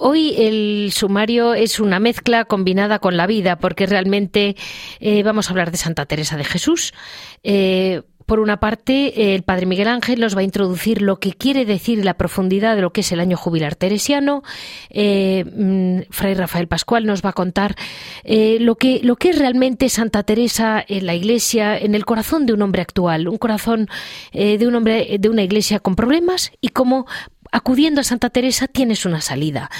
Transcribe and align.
Hoy 0.00 0.32
el 0.38 0.92
sumario 0.92 1.54
es 1.54 1.80
una 1.80 1.98
mezcla 1.98 2.44
combinada 2.44 3.00
con 3.00 3.16
la 3.16 3.26
vida, 3.26 3.58
porque 3.58 3.84
realmente 3.84 4.54
eh, 5.00 5.24
vamos 5.24 5.48
a 5.48 5.50
hablar 5.50 5.72
de 5.72 5.76
Santa 5.76 6.06
Teresa 6.06 6.36
de 6.36 6.44
Jesús. 6.44 6.94
Eh, 7.42 8.02
por 8.24 8.38
una 8.38 8.60
parte, 8.60 9.34
el 9.34 9.42
padre 9.42 9.66
Miguel 9.66 9.88
Ángel 9.88 10.20
nos 10.20 10.36
va 10.36 10.42
a 10.42 10.44
introducir 10.44 11.02
lo 11.02 11.18
que 11.18 11.32
quiere 11.32 11.64
decir 11.64 12.04
la 12.04 12.14
profundidad 12.14 12.76
de 12.76 12.82
lo 12.82 12.92
que 12.92 13.00
es 13.00 13.10
el 13.10 13.18
año 13.18 13.36
jubilar 13.36 13.74
teresiano. 13.74 14.42
Eh, 14.90 15.44
mm, 15.44 16.10
Fray 16.10 16.34
Rafael 16.34 16.68
Pascual 16.68 17.04
nos 17.04 17.24
va 17.24 17.30
a 17.30 17.32
contar 17.32 17.74
lo, 18.24 18.76
que, 18.76 19.00
lo 19.02 19.16
que 19.16 19.30
es 19.30 19.38
realmente 19.38 19.88
Santa 19.88 20.22
Teresa 20.22 20.84
en 20.86 21.06
la 21.06 21.16
Iglesia, 21.16 21.76
en 21.76 21.96
el 21.96 22.04
corazón 22.04 22.46
de 22.46 22.52
un 22.52 22.62
hombre 22.62 22.82
actual, 22.82 23.26
un 23.26 23.38
corazón 23.38 23.88
de 24.32 24.64
un 24.64 24.76
hombre 24.76 25.16
de 25.18 25.28
una 25.28 25.42
Iglesia 25.42 25.80
con 25.80 25.96
problemas 25.96 26.52
y 26.60 26.68
cómo 26.68 27.06
acudiendo 27.52 28.00
a 28.00 28.04
Santa 28.04 28.30
Teresa 28.30 28.66
tienes 28.66 29.04
una 29.06 29.20
salida. 29.20 29.70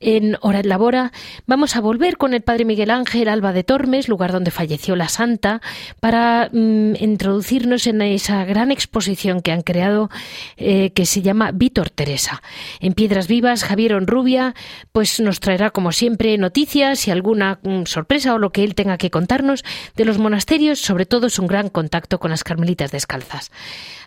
En 0.00 0.36
Hora 0.42 0.60
en 0.60 0.68
Labora 0.68 1.12
vamos 1.46 1.76
a 1.76 1.80
volver 1.80 2.16
con 2.18 2.34
el 2.34 2.42
Padre 2.42 2.64
Miguel 2.64 2.90
Ángel 2.90 3.28
Alba 3.28 3.52
de 3.52 3.64
Tormes, 3.64 4.08
lugar 4.08 4.32
donde 4.32 4.50
falleció 4.50 4.94
la 4.94 5.08
Santa, 5.08 5.60
para 6.00 6.50
mm, 6.52 6.96
introducirnos 7.00 7.86
en 7.86 8.02
esa 8.02 8.44
gran 8.44 8.70
exposición 8.70 9.40
que 9.40 9.52
han 9.52 9.62
creado 9.62 10.10
eh, 10.56 10.90
que 10.90 11.06
se 11.06 11.22
llama 11.22 11.50
Víctor 11.52 11.90
Teresa. 11.90 12.42
En 12.80 12.92
Piedras 12.92 13.26
Vivas, 13.26 13.64
Javier 13.64 13.94
Onrubia 13.94 14.54
pues 14.92 15.20
nos 15.20 15.40
traerá 15.40 15.70
como 15.70 15.92
siempre 15.92 16.36
noticias 16.38 17.08
y 17.08 17.10
alguna 17.10 17.58
mm, 17.62 17.84
sorpresa 17.84 18.34
o 18.34 18.38
lo 18.38 18.50
que 18.50 18.64
él 18.64 18.74
tenga 18.74 18.98
que 18.98 19.10
contarnos 19.10 19.64
de 19.96 20.04
los 20.04 20.18
monasterios, 20.18 20.78
sobre 20.78 21.06
todo 21.06 21.30
su 21.30 21.46
gran 21.46 21.68
contacto 21.68 22.18
con 22.18 22.30
las 22.30 22.44
carmelitas 22.44 22.92
descalzas. 22.92 23.50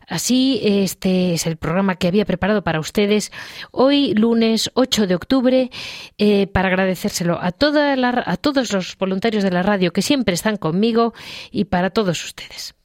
Así, 0.10 0.60
este 0.64 1.36
es 1.36 1.46
el 1.46 1.56
programa 1.58 1.96
que 1.96 2.08
había 2.08 2.26
preparado 2.26 2.64
para 2.64 2.80
hoy, 3.72 4.14
lunes 4.14 4.72
8 4.74 5.08
de 5.08 5.16
octubre, 5.16 5.70
eh, 6.18 6.48
para 6.48 6.70
agradecérselo 6.70 7.40
a, 7.42 7.52
toda 7.52 7.94
a 7.94 8.38
todos 8.38 8.72
los 8.74 8.98
voluntarios 8.98 9.44
de 9.44 9.52
la 9.52 9.64
radio 9.64 9.92
que 9.92 10.02
siempre 10.02 10.34
están 10.34 10.58
conmigo 10.58 11.14
y 11.52 11.66
para 11.66 11.90
todos 11.90 12.24
ustedes. 12.24 12.79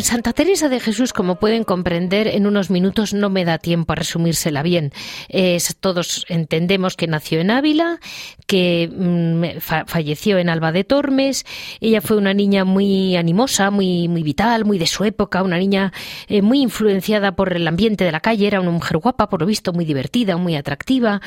Santa 0.00 0.32
Teresa 0.32 0.68
de 0.68 0.80
Jesús, 0.80 1.12
como 1.12 1.36
pueden 1.36 1.64
comprender, 1.64 2.28
en 2.28 2.46
unos 2.46 2.70
minutos 2.70 3.14
no 3.14 3.30
me 3.30 3.44
da 3.44 3.58
tiempo 3.58 3.92
a 3.92 3.96
resumírsela 3.96 4.62
bien. 4.62 4.92
todos 5.80 6.24
entendemos 6.28 6.96
que 6.96 7.06
nació 7.06 7.40
en 7.40 7.50
Ávila, 7.50 7.98
que 8.46 8.90
mm, 8.92 9.60
falleció 9.86 10.38
en 10.38 10.48
Alba 10.48 10.72
de 10.72 10.84
Tormes. 10.84 11.44
Ella 11.80 12.00
fue 12.00 12.16
una 12.16 12.34
niña 12.34 12.64
muy 12.64 13.16
animosa, 13.16 13.70
muy, 13.70 14.08
muy 14.08 14.22
vital, 14.22 14.64
muy 14.64 14.78
de 14.78 14.86
su 14.86 15.04
época, 15.04 15.42
una 15.42 15.58
niña 15.58 15.92
eh, 16.28 16.42
muy 16.42 16.60
influenciada 16.60 17.36
por 17.36 17.52
el 17.54 17.66
ambiente 17.66 18.04
de 18.04 18.12
la 18.12 18.20
calle. 18.20 18.46
Era 18.46 18.60
una 18.60 18.70
mujer 18.70 18.98
guapa, 18.98 19.28
por 19.28 19.40
lo 19.40 19.46
visto, 19.46 19.72
muy 19.72 19.84
divertida, 19.84 20.36
muy 20.36 20.56
atractiva. 20.56 21.20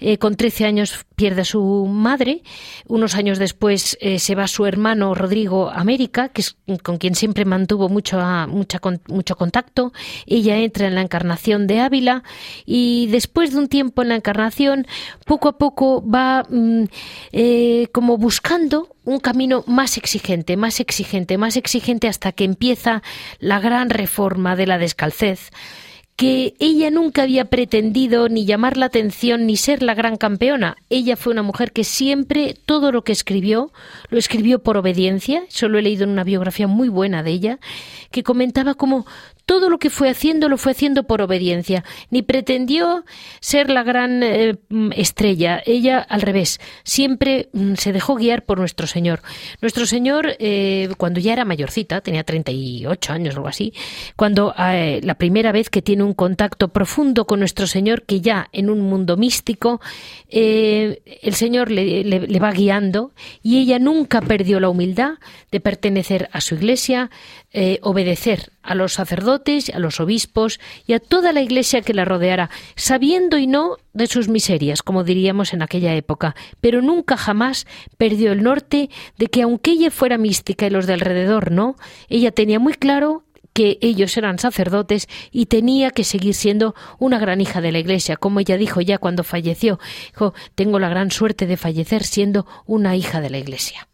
Eh, 0.00 0.18
con 0.18 0.36
13 0.36 0.64
años 0.64 1.04
pierde 1.16 1.42
a 1.42 1.44
su 1.44 1.86
madre. 1.86 2.42
Unos 2.86 3.14
años 3.14 3.38
después 3.38 3.96
eh, 4.00 4.18
se 4.18 4.34
va 4.34 4.46
su 4.48 4.66
hermano 4.66 5.14
Rodrigo 5.14 5.70
América, 5.70 6.28
que 6.30 6.42
es 6.42 6.56
con 6.82 6.98
quien 6.98 7.14
siempre 7.14 7.44
mantuvo 7.44 7.88
mucho, 7.88 8.11
mucha, 8.48 8.80
mucho 9.08 9.36
contacto. 9.36 9.92
Ella 10.26 10.56
entra 10.58 10.86
en 10.86 10.94
la 10.94 11.02
encarnación 11.02 11.66
de 11.66 11.80
Ávila 11.80 12.22
y 12.66 13.08
después 13.08 13.52
de 13.52 13.58
un 13.58 13.68
tiempo 13.68 14.02
en 14.02 14.08
la 14.08 14.16
encarnación, 14.16 14.86
poco 15.24 15.48
a 15.48 15.58
poco 15.58 16.02
va 16.08 16.44
mm, 16.48 16.84
eh, 17.32 17.88
como 17.92 18.18
buscando 18.18 18.88
un 19.04 19.18
camino 19.18 19.64
más 19.66 19.96
exigente, 19.96 20.56
más 20.56 20.80
exigente, 20.80 21.38
más 21.38 21.56
exigente 21.56 22.08
hasta 22.08 22.32
que 22.32 22.44
empieza 22.44 23.02
la 23.40 23.58
gran 23.60 23.90
reforma 23.90 24.56
de 24.56 24.66
la 24.66 24.78
descalcez 24.78 25.50
que 26.16 26.54
ella 26.58 26.90
nunca 26.90 27.22
había 27.22 27.46
pretendido 27.46 28.28
ni 28.28 28.44
llamar 28.44 28.76
la 28.76 28.86
atención 28.86 29.46
ni 29.46 29.56
ser 29.56 29.82
la 29.82 29.94
gran 29.94 30.16
campeona. 30.16 30.76
Ella 30.90 31.16
fue 31.16 31.32
una 31.32 31.42
mujer 31.42 31.72
que 31.72 31.84
siempre 31.84 32.54
todo 32.66 32.92
lo 32.92 33.02
que 33.02 33.12
escribió 33.12 33.72
lo 34.08 34.18
escribió 34.18 34.62
por 34.62 34.76
obediencia. 34.76 35.42
Solo 35.48 35.78
he 35.78 35.82
leído 35.82 36.04
en 36.04 36.10
una 36.10 36.24
biografía 36.24 36.66
muy 36.66 36.88
buena 36.88 37.22
de 37.22 37.30
ella 37.30 37.58
que 38.10 38.22
comentaba 38.22 38.74
cómo 38.74 39.06
todo 39.46 39.68
lo 39.68 39.78
que 39.78 39.90
fue 39.90 40.08
haciendo 40.10 40.48
lo 40.48 40.56
fue 40.56 40.72
haciendo 40.72 41.04
por 41.04 41.22
obediencia, 41.22 41.84
ni 42.10 42.22
pretendió 42.22 43.04
ser 43.40 43.70
la 43.70 43.82
gran 43.82 44.22
eh, 44.22 44.56
estrella. 44.96 45.62
Ella, 45.64 45.98
al 45.98 46.22
revés, 46.22 46.60
siempre 46.84 47.48
mm, 47.52 47.74
se 47.74 47.92
dejó 47.92 48.16
guiar 48.16 48.44
por 48.44 48.58
nuestro 48.58 48.86
Señor. 48.86 49.22
Nuestro 49.60 49.86
Señor, 49.86 50.36
eh, 50.38 50.88
cuando 50.96 51.20
ya 51.20 51.32
era 51.32 51.44
mayorcita, 51.44 52.00
tenía 52.00 52.24
38 52.24 53.12
años 53.12 53.34
o 53.34 53.38
algo 53.38 53.48
así, 53.48 53.72
cuando 54.16 54.54
eh, 54.58 55.00
la 55.02 55.14
primera 55.14 55.52
vez 55.52 55.70
que 55.70 55.82
tiene 55.82 56.02
un 56.02 56.14
contacto 56.14 56.68
profundo 56.68 57.26
con 57.26 57.40
nuestro 57.40 57.66
Señor, 57.66 58.02
que 58.02 58.20
ya 58.20 58.48
en 58.52 58.70
un 58.70 58.80
mundo 58.80 59.16
místico, 59.16 59.80
el 60.28 61.34
Señor 61.34 61.70
le 61.70 62.38
va 62.40 62.52
guiando 62.52 63.12
y 63.42 63.58
ella 63.58 63.78
nunca 63.78 64.20
perdió 64.20 64.60
la 64.60 64.68
humildad 64.68 65.14
de 65.50 65.60
pertenecer 65.60 66.28
a 66.32 66.40
su 66.40 66.54
iglesia, 66.54 67.10
obedecer 67.82 68.50
a 68.62 68.74
los 68.74 68.94
sacerdotes, 68.94 69.70
a 69.70 69.78
los 69.78 70.00
obispos 70.00 70.58
y 70.86 70.94
a 70.94 71.00
toda 71.00 71.32
la 71.32 71.42
iglesia 71.42 71.82
que 71.82 71.92
la 71.92 72.04
rodeara, 72.04 72.48
sabiendo 72.76 73.36
y 73.36 73.46
no 73.46 73.76
de 73.92 74.06
sus 74.06 74.28
miserias, 74.28 74.82
como 74.82 75.04
diríamos 75.04 75.52
en 75.52 75.62
aquella 75.62 75.94
época, 75.94 76.34
pero 76.60 76.80
nunca 76.80 77.16
jamás 77.16 77.66
perdió 77.98 78.32
el 78.32 78.42
norte 78.42 78.88
de 79.18 79.26
que 79.26 79.42
aunque 79.42 79.72
ella 79.72 79.90
fuera 79.90 80.18
mística 80.18 80.66
y 80.66 80.70
los 80.70 80.86
de 80.86 80.94
alrededor 80.94 81.50
no, 81.50 81.76
ella 82.08 82.30
tenía 82.30 82.58
muy 82.58 82.74
claro 82.74 83.24
que 83.52 83.78
ellos 83.80 84.16
eran 84.16 84.38
sacerdotes 84.38 85.08
y 85.30 85.46
tenía 85.46 85.90
que 85.90 86.04
seguir 86.04 86.34
siendo 86.34 86.74
una 86.98 87.18
gran 87.18 87.40
hija 87.40 87.60
de 87.60 87.72
la 87.72 87.78
Iglesia, 87.78 88.16
como 88.16 88.40
ella 88.40 88.56
dijo 88.56 88.80
ya 88.80 88.98
cuando 88.98 89.24
falleció. 89.24 89.78
Dijo, 90.12 90.34
tengo 90.54 90.78
la 90.78 90.88
gran 90.88 91.10
suerte 91.10 91.46
de 91.46 91.56
fallecer 91.56 92.04
siendo 92.04 92.46
una 92.66 92.96
hija 92.96 93.20
de 93.20 93.30
la 93.30 93.38
Iglesia. 93.38 93.88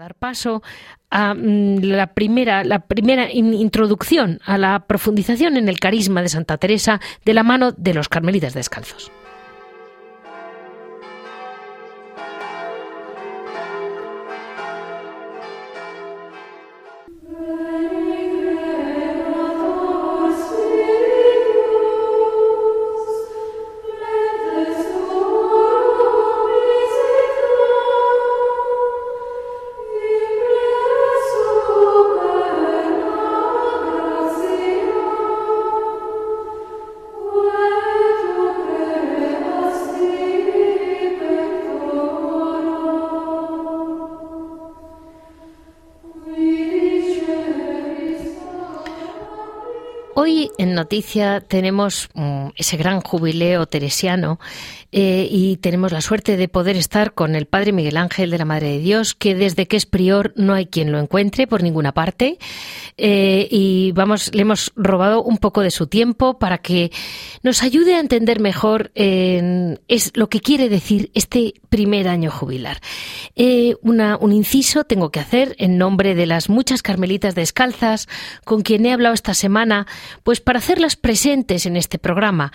Dar 0.00 0.14
paso 0.14 0.62
a 1.10 1.34
mm, 1.34 1.82
la 1.82 2.14
primera, 2.14 2.64
la 2.64 2.78
primera 2.78 3.30
introducción 3.30 4.40
a 4.46 4.56
la 4.56 4.86
profundización 4.86 5.58
en 5.58 5.68
el 5.68 5.78
carisma 5.78 6.22
de 6.22 6.30
Santa 6.30 6.56
Teresa 6.56 7.02
de 7.26 7.34
la 7.34 7.42
mano 7.42 7.72
de 7.72 7.92
los 7.92 8.08
carmelitas 8.08 8.54
descalzos. 8.54 9.12
Hoy 50.22 50.50
en 50.58 50.74
Noticia 50.74 51.40
tenemos 51.40 52.10
mm, 52.12 52.48
ese 52.54 52.76
gran 52.76 53.00
jubileo 53.00 53.64
teresiano 53.64 54.38
eh, 54.92 55.26
y 55.30 55.56
tenemos 55.56 55.92
la 55.92 56.02
suerte 56.02 56.36
de 56.36 56.46
poder 56.46 56.76
estar 56.76 57.14
con 57.14 57.34
el 57.34 57.46
Padre 57.46 57.72
Miguel 57.72 57.96
Ángel 57.96 58.30
de 58.30 58.36
la 58.36 58.44
Madre 58.44 58.72
de 58.72 58.80
Dios, 58.80 59.14
que 59.14 59.34
desde 59.34 59.66
que 59.66 59.78
es 59.78 59.86
prior 59.86 60.34
no 60.36 60.52
hay 60.52 60.66
quien 60.66 60.92
lo 60.92 60.98
encuentre 60.98 61.46
por 61.46 61.62
ninguna 61.62 61.92
parte. 61.92 62.38
Eh, 62.98 63.48
y 63.50 63.92
vamos, 63.92 64.34
le 64.34 64.42
hemos 64.42 64.72
robado 64.76 65.22
un 65.22 65.38
poco 65.38 65.62
de 65.62 65.70
su 65.70 65.86
tiempo 65.86 66.38
para 66.38 66.58
que 66.58 66.92
nos 67.42 67.62
ayude 67.62 67.94
a 67.94 68.00
entender 68.00 68.40
mejor 68.40 68.90
es 68.94 70.12
lo 70.14 70.28
que 70.28 70.40
quiere 70.40 70.68
decir 70.68 71.10
este 71.14 71.54
primer 71.70 72.08
año 72.08 72.30
jubilar. 72.30 72.82
Eh, 73.36 73.76
un 73.82 74.32
inciso 74.32 74.84
tengo 74.84 75.10
que 75.10 75.20
hacer 75.20 75.54
en 75.58 75.78
nombre 75.78 76.14
de 76.14 76.26
las 76.26 76.50
muchas 76.50 76.82
carmelitas 76.82 77.34
descalzas 77.34 78.06
con 78.44 78.60
quien 78.60 78.84
he 78.84 78.92
hablado 78.92 79.14
esta 79.14 79.32
semana 79.32 79.86
pues 80.22 80.40
para 80.40 80.58
hacerlas 80.58 80.96
presentes 80.96 81.66
en 81.66 81.76
este 81.76 81.98
programa. 81.98 82.52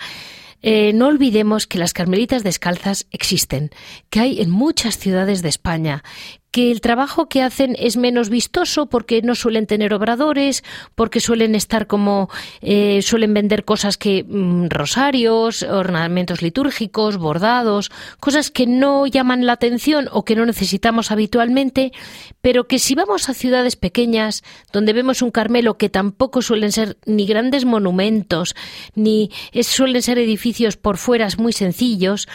Eh, 0.62 0.92
no 0.94 1.06
olvidemos 1.06 1.66
que 1.66 1.78
las 1.78 1.92
carmelitas 1.92 2.42
descalzas 2.42 3.06
existen, 3.10 3.70
que 4.10 4.20
hay 4.20 4.40
en 4.40 4.50
muchas 4.50 4.98
ciudades 4.98 5.42
de 5.42 5.48
España, 5.48 6.02
que 6.50 6.70
el 6.70 6.80
trabajo 6.80 7.28
que 7.28 7.42
hacen 7.42 7.76
es 7.78 7.98
menos 7.98 8.30
vistoso 8.30 8.86
porque 8.86 9.20
no 9.20 9.34
suelen 9.34 9.66
tener 9.66 9.92
obradores, 9.92 10.64
porque 10.94 11.20
suelen 11.20 11.54
estar 11.54 11.86
como 11.86 12.30
eh, 12.62 13.02
suelen 13.02 13.34
vender 13.34 13.64
cosas 13.64 13.98
que 13.98 14.24
mm, 14.24 14.68
rosarios, 14.68 15.62
ornamentos 15.62 16.40
litúrgicos, 16.40 17.18
bordados, 17.18 17.90
cosas 18.20 18.50
que 18.50 18.66
no 18.66 19.06
llaman 19.06 19.44
la 19.44 19.52
atención 19.52 20.08
o 20.10 20.24
que 20.24 20.36
no 20.36 20.46
necesitamos 20.46 21.10
habitualmente, 21.10 21.92
pero 22.40 22.66
que 22.66 22.78
si 22.78 22.94
vamos 22.94 23.28
a 23.28 23.34
ciudades 23.34 23.76
pequeñas 23.76 24.42
donde 24.72 24.94
vemos 24.94 25.20
un 25.20 25.30
Carmelo 25.30 25.76
que 25.76 25.90
tampoco 25.90 26.40
suelen 26.40 26.72
ser 26.72 26.96
ni 27.04 27.26
grandes 27.26 27.66
monumentos 27.66 28.54
ni 28.94 29.30
suelen 29.62 30.00
ser 30.00 30.18
edificios 30.18 30.78
por 30.78 30.96
fuera 30.96 31.26
muy 31.38 31.52
sencillos, 31.52 32.28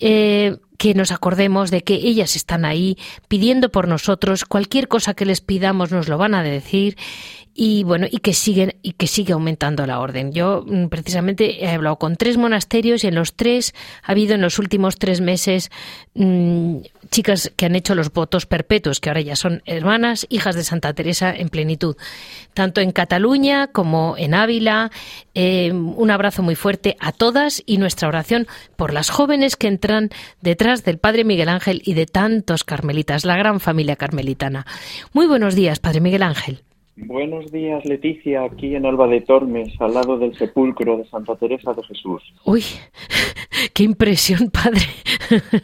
eh, 0.00 0.56
que 0.78 0.94
nos 0.94 1.12
acordemos 1.12 1.70
de 1.70 1.82
que 1.82 1.94
ellas 1.94 2.34
están 2.34 2.64
ahí 2.64 2.98
pidiendo 3.28 3.70
por 3.70 3.86
nosotros, 3.86 4.44
cualquier 4.44 4.88
cosa 4.88 5.14
que 5.14 5.24
les 5.24 5.40
pidamos 5.40 5.92
nos 5.92 6.08
lo 6.08 6.18
van 6.18 6.34
a 6.34 6.42
decir 6.42 6.96
y 7.54 7.84
bueno, 7.84 8.06
y 8.10 8.18
que 8.18 8.32
siguen 8.32 8.76
y 8.82 8.92
que 8.92 9.06
sigue 9.06 9.34
aumentando 9.34 9.86
la 9.86 10.00
orden. 10.00 10.32
Yo 10.32 10.64
mm, 10.66 10.86
precisamente 10.86 11.64
he 11.64 11.68
hablado 11.68 11.96
con 11.96 12.16
tres 12.16 12.38
monasterios 12.38 13.04
y 13.04 13.08
en 13.08 13.14
los 13.14 13.34
tres 13.34 13.74
ha 14.02 14.12
habido 14.12 14.34
en 14.34 14.40
los 14.40 14.58
últimos 14.58 14.98
tres 14.98 15.20
meses 15.20 15.70
mmm, 16.14 16.78
chicas 17.10 17.52
que 17.54 17.66
han 17.66 17.76
hecho 17.76 17.94
los 17.94 18.12
votos 18.12 18.46
perpetuos, 18.46 19.00
que 19.00 19.10
ahora 19.10 19.20
ya 19.20 19.36
son 19.36 19.62
hermanas, 19.66 20.26
hijas 20.30 20.54
de 20.54 20.64
Santa 20.64 20.94
Teresa 20.94 21.34
en 21.34 21.50
plenitud, 21.50 21.96
tanto 22.54 22.80
en 22.80 22.90
Cataluña 22.92 23.66
como 23.66 24.16
en 24.16 24.34
Ávila. 24.34 24.90
Eh, 25.34 25.72
un 25.72 26.10
abrazo 26.10 26.42
muy 26.42 26.54
fuerte 26.54 26.96
a 27.00 27.12
todas 27.12 27.62
y 27.66 27.76
nuestra 27.76 28.08
oración 28.08 28.46
por 28.76 28.94
las 28.94 29.10
jóvenes 29.10 29.56
que 29.56 29.68
entran 29.68 30.10
detrás 30.40 30.84
del 30.84 30.98
Padre 30.98 31.24
Miguel 31.24 31.50
Ángel 31.50 31.82
y 31.84 31.94
de 31.94 32.06
tantos 32.06 32.64
carmelitas, 32.64 33.24
la 33.24 33.36
gran 33.36 33.60
familia 33.60 33.96
carmelitana. 33.96 34.66
Muy 35.12 35.26
buenos 35.26 35.54
días, 35.54 35.78
Padre 35.78 36.00
Miguel 36.00 36.22
Ángel. 36.22 36.62
Buenos 36.94 37.50
días, 37.50 37.84
Leticia, 37.86 38.44
aquí 38.44 38.74
en 38.74 38.84
Alba 38.84 39.06
de 39.06 39.22
Tormes, 39.22 39.72
al 39.80 39.94
lado 39.94 40.18
del 40.18 40.36
sepulcro 40.36 40.98
de 40.98 41.08
Santa 41.08 41.36
Teresa 41.36 41.72
de 41.72 41.82
Jesús. 41.84 42.22
Uy, 42.44 42.62
qué 43.72 43.84
impresión, 43.84 44.50
padre. 44.50 44.82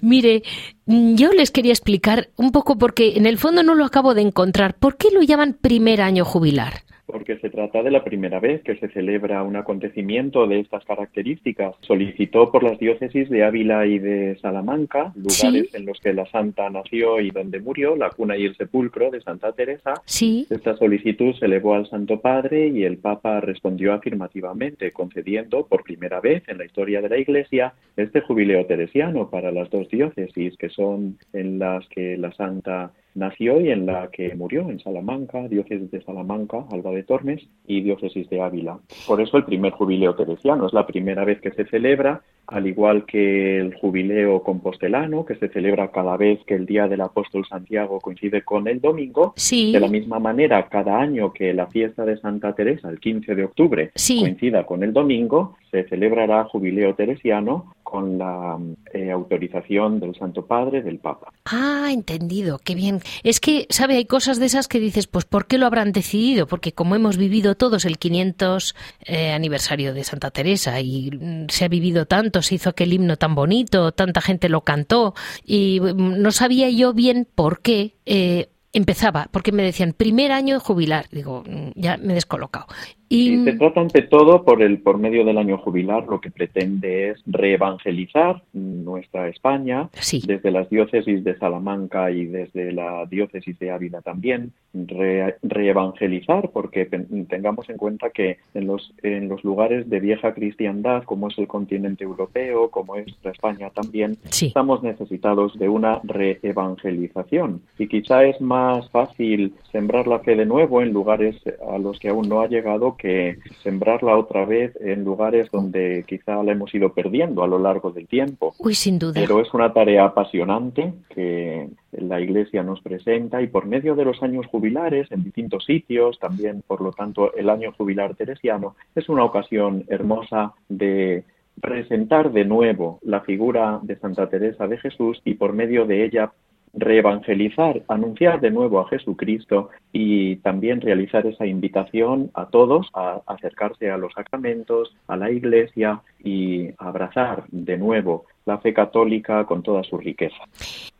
Mire, 0.00 0.42
yo 0.86 1.30
les 1.32 1.52
quería 1.52 1.72
explicar 1.72 2.30
un 2.36 2.50
poco 2.50 2.76
porque 2.76 3.16
en 3.16 3.26
el 3.26 3.38
fondo 3.38 3.62
no 3.62 3.76
lo 3.76 3.84
acabo 3.84 4.14
de 4.14 4.22
encontrar. 4.22 4.76
¿Por 4.76 4.96
qué 4.96 5.10
lo 5.12 5.22
llaman 5.22 5.56
primer 5.60 6.00
año 6.00 6.24
jubilar? 6.24 6.82
Porque 7.08 7.38
se 7.38 7.48
trata 7.48 7.82
de 7.82 7.90
la 7.90 8.04
primera 8.04 8.38
vez 8.38 8.62
que 8.62 8.76
se 8.76 8.88
celebra 8.88 9.42
un 9.42 9.56
acontecimiento 9.56 10.46
de 10.46 10.60
estas 10.60 10.84
características. 10.84 11.74
Solicitó 11.80 12.52
por 12.52 12.62
las 12.62 12.78
diócesis 12.78 13.30
de 13.30 13.44
Ávila 13.44 13.86
y 13.86 13.98
de 13.98 14.38
Salamanca, 14.42 15.14
lugares 15.16 15.74
en 15.74 15.86
los 15.86 15.98
que 16.00 16.12
la 16.12 16.26
santa 16.26 16.68
nació 16.68 17.18
y 17.20 17.30
donde 17.30 17.60
murió, 17.60 17.96
la 17.96 18.10
cuna 18.10 18.36
y 18.36 18.44
el 18.44 18.56
sepulcro 18.56 19.10
de 19.10 19.22
Santa 19.22 19.52
Teresa. 19.52 19.94
Sí. 20.04 20.46
Esta 20.50 20.76
solicitud 20.76 21.34
se 21.34 21.46
elevó 21.46 21.74
al 21.74 21.88
Santo 21.88 22.20
Padre 22.20 22.68
y 22.68 22.84
el 22.84 22.98
Papa 22.98 23.40
respondió 23.40 23.94
afirmativamente, 23.94 24.92
concediendo 24.92 25.66
por 25.66 25.84
primera 25.84 26.20
vez 26.20 26.42
en 26.46 26.58
la 26.58 26.66
historia 26.66 27.00
de 27.00 27.08
la 27.08 27.16
Iglesia 27.16 27.72
este 27.96 28.20
jubileo 28.20 28.66
teresiano 28.66 29.30
para 29.30 29.50
las 29.50 29.70
dos 29.70 29.88
diócesis, 29.88 30.58
que 30.58 30.68
son 30.68 31.16
en 31.32 31.58
las 31.58 31.88
que 31.88 32.18
la 32.18 32.32
santa 32.32 32.92
nació 33.18 33.60
y 33.60 33.70
en 33.70 33.86
la 33.86 34.08
que 34.10 34.34
murió, 34.34 34.70
en 34.70 34.80
Salamanca, 34.80 35.46
diócesis 35.48 35.90
de 35.90 36.02
Salamanca, 36.02 36.64
Alba 36.70 36.92
de 36.92 37.02
Tormes 37.02 37.42
y 37.66 37.82
diócesis 37.82 38.28
de 38.30 38.40
Ávila. 38.40 38.78
Por 39.06 39.20
eso 39.20 39.36
el 39.36 39.44
primer 39.44 39.72
jubileo 39.72 40.14
teresiano 40.14 40.66
es 40.66 40.72
la 40.72 40.86
primera 40.86 41.24
vez 41.24 41.40
que 41.40 41.52
se 41.52 41.64
celebra 41.66 42.22
al 42.48 42.66
igual 42.66 43.04
que 43.04 43.58
el 43.58 43.74
jubileo 43.74 44.42
compostelano, 44.42 45.24
que 45.24 45.36
se 45.36 45.48
celebra 45.48 45.90
cada 45.90 46.16
vez 46.16 46.40
que 46.46 46.54
el 46.54 46.64
día 46.64 46.88
del 46.88 47.02
apóstol 47.02 47.46
Santiago 47.46 48.00
coincide 48.00 48.42
con 48.42 48.66
el 48.68 48.80
domingo, 48.80 49.34
de 49.36 49.78
la 49.78 49.88
misma 49.88 50.18
manera, 50.18 50.66
cada 50.68 50.98
año 50.98 51.32
que 51.32 51.52
la 51.52 51.66
fiesta 51.66 52.06
de 52.06 52.16
Santa 52.16 52.54
Teresa, 52.54 52.88
el 52.88 53.00
15 53.00 53.34
de 53.34 53.44
octubre, 53.44 53.92
coincida 53.94 54.64
con 54.64 54.82
el 54.82 54.94
domingo, 54.94 55.56
se 55.70 55.84
celebrará 55.84 56.44
jubileo 56.44 56.94
teresiano 56.94 57.74
con 57.82 58.18
la 58.18 58.58
eh, 58.92 59.10
autorización 59.10 59.98
del 59.98 60.14
Santo 60.14 60.44
Padre, 60.44 60.82
del 60.82 60.98
Papa. 60.98 61.32
Ah, 61.46 61.88
entendido, 61.90 62.58
qué 62.62 62.74
bien. 62.74 63.00
Es 63.22 63.40
que, 63.40 63.66
¿sabe? 63.70 63.96
Hay 63.96 64.04
cosas 64.04 64.38
de 64.38 64.44
esas 64.44 64.68
que 64.68 64.78
dices, 64.78 65.06
pues, 65.06 65.24
¿por 65.24 65.46
qué 65.46 65.56
lo 65.56 65.64
habrán 65.64 65.92
decidido? 65.92 66.46
Porque 66.46 66.72
como 66.72 66.96
hemos 66.96 67.16
vivido 67.16 67.54
todos 67.54 67.86
el 67.86 67.96
500 67.96 68.76
eh, 69.06 69.30
aniversario 69.30 69.94
de 69.94 70.04
Santa 70.04 70.30
Teresa 70.30 70.78
y 70.82 71.10
mm, 71.10 71.46
se 71.48 71.64
ha 71.64 71.68
vivido 71.68 72.04
tanto, 72.04 72.37
se 72.42 72.56
hizo 72.56 72.70
aquel 72.70 72.92
himno 72.92 73.16
tan 73.16 73.34
bonito, 73.34 73.92
tanta 73.92 74.20
gente 74.20 74.48
lo 74.48 74.62
cantó 74.62 75.14
y 75.44 75.80
mm, 75.80 76.20
no 76.20 76.32
sabía 76.32 76.70
yo 76.70 76.92
bien 76.92 77.26
por 77.34 77.60
qué 77.60 77.96
eh, 78.06 78.50
empezaba, 78.72 79.28
porque 79.30 79.52
me 79.52 79.62
decían 79.62 79.92
primer 79.92 80.32
año 80.32 80.54
de 80.54 80.60
jubilar. 80.60 81.06
Digo, 81.10 81.44
mm, 81.46 81.70
ya 81.74 81.96
me 81.96 82.12
he 82.12 82.14
descolocado. 82.14 82.66
Y... 83.08 83.44
se 83.44 83.52
trata 83.54 83.80
ante 83.80 84.02
todo 84.02 84.44
por 84.44 84.62
el 84.62 84.78
por 84.78 84.98
medio 84.98 85.24
del 85.24 85.38
año 85.38 85.58
jubilar. 85.58 86.06
Lo 86.06 86.20
que 86.20 86.30
pretende 86.30 87.10
es 87.10 87.22
reevangelizar 87.26 88.42
nuestra 88.52 89.28
España 89.28 89.88
desde 90.26 90.50
las 90.50 90.68
diócesis 90.68 91.24
de 91.24 91.38
Salamanca 91.38 92.10
y 92.10 92.26
desde 92.26 92.72
la 92.72 93.06
diócesis 93.06 93.58
de 93.58 93.70
Ávila 93.70 94.02
también. 94.02 94.52
Reevangelizar 94.74 96.50
porque 96.52 96.86
tengamos 96.86 97.68
en 97.68 97.76
cuenta 97.76 98.10
que 98.10 98.38
en 98.54 98.66
los 98.66 98.92
en 99.02 99.28
los 99.28 99.42
lugares 99.44 99.88
de 99.88 100.00
vieja 100.00 100.34
cristiandad 100.34 101.04
como 101.04 101.28
es 101.28 101.38
el 101.38 101.46
continente 101.46 102.04
europeo 102.04 102.70
como 102.70 102.96
es 102.96 103.06
la 103.22 103.30
España 103.30 103.70
también 103.70 104.18
estamos 104.24 104.82
necesitados 104.82 105.58
de 105.58 105.68
una 105.68 106.00
reevangelización. 106.04 107.62
Y 107.78 107.88
quizá 107.88 108.24
es 108.24 108.40
más 108.40 108.88
fácil 108.90 109.54
sembrar 109.72 110.06
la 110.06 110.20
fe 110.20 110.36
de 110.36 110.46
nuevo 110.46 110.82
en 110.82 110.92
lugares 110.92 111.36
a 111.70 111.78
los 111.78 111.98
que 111.98 112.08
aún 112.08 112.28
no 112.28 112.40
ha 112.40 112.48
llegado 112.48 112.96
que 112.98 113.38
sembrarla 113.62 114.16
otra 114.16 114.44
vez 114.44 114.76
en 114.80 115.04
lugares 115.04 115.50
donde 115.50 116.04
quizá 116.06 116.42
la 116.42 116.52
hemos 116.52 116.74
ido 116.74 116.92
perdiendo 116.92 117.42
a 117.42 117.46
lo 117.46 117.58
largo 117.58 117.92
del 117.92 118.06
tiempo. 118.06 118.54
Uy, 118.58 118.74
sin 118.74 118.98
duda. 118.98 119.12
Pero 119.14 119.40
es 119.40 119.54
una 119.54 119.72
tarea 119.72 120.04
apasionante 120.04 120.92
que 121.14 121.68
la 121.92 122.20
Iglesia 122.20 122.62
nos 122.62 122.80
presenta 122.82 123.40
y 123.40 123.46
por 123.46 123.66
medio 123.66 123.94
de 123.94 124.04
los 124.04 124.22
años 124.22 124.46
jubilares 124.46 125.10
en 125.10 125.24
distintos 125.24 125.64
sitios, 125.64 126.18
también 126.18 126.62
por 126.66 126.80
lo 126.80 126.92
tanto 126.92 127.34
el 127.34 127.48
año 127.48 127.72
jubilar 127.72 128.14
teresiano, 128.16 128.74
es 128.94 129.08
una 129.08 129.24
ocasión 129.24 129.84
hermosa 129.88 130.52
de 130.68 131.24
presentar 131.60 132.32
de 132.32 132.44
nuevo 132.44 132.98
la 133.02 133.20
figura 133.20 133.80
de 133.82 133.96
Santa 133.96 134.28
Teresa 134.28 134.66
de 134.66 134.78
Jesús 134.78 135.20
y 135.24 135.34
por 135.34 135.52
medio 135.52 135.86
de 135.86 136.04
ella 136.04 136.32
reevangelizar, 136.74 137.82
anunciar 137.88 138.40
de 138.40 138.50
nuevo 138.50 138.80
a 138.80 138.88
Jesucristo 138.88 139.70
y 139.92 140.36
también 140.36 140.80
realizar 140.80 141.26
esa 141.26 141.46
invitación 141.46 142.30
a 142.34 142.46
todos 142.46 142.88
a 142.94 143.20
acercarse 143.26 143.90
a 143.90 143.96
los 143.96 144.12
sacramentos, 144.12 144.94
a 145.06 145.16
la 145.16 145.30
Iglesia 145.30 146.02
y 146.22 146.68
abrazar 146.78 147.44
de 147.50 147.78
nuevo 147.78 148.26
la 148.44 148.58
fe 148.58 148.72
católica 148.72 149.44
con 149.44 149.62
toda 149.62 149.84
su 149.84 149.98
riqueza. 149.98 150.38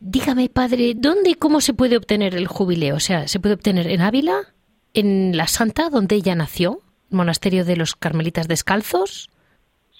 Dígame, 0.00 0.48
padre, 0.48 0.92
¿dónde 0.94 1.30
y 1.30 1.34
cómo 1.34 1.60
se 1.60 1.74
puede 1.74 1.96
obtener 1.96 2.34
el 2.34 2.46
jubileo? 2.46 2.96
O 2.96 3.00
sea, 3.00 3.26
¿se 3.26 3.40
puede 3.40 3.54
obtener 3.54 3.86
en 3.88 4.02
Ávila? 4.02 4.40
¿En 4.94 5.36
la 5.36 5.46
Santa, 5.46 5.90
donde 5.90 6.16
ella 6.16 6.34
nació? 6.34 6.80
¿Monasterio 7.10 7.64
de 7.64 7.76
los 7.76 7.96
Carmelitas 7.96 8.48
Descalzos? 8.48 9.30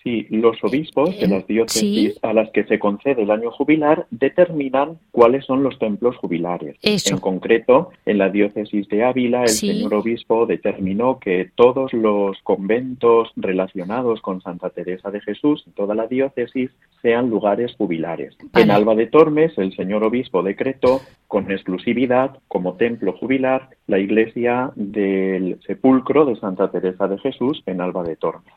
Sí, 0.03 0.27
los 0.31 0.63
obispos 0.63 1.19
de 1.19 1.27
las 1.27 1.47
diócesis 1.47 2.19
a 2.23 2.33
las 2.33 2.51
que 2.51 2.65
se 2.65 2.79
concede 2.79 3.23
el 3.23 3.31
año 3.31 3.51
jubilar 3.51 4.07
determinan 4.11 4.99
cuáles 5.11 5.45
son 5.45 5.65
los 5.65 5.79
templos 5.79 6.17
jubilares. 6.17 6.77
En 6.83 7.19
concreto, 7.19 7.91
en 8.07 8.19
la 8.19 8.29
diócesis 8.29 8.89
de 8.89 9.05
Ávila, 9.05 9.43
el 9.43 9.49
señor 9.49 9.95
obispo 9.95 10.47
determinó 10.47 11.19
que 11.19 11.51
todos 11.55 11.93
los 11.93 12.39
conventos 12.45 13.31
relacionados 13.37 14.21
con 14.21 14.41
Santa 14.41 14.71
Teresa 14.71 15.11
de 15.11 15.21
Jesús, 15.21 15.65
toda 15.75 15.95
la 15.95 16.07
diócesis, 16.07 16.71
sean 17.03 17.29
lugares 17.29 17.75
jubilares. 17.77 18.37
En 18.55 18.71
Alba 18.71 18.95
de 18.95 19.07
Tormes, 19.07 19.57
el 19.59 19.75
señor 19.75 20.05
obispo 20.05 20.43
decretó 20.43 21.01
con 21.27 21.51
exclusividad 21.51 22.39
como 22.49 22.75
templo 22.75 23.13
jubilar 23.13 23.69
la 23.87 23.99
iglesia 23.99 24.73
del 24.77 25.61
sepulcro 25.67 26.25
de 26.25 26.37
Santa 26.37 26.71
Teresa 26.71 27.07
de 27.07 27.19
Jesús 27.19 27.63
en 27.67 27.81
Alba 27.81 28.03
de 28.03 28.17
Tormes. 28.17 28.55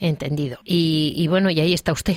Entendido. 0.00 0.58
Y, 0.64 0.77
y 0.78 1.28
bueno, 1.28 1.50
y 1.50 1.60
ahí 1.60 1.72
está 1.72 1.92
usted. 1.92 2.16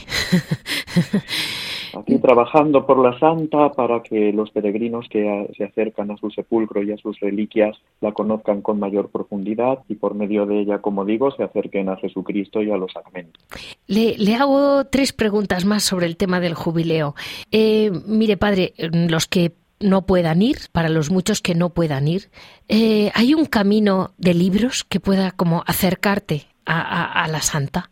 Aquí 1.94 2.18
trabajando 2.20 2.86
por 2.86 3.00
la 3.00 3.18
Santa 3.20 3.72
para 3.74 4.02
que 4.02 4.32
los 4.32 4.50
peregrinos 4.52 5.08
que 5.10 5.50
se 5.58 5.66
acercan 5.66 6.12
a 6.12 6.18
su 6.18 6.30
sepulcro 6.32 6.82
y 6.84 6.92
a 6.92 6.98
sus 6.98 7.20
reliquias 7.20 7.78
la 8.00 8.14
conozcan 8.14 8.62
con 8.62 8.80
mayor 8.80 9.10
profundidad 9.10 9.80
y 9.90 9.96
por 9.96 10.16
medio 10.16 10.46
de 10.46 10.62
ella, 10.62 10.80
como 10.80 11.04
digo, 11.04 11.32
se 11.32 11.44
acerquen 11.44 11.90
a 11.90 11.98
Jesucristo 11.98 12.62
y 12.62 12.72
a 12.72 12.78
los 12.78 12.92
sacramentos. 12.94 13.44
Le, 13.88 14.18
le 14.18 14.36
hago 14.36 14.86
tres 14.86 15.12
preguntas 15.12 15.66
más 15.66 15.84
sobre 15.84 16.06
el 16.06 16.16
tema 16.16 16.40
del 16.40 16.54
jubileo. 16.54 17.16
Eh, 17.52 17.92
mire, 18.08 18.38
padre, 18.38 18.74
los 18.78 19.28
que 19.28 19.54
no 19.82 20.06
puedan 20.06 20.42
ir, 20.42 20.58
para 20.72 20.90
los 20.90 21.12
muchos 21.12 21.42
que 21.42 21.56
no 21.56 21.72
puedan 21.72 22.08
ir, 22.08 22.30
eh, 22.70 23.12
¿hay 23.16 23.34
un 23.34 23.46
camino 23.46 24.12
de 24.18 24.34
libros 24.34 24.86
que 24.86 25.00
pueda 25.00 25.32
como 25.32 25.64
acercarte 25.66 26.48
a, 26.66 27.24
a 27.24 27.28
la 27.28 27.42
Santa? 27.42 27.90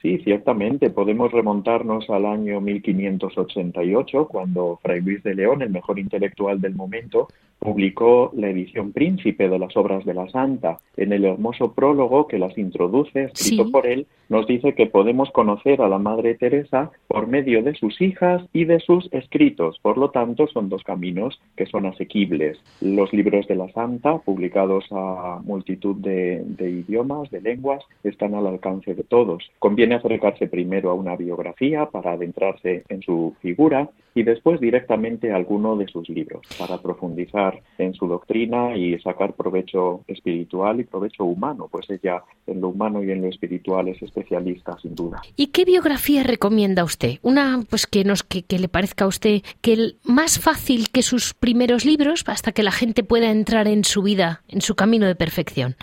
Sí, 0.00 0.18
ciertamente. 0.18 0.90
Podemos 0.90 1.32
remontarnos 1.32 2.08
al 2.08 2.24
año 2.26 2.60
1588, 2.60 4.28
cuando 4.28 4.78
Fray 4.80 5.00
Luis 5.00 5.22
de 5.24 5.34
León, 5.34 5.62
el 5.62 5.70
mejor 5.70 5.98
intelectual 5.98 6.60
del 6.60 6.76
momento, 6.76 7.26
publicó 7.58 8.30
la 8.36 8.48
edición 8.48 8.92
príncipe 8.92 9.48
de 9.48 9.58
las 9.58 9.76
obras 9.76 10.04
de 10.04 10.14
la 10.14 10.28
Santa. 10.28 10.78
En 10.96 11.12
el 11.12 11.24
hermoso 11.24 11.72
prólogo 11.72 12.28
que 12.28 12.38
las 12.38 12.56
introduce, 12.56 13.24
escrito 13.24 13.70
por 13.70 13.86
él, 13.86 14.06
nos 14.28 14.46
dice 14.46 14.74
que 14.74 14.86
podemos 14.86 15.30
conocer 15.30 15.80
a 15.80 15.88
la 15.88 15.98
Madre 15.98 16.34
Teresa 16.34 16.90
por 17.08 17.26
medio 17.26 17.62
de 17.62 17.74
sus 17.74 18.00
hijas 18.00 18.42
y 18.52 18.64
de 18.64 18.78
sus 18.80 19.08
escritos. 19.12 19.78
Por 19.80 19.98
lo 19.98 20.10
tanto, 20.10 20.46
son 20.46 20.68
dos 20.68 20.84
caminos 20.84 21.40
que 21.56 21.66
son 21.66 21.86
asequibles. 21.86 22.58
Los 22.80 23.12
libros 23.12 23.46
de 23.48 23.56
la 23.56 23.68
Santa, 23.72 24.18
publicados 24.18 24.84
a 24.92 25.40
multitud 25.44 25.96
de, 25.96 26.42
de 26.44 26.70
idiomas, 26.70 27.30
de 27.30 27.40
lenguas, 27.40 27.82
están 28.04 28.34
al 28.34 28.46
alcance 28.46 28.94
de 28.94 29.02
todos. 29.02 29.50
Conviene 29.58 29.87
acercarse 29.92 30.46
primero 30.46 30.90
a 30.90 30.94
una 30.94 31.16
biografía 31.16 31.86
para 31.86 32.12
adentrarse 32.12 32.84
en 32.88 33.02
su 33.02 33.34
figura 33.40 33.88
y 34.14 34.24
después 34.24 34.60
directamente 34.60 35.30
a 35.30 35.36
alguno 35.36 35.76
de 35.76 35.86
sus 35.86 36.08
libros 36.08 36.40
para 36.58 36.78
profundizar 36.78 37.60
en 37.78 37.94
su 37.94 38.08
doctrina 38.08 38.76
y 38.76 38.98
sacar 38.98 39.34
provecho 39.34 40.02
espiritual 40.08 40.80
y 40.80 40.84
provecho 40.84 41.24
humano, 41.24 41.68
pues 41.70 41.88
ella 41.90 42.22
en 42.46 42.60
lo 42.60 42.68
humano 42.68 43.02
y 43.02 43.10
en 43.12 43.22
lo 43.22 43.28
espiritual 43.28 43.88
es 43.88 44.02
especialista 44.02 44.76
sin 44.82 44.94
duda. 44.94 45.22
¿Y 45.36 45.48
qué 45.48 45.64
biografía 45.64 46.24
recomienda 46.24 46.82
usted? 46.82 47.18
Una 47.22 47.62
pues 47.70 47.86
que 47.86 48.04
nos 48.04 48.24
que, 48.24 48.42
que 48.42 48.58
le 48.58 48.68
parezca 48.68 49.04
a 49.04 49.08
usted 49.08 49.42
que 49.60 49.72
el 49.72 49.96
más 50.04 50.40
fácil 50.40 50.88
que 50.90 51.02
sus 51.02 51.34
primeros 51.34 51.84
libros 51.84 52.24
hasta 52.26 52.52
que 52.52 52.62
la 52.62 52.72
gente 52.72 53.04
pueda 53.04 53.30
entrar 53.30 53.68
en 53.68 53.84
su 53.84 54.02
vida, 54.02 54.42
en 54.48 54.62
su 54.62 54.74
camino 54.74 55.06
de 55.06 55.14
perfección. 55.14 55.76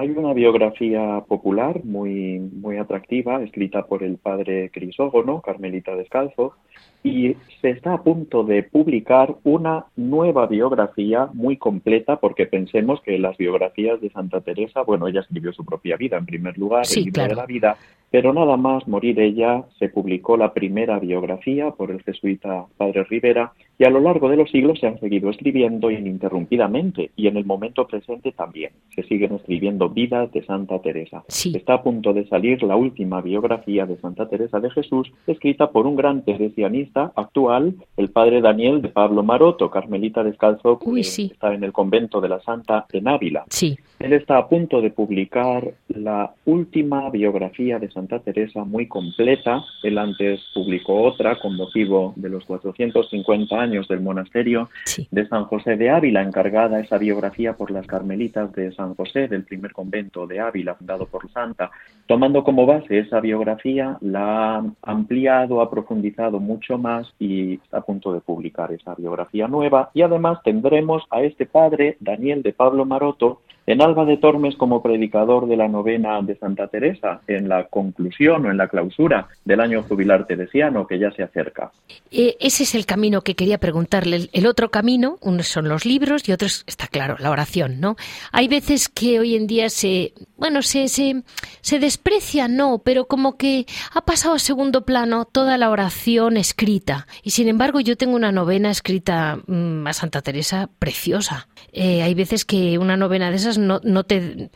Hay 0.00 0.08
una 0.12 0.32
biografía 0.32 1.22
popular 1.28 1.84
muy, 1.84 2.38
muy 2.38 2.78
atractiva, 2.78 3.42
escrita 3.42 3.84
por 3.84 4.02
el 4.02 4.16
padre 4.16 4.70
Crisógono, 4.70 5.42
Carmelita 5.42 5.94
Descalzo, 5.94 6.54
y 7.02 7.36
se 7.60 7.68
está 7.68 7.92
a 7.92 8.02
punto 8.02 8.42
de 8.42 8.62
publicar 8.62 9.36
una 9.44 9.84
nueva 9.96 10.46
biografía 10.46 11.28
muy 11.34 11.58
completa, 11.58 12.16
porque 12.16 12.46
pensemos 12.46 13.02
que 13.02 13.18
las 13.18 13.36
biografías 13.36 14.00
de 14.00 14.08
Santa 14.08 14.40
Teresa, 14.40 14.84
bueno, 14.84 15.06
ella 15.06 15.20
escribió 15.20 15.52
su 15.52 15.66
propia 15.66 15.98
vida 15.98 16.16
en 16.16 16.24
primer 16.24 16.56
lugar, 16.56 16.86
Sí, 16.86 17.00
el 17.00 17.04
libro 17.04 17.14
claro. 17.16 17.28
de 17.28 17.36
la 17.36 17.46
vida, 17.46 17.76
pero 18.10 18.32
nada 18.32 18.56
más 18.56 18.88
morir 18.88 19.20
ella, 19.20 19.64
se 19.78 19.90
publicó 19.90 20.38
la 20.38 20.54
primera 20.54 20.98
biografía 20.98 21.72
por 21.72 21.90
el 21.90 22.02
jesuita 22.02 22.64
Padre 22.78 23.04
Rivera, 23.04 23.52
y 23.80 23.84
a 23.84 23.88
lo 23.88 24.00
largo 24.00 24.28
de 24.28 24.36
los 24.36 24.50
siglos 24.50 24.78
se 24.78 24.86
han 24.86 25.00
seguido 25.00 25.30
escribiendo 25.30 25.90
ininterrumpidamente, 25.90 27.12
y 27.16 27.28
en 27.28 27.38
el 27.38 27.46
momento 27.46 27.86
presente 27.86 28.30
también. 28.30 28.72
Se 28.94 29.02
siguen 29.04 29.32
escribiendo 29.32 29.88
vidas 29.88 30.30
de 30.32 30.44
Santa 30.44 30.80
Teresa. 30.80 31.24
Sí. 31.28 31.54
Está 31.56 31.74
a 31.74 31.82
punto 31.82 32.12
de 32.12 32.28
salir 32.28 32.62
la 32.62 32.76
última 32.76 33.22
biografía 33.22 33.86
de 33.86 33.96
Santa 33.96 34.28
Teresa 34.28 34.60
de 34.60 34.70
Jesús, 34.70 35.10
escrita 35.26 35.70
por 35.70 35.86
un 35.86 35.96
gran 35.96 36.26
teresianista 36.26 37.10
actual, 37.16 37.74
el 37.96 38.10
padre 38.10 38.42
Daniel 38.42 38.82
de 38.82 38.90
Pablo 38.90 39.22
Maroto, 39.22 39.70
carmelita 39.70 40.22
descalzo, 40.22 40.78
que 40.78 40.86
Uy, 40.86 41.02
sí. 41.02 41.30
está 41.32 41.54
en 41.54 41.64
el 41.64 41.72
convento 41.72 42.20
de 42.20 42.28
la 42.28 42.40
Santa 42.42 42.84
en 42.92 43.08
Ávila. 43.08 43.46
Sí. 43.48 43.78
Él 43.98 44.12
está 44.12 44.36
a 44.36 44.46
punto 44.46 44.82
de 44.82 44.90
publicar 44.90 45.72
la 45.88 46.34
última 46.44 47.08
biografía 47.08 47.78
de 47.78 47.90
Santa 47.90 48.18
Teresa 48.18 48.62
muy 48.64 48.88
completa. 48.88 49.64
Él 49.82 49.96
antes 49.96 50.40
publicó 50.52 51.02
otra 51.02 51.38
con 51.40 51.56
motivo 51.56 52.12
de 52.16 52.28
los 52.28 52.44
450 52.44 53.58
años 53.58 53.69
del 53.70 54.00
monasterio 54.00 54.68
Sí. 54.84 55.06
de 55.10 55.26
San 55.28 55.44
José 55.44 55.76
de 55.76 55.90
Ávila, 55.90 56.22
encargada 56.22 56.80
esa 56.80 56.98
biografía 56.98 57.54
por 57.54 57.70
las 57.70 57.86
carmelitas 57.86 58.52
de 58.52 58.72
San 58.72 58.94
José, 58.94 59.28
del 59.28 59.44
primer 59.44 59.72
convento 59.72 60.26
de 60.26 60.40
Ávila, 60.40 60.74
fundado 60.74 61.06
por 61.06 61.30
Santa. 61.30 61.70
Tomando 62.06 62.42
como 62.42 62.66
base 62.66 62.98
esa 62.98 63.20
biografía, 63.20 63.96
la 64.00 64.56
ha 64.56 64.64
ampliado, 64.82 65.60
ha 65.60 65.70
profundizado 65.70 66.40
mucho 66.40 66.78
más 66.78 67.12
y 67.18 67.54
está 67.54 67.78
a 67.78 67.82
punto 67.82 68.12
de 68.12 68.20
publicar 68.20 68.72
esa 68.72 68.94
biografía 68.94 69.46
nueva. 69.48 69.90
Y 69.94 70.02
además 70.02 70.38
tendremos 70.42 71.04
a 71.10 71.22
este 71.22 71.46
padre, 71.46 71.96
Daniel 72.00 72.42
de 72.42 72.52
Pablo 72.52 72.84
Maroto, 72.84 73.40
en 73.66 73.82
Alba 73.82 74.04
de 74.04 74.16
Tormes 74.16 74.56
como 74.56 74.82
predicador 74.82 75.46
de 75.48 75.56
la 75.56 75.68
novena 75.68 76.20
de 76.22 76.36
Santa 76.36 76.66
Teresa, 76.68 77.20
en 77.28 77.48
la 77.48 77.64
conclusión 77.68 78.46
o 78.46 78.50
en 78.50 78.56
la 78.56 78.68
clausura 78.68 79.28
del 79.44 79.60
año 79.60 79.82
jubilar 79.82 80.26
teresiano 80.26 80.86
que 80.86 80.98
ya 80.98 81.10
se 81.12 81.22
acerca. 81.22 81.70
Eh, 82.10 82.36
ese 82.40 82.64
es 82.64 82.74
el 82.74 82.86
camino 82.86 83.22
que 83.22 83.34
quería 83.34 83.58
preguntarle. 83.58 84.28
El- 84.32 84.46
otro 84.46 84.70
camino, 84.70 85.16
unos 85.20 85.46
son 85.46 85.68
los 85.68 85.84
libros 85.86 86.28
y 86.28 86.32
otros, 86.32 86.64
está 86.66 86.88
claro, 86.88 87.16
la 87.20 87.30
oración, 87.30 87.80
¿no? 87.80 87.94
Hay 88.32 88.48
veces 88.48 88.88
que 88.88 89.20
hoy 89.20 89.36
en 89.36 89.46
día 89.46 89.70
se, 89.70 90.12
bueno, 90.36 90.62
se, 90.62 90.88
se, 90.88 91.22
se 91.60 91.78
desprecia, 91.78 92.48
no, 92.48 92.80
pero 92.84 93.06
como 93.06 93.36
que 93.36 93.66
ha 93.94 94.00
pasado 94.00 94.34
a 94.34 94.38
segundo 94.40 94.84
plano 94.84 95.24
toda 95.26 95.56
la 95.58 95.70
oración 95.70 96.36
escrita. 96.36 97.06
Y 97.22 97.30
sin 97.30 97.46
embargo, 97.48 97.78
yo 97.80 97.96
tengo 97.96 98.16
una 98.16 98.32
novena 98.32 98.70
escrita 98.70 99.38
mm, 99.46 99.86
a 99.86 99.92
Santa 99.92 100.20
Teresa 100.22 100.68
preciosa. 100.80 101.46
Eh, 101.72 102.02
hay 102.02 102.14
veces 102.14 102.44
que 102.44 102.78
una 102.78 102.96
novena 102.96 103.30
de 103.30 103.36
esas 103.36 103.49
no, 103.58 103.80
no 103.84 104.04
te, 104.04 104.48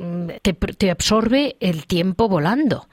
te, 0.42 0.52
te 0.52 0.90
absorbe 0.90 1.56
el 1.60 1.86
tiempo 1.86 2.28
volando. 2.28 2.86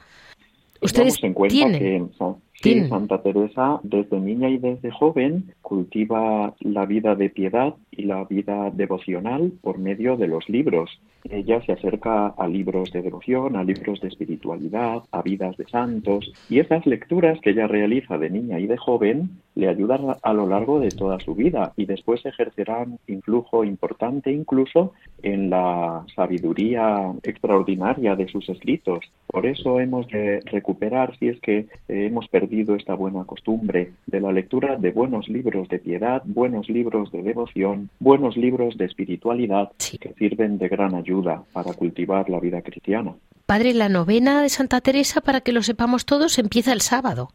Ustedes 0.82 1.24
en 1.24 1.34
cuenta 1.34 1.54
tienen. 1.54 1.80
que 2.10 2.16
Sa- 2.18 2.36
sí. 2.54 2.88
Santa 2.90 3.22
Teresa 3.22 3.80
desde 3.84 4.20
niña 4.20 4.50
y 4.50 4.58
desde 4.58 4.90
joven 4.92 5.54
cultiva 5.62 6.54
la 6.60 6.86
vida 6.86 7.16
de 7.16 7.30
piedad 7.30 7.76
y 7.92 8.04
la 8.04 8.24
vida 8.26 8.70
devocional 8.72 9.52
por 9.62 9.78
medio 9.78 10.18
de 10.18 10.28
los 10.28 10.48
libros. 10.50 10.90
Ella 11.30 11.62
se 11.66 11.74
acerca 11.74 12.28
a 12.30 12.48
libros 12.48 12.92
de 12.92 13.04
devoción, 13.04 13.56
a 13.56 13.64
libros 13.64 14.02
de 14.02 14.08
espiritualidad, 14.08 15.04
a 15.12 15.22
vidas 15.22 15.56
de 15.58 15.66
santos 15.66 16.32
y 16.50 16.60
esas 16.60 16.86
lecturas 16.88 17.40
que 17.42 17.52
ella 17.52 17.68
realiza 17.68 18.18
de 18.18 18.32
niña 18.32 18.60
y 18.60 18.66
de 18.66 18.78
joven 18.78 19.30
le 19.62 19.70
ayudan 19.70 20.16
a, 20.24 20.34
lo 20.34 20.48
largo 20.48 20.80
de 20.80 20.90
toda 20.90 21.20
su 21.20 21.36
vida 21.36 21.72
y 21.78 21.86
después 21.86 22.26
ejercerán 22.26 22.98
influjo 23.08 23.64
importante 23.64 24.32
incluso 24.32 24.94
en 25.22 25.52
la 25.52 26.04
sabiduría 26.16 27.14
extraordinaria 27.22 28.16
de 28.16 28.28
sus 28.28 28.50
escritos. 28.50 29.06
Por 29.28 29.46
eso 29.46 29.80
hemos 29.80 30.08
de 30.08 30.40
recuperar, 30.46 31.16
si 31.20 31.28
es 31.28 31.40
que 31.42 31.60
eh, 31.60 31.68
hemos 31.88 32.28
perdido 32.28 32.76
esta 32.76 32.96
buena 32.96 33.24
costumbre 33.26 33.92
de 34.08 34.20
la 34.20 34.32
lectura 34.32 34.78
de 34.78 34.90
buenos 34.92 35.30
libros 35.30 35.70
de 35.70 35.78
piedad, 35.78 36.24
buenos 36.26 36.68
libros 36.68 37.12
de 37.12 37.22
devoción, 37.22 37.90
buenos 38.00 38.36
libros 38.36 38.76
de 38.78 38.86
espiritualidad 38.86 39.70
Sí. 39.78 40.00
que 40.00 40.14
sirven 40.14 40.58
de 40.58 40.70
gran 40.70 40.96
ayuda 40.96 41.44
para 41.54 41.74
cultivar 41.74 42.30
la 42.32 42.40
vida 42.40 42.64
cristiana. 42.64 43.14
Padre, 43.46 43.76
la 43.76 43.90
novena 43.90 44.42
de 44.42 44.50
Santa 44.50 44.82
Teresa, 44.82 45.22
para 45.22 45.42
que 45.42 45.52
lo 45.52 45.62
sepamos 45.62 46.06
todos, 46.06 46.40
empieza 46.40 46.74
el 46.74 46.82
sábado. 46.82 47.30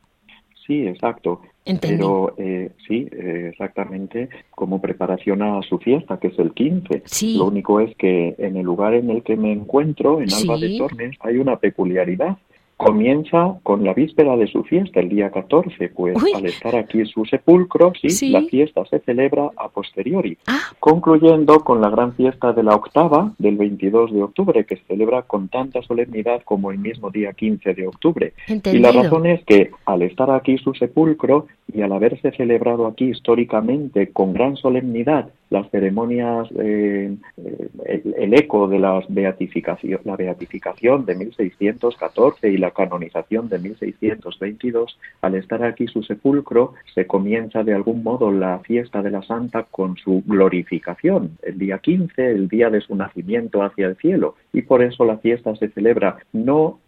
Sí, 0.67 0.87
exacto. 0.87 1.43
Entendí. 1.65 1.97
Pero 1.97 2.35
eh, 2.39 2.71
sí, 2.87 3.09
eh, 3.13 3.49
exactamente 3.53 4.29
como 4.51 4.81
preparación 4.81 5.43
a 5.43 5.63
su 5.63 5.79
fiesta, 5.79 6.19
que 6.19 6.29
es 6.29 6.39
el 6.39 6.53
15. 6.53 7.03
Sí. 7.05 7.37
Lo 7.39 7.47
único 7.47 7.81
es 7.81 7.95
que 7.97 8.35
en 8.39 8.57
el 8.57 8.65
lugar 8.65 8.95
en 8.95 9.11
el 9.11 9.23
que 9.23 9.37
me 9.37 9.53
encuentro, 9.53 10.21
en 10.21 10.33
Alba 10.33 10.57
Sí. 10.57 10.73
de 10.73 10.79
Tormes, 10.79 11.17
hay 11.21 11.37
una 11.39 11.57
peculiaridad. 11.57 12.37
Comienza 12.77 13.59
con 13.63 13.85
la 13.85 13.95
víspera 13.95 14.37
de 14.37 14.47
su 14.49 14.63
fiesta, 14.65 15.01
el 15.01 15.09
día 15.09 15.31
14, 15.31 15.89
pues 15.89 16.23
Uy. 16.23 16.33
al 16.35 16.45
estar 16.45 16.77
aquí 16.77 17.05
su 17.07 17.25
sepulcro, 17.25 17.93
sí, 18.01 18.11
Sí. 18.11 18.29
la 18.31 18.43
fiesta 18.43 18.85
se 18.85 18.99
celebra 18.99 19.51
a 19.57 19.69
posteriori, 19.71 20.37
Ah, 20.47 20.61
concluyendo 20.79 21.61
con 21.61 21.81
la 21.81 21.89
gran 21.89 22.13
fiesta 22.15 22.53
de 22.53 22.63
la 22.63 22.75
octava 22.75 23.33
del 23.39 23.57
22 23.57 24.13
de 24.13 24.23
octubre, 24.23 24.65
que 24.67 24.77
se 24.77 24.85
celebra 24.85 25.23
con 25.23 25.49
tanta 25.49 25.81
solemnidad 25.83 26.43
como 26.45 26.71
el 26.71 26.79
mismo 26.79 27.11
día 27.11 27.33
15 27.33 27.73
de 27.73 27.87
octubre. 27.87 28.35
Y 28.47 28.79
la 28.79 28.93
razón 28.93 29.25
es 29.27 29.43
que 29.45 29.71
al 29.87 30.03
estar 30.03 30.31
aquí 30.31 30.59
su 30.59 30.75
sepulcro 30.75 31.47
y 31.73 31.81
al 31.81 31.93
haberse 31.93 32.31
celebrado 32.33 32.87
aquí 32.87 33.07
históricamente 33.07 34.09
con 34.13 34.33
gran 34.35 34.57
solemnidad 34.57 35.31
las 35.51 35.71
ceremonias, 35.71 36.49
eh, 36.59 37.15
el, 37.87 38.35
eco 38.35 38.67
de 38.67 38.81
las 38.81 39.05
beatificación, 39.09 40.01
la 40.05 40.17
beatificación 40.17 41.07
de 41.07 41.15
1614 41.15 42.51
y 42.51 42.57
la 42.57 42.66
canonización 42.71 43.49
de 43.49 43.59
1622, 43.59 44.99
al 45.23 45.35
estar 45.35 45.63
aquí 45.63 45.87
su 45.87 46.03
sepulcro, 46.03 46.75
se 46.95 47.07
comienza 47.07 47.63
de 47.63 47.75
algún 47.75 48.03
modo 48.03 48.31
la 48.31 48.59
fiesta 48.61 49.03
de 49.03 49.11
la 49.11 49.23
Santa 49.23 49.65
con 49.71 49.97
su 49.97 50.23
glorificación, 50.27 51.39
el 51.43 51.59
día 51.59 51.79
15, 51.79 52.31
el 52.31 52.49
día 52.49 52.71
de 52.71 52.81
su 52.81 52.95
nacimiento 52.95 53.63
hacia 53.63 53.87
el 53.87 53.97
cielo, 53.97 54.37
y 54.53 54.63
por 54.63 54.83
eso 54.83 55.05
la 55.05 55.19
fiesta 55.19 55.55
se 55.57 55.69
celebra 55.69 56.17
no 56.33 56.81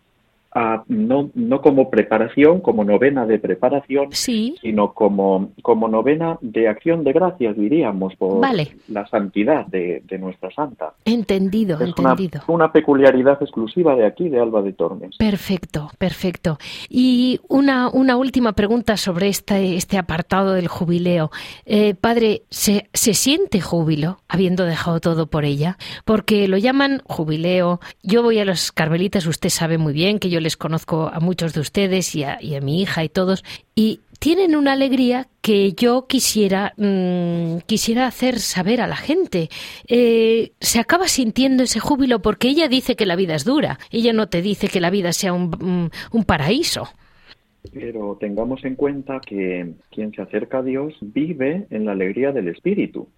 no, 0.88 1.30
no 1.34 1.60
como 1.60 1.90
preparación, 1.90 2.60
como 2.60 2.84
novena 2.84 3.26
de 3.26 3.38
preparación, 3.38 4.12
sino 4.12 4.94
como, 4.94 5.50
como 5.62 5.88
novena 5.88 6.38
de 6.40 6.68
acción 6.68 7.04
de 7.04 7.12
gracias, 7.12 7.56
diríamos, 7.56 8.14
por 8.16 8.40
la 8.88 9.06
santidad 9.08 9.66
de, 9.66 10.02
nuestra 10.18 10.50
santa. 10.50 10.94
Entendido, 11.04 11.80
entendido. 11.80 12.42
Una, 12.48 12.72
peculiaridad 12.72 13.40
exclusiva 13.40 13.94
de 13.94 14.04
aquí, 14.04 14.28
de 14.28 14.40
Alba 14.40 14.62
de 14.62 14.72
Tormes. 14.72 15.16
Perfecto, 15.16 15.90
perfecto. 15.96 16.58
Y 16.88 17.40
una, 17.48 17.88
una 17.88 18.16
última 18.16 18.52
pregunta 18.52 18.96
sobre 18.96 19.28
este, 19.28 19.76
este 19.76 19.96
apartado 19.96 20.54
del 20.54 20.66
jubileo. 20.66 21.30
Eh, 21.66 21.94
padre, 21.94 22.42
¿se, 22.50 22.88
¿se 22.92 23.14
siente 23.14 23.60
júbilo 23.60 24.18
habiendo 24.28 24.64
dejado 24.64 25.00
todo 25.00 25.28
por 25.28 25.44
ella? 25.44 25.78
Porque 26.04 26.48
lo 26.48 26.58
llaman 26.58 27.02
jubileo. 27.06 27.80
Yo 28.02 28.22
voy 28.22 28.40
a 28.40 28.44
los 28.44 28.72
carmelitas, 28.72 29.26
usted 29.26 29.50
sabe 29.50 29.78
muy 29.78 29.92
bien 29.92 30.18
que 30.18 30.30
yo 30.30 30.37
les 30.40 30.56
conozco 30.56 31.10
a 31.12 31.20
muchos 31.20 31.54
de 31.54 31.60
ustedes 31.60 32.14
y 32.14 32.24
a, 32.24 32.38
mi 32.62 32.82
hija 32.82 33.04
y 33.04 33.08
todos, 33.08 33.44
y 33.74 34.00
tienen 34.18 34.56
una 34.56 34.72
alegría 34.72 35.28
que 35.40 35.72
yo 35.72 36.06
quisiera, 36.06 36.74
mm, 36.76 37.58
quisiera 37.66 38.06
hacer 38.06 38.40
saber 38.40 38.80
a 38.80 38.86
la 38.86 38.96
gente. 38.96 39.48
Eh, 39.86 40.52
se 40.60 40.80
acaba 40.80 41.08
sintiendo 41.08 41.62
ese 41.62 41.80
júbilo 41.80 42.20
porque 42.20 42.48
ella 42.48 42.68
dice 42.68 42.96
que 42.96 43.06
la 43.06 43.16
vida 43.16 43.34
es 43.34 43.44
dura, 43.44 43.78
ella 43.90 44.12
no 44.12 44.28
te 44.28 44.42
dice 44.42 44.68
que 44.68 44.80
la 44.80 44.90
vida 44.90 45.12
sea 45.12 45.32
un 45.32 45.90
paraíso. 46.26 46.88
Pero 47.72 48.16
tengamos 48.20 48.64
en 48.64 48.76
cuenta 48.76 49.20
que 49.20 49.74
quien 49.90 50.12
se 50.12 50.22
acerca 50.22 50.58
a 50.58 50.62
Dios 50.62 50.94
vive 51.00 51.66
en 51.70 51.84
la 51.84 51.92
alegría 51.92 52.32
del 52.32 52.48
Espíritu. 52.48 53.08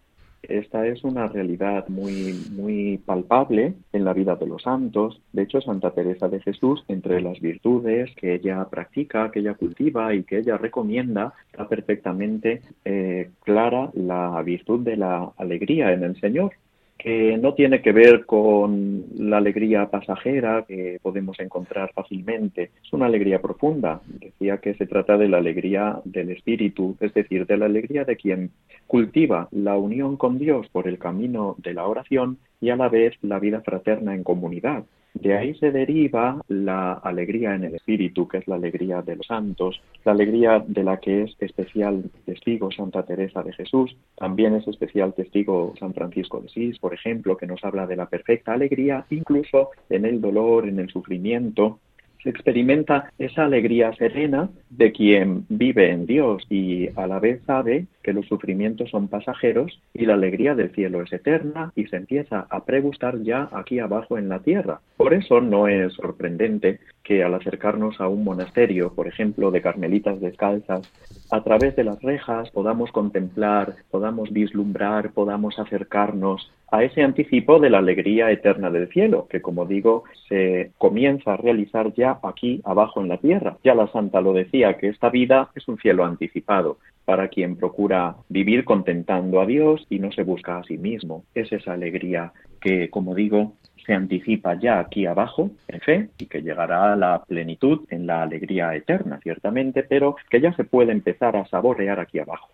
Esta 0.42 0.86
es 0.86 1.04
una 1.04 1.26
realidad 1.26 1.88
muy, 1.88 2.34
muy 2.50 2.98
palpable 2.98 3.74
en 3.92 4.04
la 4.04 4.14
vida 4.14 4.36
de 4.36 4.46
los 4.46 4.62
santos. 4.62 5.20
De 5.32 5.42
hecho, 5.42 5.60
Santa 5.60 5.90
Teresa 5.92 6.28
de 6.28 6.40
Jesús, 6.40 6.84
entre 6.88 7.20
las 7.20 7.40
virtudes 7.40 8.10
que 8.16 8.34
ella 8.34 8.64
practica, 8.70 9.30
que 9.30 9.40
ella 9.40 9.54
cultiva 9.54 10.14
y 10.14 10.22
que 10.24 10.38
ella 10.38 10.56
recomienda, 10.56 11.34
está 11.50 11.68
perfectamente 11.68 12.62
eh, 12.84 13.30
clara 13.44 13.90
la 13.94 14.42
virtud 14.42 14.80
de 14.80 14.96
la 14.96 15.30
alegría 15.36 15.92
en 15.92 16.04
el 16.04 16.18
Señor 16.20 16.52
que 17.02 17.38
no 17.38 17.54
tiene 17.54 17.80
que 17.80 17.92
ver 17.92 18.26
con 18.26 19.06
la 19.16 19.38
alegría 19.38 19.88
pasajera 19.88 20.66
que 20.68 20.98
podemos 21.00 21.40
encontrar 21.40 21.90
fácilmente. 21.94 22.72
Es 22.84 22.92
una 22.92 23.06
alegría 23.06 23.40
profunda. 23.40 24.02
Decía 24.06 24.58
que 24.58 24.74
se 24.74 24.86
trata 24.86 25.16
de 25.16 25.28
la 25.28 25.38
alegría 25.38 26.00
del 26.04 26.30
espíritu, 26.30 26.96
es 27.00 27.14
decir, 27.14 27.46
de 27.46 27.56
la 27.56 27.66
alegría 27.66 28.04
de 28.04 28.16
quien 28.16 28.50
cultiva 28.86 29.48
la 29.50 29.78
unión 29.78 30.18
con 30.18 30.38
Dios 30.38 30.68
por 30.68 30.86
el 30.88 30.98
camino 30.98 31.56
de 31.58 31.72
la 31.72 31.86
oración 31.86 32.38
y 32.60 32.70
a 32.70 32.76
la 32.76 32.88
vez 32.88 33.14
la 33.22 33.38
vida 33.38 33.60
fraterna 33.62 34.14
en 34.14 34.22
comunidad. 34.22 34.84
De 35.14 35.36
ahí 35.36 35.54
se 35.54 35.72
deriva 35.72 36.40
la 36.46 36.92
alegría 36.92 37.54
en 37.54 37.64
el 37.64 37.74
espíritu, 37.74 38.28
que 38.28 38.38
es 38.38 38.46
la 38.46 38.54
alegría 38.54 39.02
de 39.02 39.16
los 39.16 39.26
santos, 39.26 39.82
la 40.04 40.12
alegría 40.12 40.62
de 40.64 40.84
la 40.84 40.98
que 40.98 41.24
es 41.24 41.36
especial 41.40 42.04
testigo 42.24 42.70
Santa 42.70 43.02
Teresa 43.02 43.42
de 43.42 43.52
Jesús, 43.52 43.96
también 44.16 44.54
es 44.54 44.68
especial 44.68 45.12
testigo 45.14 45.74
San 45.78 45.94
Francisco 45.94 46.40
de 46.40 46.48
Sís, 46.48 46.78
por 46.78 46.94
ejemplo, 46.94 47.36
que 47.36 47.46
nos 47.46 47.64
habla 47.64 47.88
de 47.88 47.96
la 47.96 48.06
perfecta 48.06 48.52
alegría, 48.52 49.04
incluso 49.10 49.70
en 49.88 50.04
el 50.04 50.20
dolor, 50.20 50.68
en 50.68 50.78
el 50.78 50.88
sufrimiento, 50.88 51.80
se 52.22 52.30
experimenta 52.30 53.12
esa 53.18 53.44
alegría 53.44 53.92
serena 53.94 54.50
de 54.68 54.92
quien 54.92 55.46
vive 55.48 55.90
en 55.90 56.06
Dios 56.06 56.46
y 56.50 56.88
a 56.96 57.06
la 57.06 57.18
vez 57.18 57.40
sabe 57.46 57.86
que 58.02 58.12
los 58.12 58.26
sufrimientos 58.26 58.90
son 58.90 59.08
pasajeros 59.08 59.80
y 59.94 60.06
la 60.06 60.14
alegría 60.14 60.54
del 60.54 60.70
cielo 60.70 61.02
es 61.02 61.12
eterna 61.12 61.72
y 61.74 61.86
se 61.86 61.96
empieza 61.96 62.46
a 62.50 62.64
pregustar 62.64 63.22
ya 63.22 63.48
aquí 63.52 63.78
abajo 63.78 64.18
en 64.18 64.28
la 64.28 64.40
tierra. 64.40 64.80
Por 64.96 65.14
eso 65.14 65.40
no 65.40 65.68
es 65.68 65.92
sorprendente 65.94 66.80
que 67.02 67.24
al 67.24 67.34
acercarnos 67.34 68.00
a 68.00 68.08
un 68.08 68.24
monasterio, 68.24 68.92
por 68.94 69.08
ejemplo, 69.08 69.50
de 69.50 69.62
carmelitas 69.62 70.20
descalzas, 70.20 70.90
a 71.30 71.42
través 71.42 71.76
de 71.76 71.84
las 71.84 72.00
rejas 72.02 72.50
podamos 72.50 72.92
contemplar, 72.92 73.76
podamos 73.90 74.32
vislumbrar, 74.32 75.12
podamos 75.12 75.58
acercarnos 75.58 76.52
a 76.70 76.84
ese 76.84 77.02
anticipo 77.02 77.58
de 77.58 77.70
la 77.70 77.78
alegría 77.78 78.30
eterna 78.30 78.70
del 78.70 78.88
cielo, 78.88 79.26
que 79.28 79.42
como 79.42 79.66
digo, 79.66 80.04
se 80.28 80.70
comienza 80.78 81.32
a 81.32 81.36
realizar 81.36 81.92
ya 81.94 82.18
aquí 82.22 82.60
abajo 82.64 83.00
en 83.00 83.08
la 83.08 83.18
tierra. 83.18 83.56
Ya 83.64 83.74
la 83.74 83.88
santa 83.88 84.20
lo 84.20 84.32
decía, 84.32 84.76
que 84.76 84.88
esta 84.88 85.10
vida 85.10 85.50
es 85.54 85.66
un 85.66 85.78
cielo 85.78 86.04
anticipado 86.04 86.78
para 87.04 87.28
quien 87.28 87.56
procura 87.56 88.14
vivir 88.28 88.64
contentando 88.64 89.40
a 89.40 89.46
Dios 89.46 89.84
y 89.90 89.98
no 89.98 90.12
se 90.12 90.22
busca 90.22 90.58
a 90.58 90.64
sí 90.64 90.78
mismo. 90.78 91.24
Es 91.34 91.50
esa 91.52 91.72
alegría 91.72 92.32
que, 92.60 92.88
como 92.88 93.14
digo, 93.14 93.54
se 93.90 93.94
anticipa 93.94 94.54
ya 94.54 94.78
aquí 94.78 95.04
abajo 95.04 95.50
en 95.66 95.80
fe 95.80 96.10
y 96.16 96.26
que 96.26 96.42
llegará 96.42 96.92
a 96.92 96.96
la 96.96 97.24
plenitud 97.24 97.80
en 97.90 98.06
la 98.06 98.22
alegría 98.22 98.72
eterna, 98.76 99.18
ciertamente, 99.20 99.82
pero 99.82 100.14
que 100.30 100.40
ya 100.40 100.52
se 100.54 100.62
puede 100.62 100.92
empezar 100.92 101.34
a 101.34 101.44
saborear 101.46 101.98
aquí 101.98 102.20
abajo. 102.20 102.48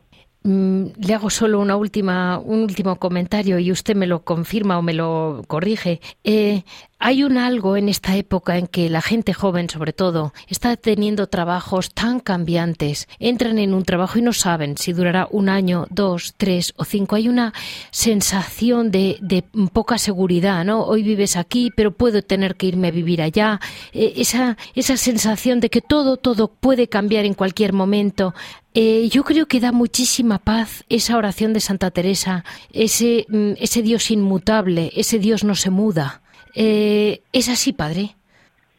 Mm, 0.44 0.86
le 0.96 1.12
hago 1.12 1.28
solo 1.28 1.60
una 1.60 1.76
última, 1.76 2.38
un 2.38 2.60
último 2.60 2.96
comentario 2.96 3.58
y 3.58 3.70
usted 3.70 3.94
me 3.94 4.06
lo 4.06 4.20
confirma 4.20 4.78
o 4.78 4.82
me 4.82 4.94
lo 4.94 5.42
corrige. 5.46 6.00
Eh, 6.24 6.62
hay 6.98 7.24
un 7.24 7.36
algo 7.36 7.76
en 7.76 7.88
esta 7.88 8.16
época 8.16 8.56
en 8.56 8.66
que 8.66 8.88
la 8.88 9.02
gente 9.02 9.34
joven, 9.34 9.68
sobre 9.68 9.92
todo, 9.92 10.32
está 10.48 10.76
teniendo 10.76 11.26
trabajos 11.26 11.92
tan 11.92 12.20
cambiantes. 12.20 13.06
Entran 13.18 13.58
en 13.58 13.74
un 13.74 13.84
trabajo 13.84 14.18
y 14.18 14.22
no 14.22 14.32
saben 14.32 14.78
si 14.78 14.92
durará 14.92 15.28
un 15.30 15.48
año, 15.50 15.86
dos, 15.90 16.34
tres 16.38 16.72
o 16.76 16.84
cinco. 16.84 17.16
Hay 17.16 17.28
una 17.28 17.52
sensación 17.90 18.90
de, 18.90 19.18
de 19.20 19.42
poca 19.72 19.98
seguridad, 19.98 20.64
¿no? 20.64 20.84
Hoy 20.84 21.02
vives 21.02 21.36
aquí, 21.36 21.70
pero 21.76 21.92
puedo 21.92 22.22
tener 22.22 22.56
que 22.56 22.66
irme 22.66 22.88
a 22.88 22.92
vivir 22.92 23.20
allá. 23.20 23.60
Eh, 23.92 24.14
esa, 24.16 24.56
esa 24.74 24.96
sensación 24.96 25.60
de 25.60 25.68
que 25.68 25.82
todo, 25.82 26.16
todo 26.16 26.48
puede 26.48 26.88
cambiar 26.88 27.26
en 27.26 27.34
cualquier 27.34 27.74
momento. 27.74 28.34
Eh, 28.72 29.08
yo 29.10 29.24
creo 29.24 29.46
que 29.46 29.60
da 29.60 29.72
muchísima 29.72 30.38
paz 30.38 30.84
esa 30.88 31.16
oración 31.16 31.52
de 31.52 31.60
Santa 31.60 31.90
Teresa, 31.90 32.44
ese, 32.72 33.26
mm, 33.28 33.52
ese 33.58 33.82
Dios 33.82 34.10
inmutable, 34.10 34.92
ese 34.96 35.18
Dios 35.18 35.44
no 35.44 35.54
se 35.54 35.70
muda. 35.70 36.22
Eh, 36.56 37.20
¿Es 37.32 37.50
así, 37.50 37.74
Padre? 37.74 38.16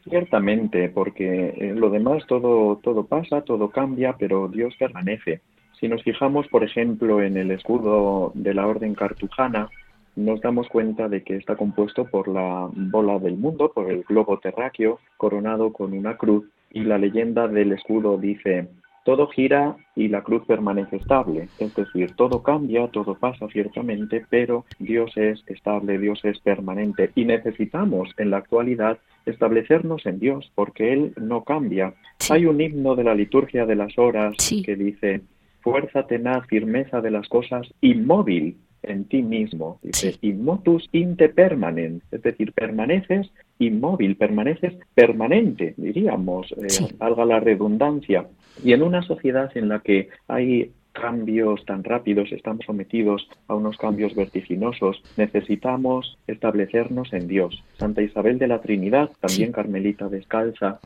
Ciertamente, 0.02 0.88
porque 0.88 1.54
eh, 1.56 1.72
lo 1.76 1.90
demás 1.90 2.26
todo, 2.26 2.80
todo 2.82 3.06
pasa, 3.06 3.42
todo 3.42 3.70
cambia, 3.70 4.16
pero 4.18 4.48
Dios 4.48 4.74
permanece. 4.76 5.42
Si 5.78 5.86
nos 5.86 6.02
fijamos, 6.02 6.48
por 6.48 6.64
ejemplo, 6.64 7.22
en 7.22 7.36
el 7.36 7.52
escudo 7.52 8.32
de 8.34 8.52
la 8.52 8.66
Orden 8.66 8.96
Cartujana, 8.96 9.68
nos 10.16 10.40
damos 10.40 10.66
cuenta 10.68 11.08
de 11.08 11.22
que 11.22 11.36
está 11.36 11.54
compuesto 11.54 12.04
por 12.06 12.26
la 12.26 12.68
bola 12.72 13.20
del 13.20 13.36
mundo, 13.36 13.70
por 13.72 13.88
el 13.88 14.02
globo 14.02 14.40
terráqueo, 14.40 14.98
coronado 15.16 15.72
con 15.72 15.92
una 15.92 16.16
cruz, 16.16 16.46
y 16.72 16.80
la 16.80 16.98
leyenda 16.98 17.46
del 17.46 17.72
escudo 17.72 18.18
dice, 18.18 18.66
todo 19.08 19.26
gira 19.28 19.74
y 19.96 20.08
la 20.08 20.20
cruz 20.20 20.42
permanece 20.46 20.96
estable. 20.96 21.48
Es 21.58 21.74
decir, 21.74 22.12
todo 22.14 22.42
cambia, 22.42 22.88
todo 22.88 23.14
pasa 23.14 23.48
ciertamente, 23.50 24.26
pero 24.28 24.66
Dios 24.78 25.16
es 25.16 25.42
estable, 25.46 25.98
Dios 25.98 26.22
es 26.24 26.38
permanente 26.40 27.10
y 27.14 27.24
necesitamos 27.24 28.10
en 28.18 28.28
la 28.28 28.36
actualidad 28.36 28.98
establecernos 29.24 30.04
en 30.04 30.18
Dios 30.18 30.52
porque 30.54 30.92
Él 30.92 31.14
no 31.16 31.42
cambia. 31.42 31.94
Hay 32.28 32.44
un 32.44 32.60
himno 32.60 32.96
de 32.96 33.04
la 33.04 33.14
liturgia 33.14 33.64
de 33.64 33.76
las 33.76 33.96
horas 33.96 34.36
que 34.62 34.76
dice, 34.76 35.22
fuerza 35.62 36.06
tenaz, 36.06 36.46
firmeza 36.46 37.00
de 37.00 37.10
las 37.10 37.30
cosas, 37.30 37.66
inmóvil 37.80 38.58
en 38.82 39.06
ti 39.06 39.22
mismo. 39.22 39.78
Dice, 39.82 40.16
inmotus 40.20 40.86
inte 40.92 41.30
permanent, 41.30 42.02
es 42.12 42.20
decir, 42.20 42.52
permaneces 42.52 43.30
inmóvil, 43.58 44.16
permaneces 44.16 44.74
permanente, 44.94 45.74
diríamos, 45.76 46.52
eh, 46.52 46.94
valga 46.98 47.24
la 47.24 47.40
redundancia. 47.40 48.26
Y 48.62 48.72
en 48.72 48.82
una 48.82 49.02
sociedad 49.02 49.50
en 49.56 49.68
la 49.68 49.80
que 49.80 50.08
hay 50.26 50.72
cambios 50.92 51.64
tan 51.64 51.84
rápidos, 51.84 52.32
estamos 52.32 52.64
sometidos 52.66 53.28
a 53.46 53.54
unos 53.54 53.76
cambios 53.76 54.14
vertiginosos, 54.14 55.00
necesitamos 55.16 56.18
establecernos 56.26 57.12
en 57.12 57.28
Dios. 57.28 57.62
Santa 57.76 58.02
Isabel 58.02 58.38
de 58.38 58.48
la 58.48 58.60
Trinidad, 58.60 59.10
también 59.20 59.52
carmelita 59.52 60.08
descalza, 60.08 60.80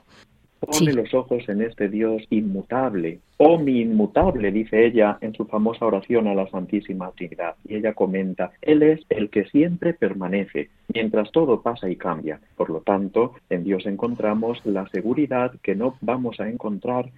pone 0.66 0.92
los 0.92 1.12
ojos 1.14 1.48
en 1.48 1.62
este 1.62 1.88
Dios 1.88 2.22
inmutable, 2.30 3.20
o 3.36 3.58
mi 3.58 3.80
inmutable, 3.80 4.52
dice 4.52 4.86
ella 4.86 5.18
en 5.20 5.34
su 5.34 5.44
famosa 5.46 5.86
oración 5.86 6.28
a 6.28 6.34
la 6.34 6.48
Santísima 6.48 7.10
Trinidad. 7.12 7.56
Y 7.68 7.76
ella 7.76 7.94
comenta, 7.94 8.52
Él 8.62 8.82
es 8.82 9.00
el 9.08 9.30
que 9.30 9.44
siempre 9.46 9.94
permanece, 9.94 10.70
mientras 10.92 11.30
todo 11.32 11.62
pasa 11.62 11.90
y 11.90 11.96
cambia. 11.96 12.40
Por 12.56 12.70
lo 12.70 12.80
tanto, 12.80 13.34
en 13.50 13.64
Dios 13.64 13.86
encontramos 13.86 14.64
la 14.64 14.88
seguridad 14.88 15.52
que 15.62 15.74
no 15.74 15.96
vamos 16.00 16.40
a 16.40 16.48
encontrar 16.48 17.10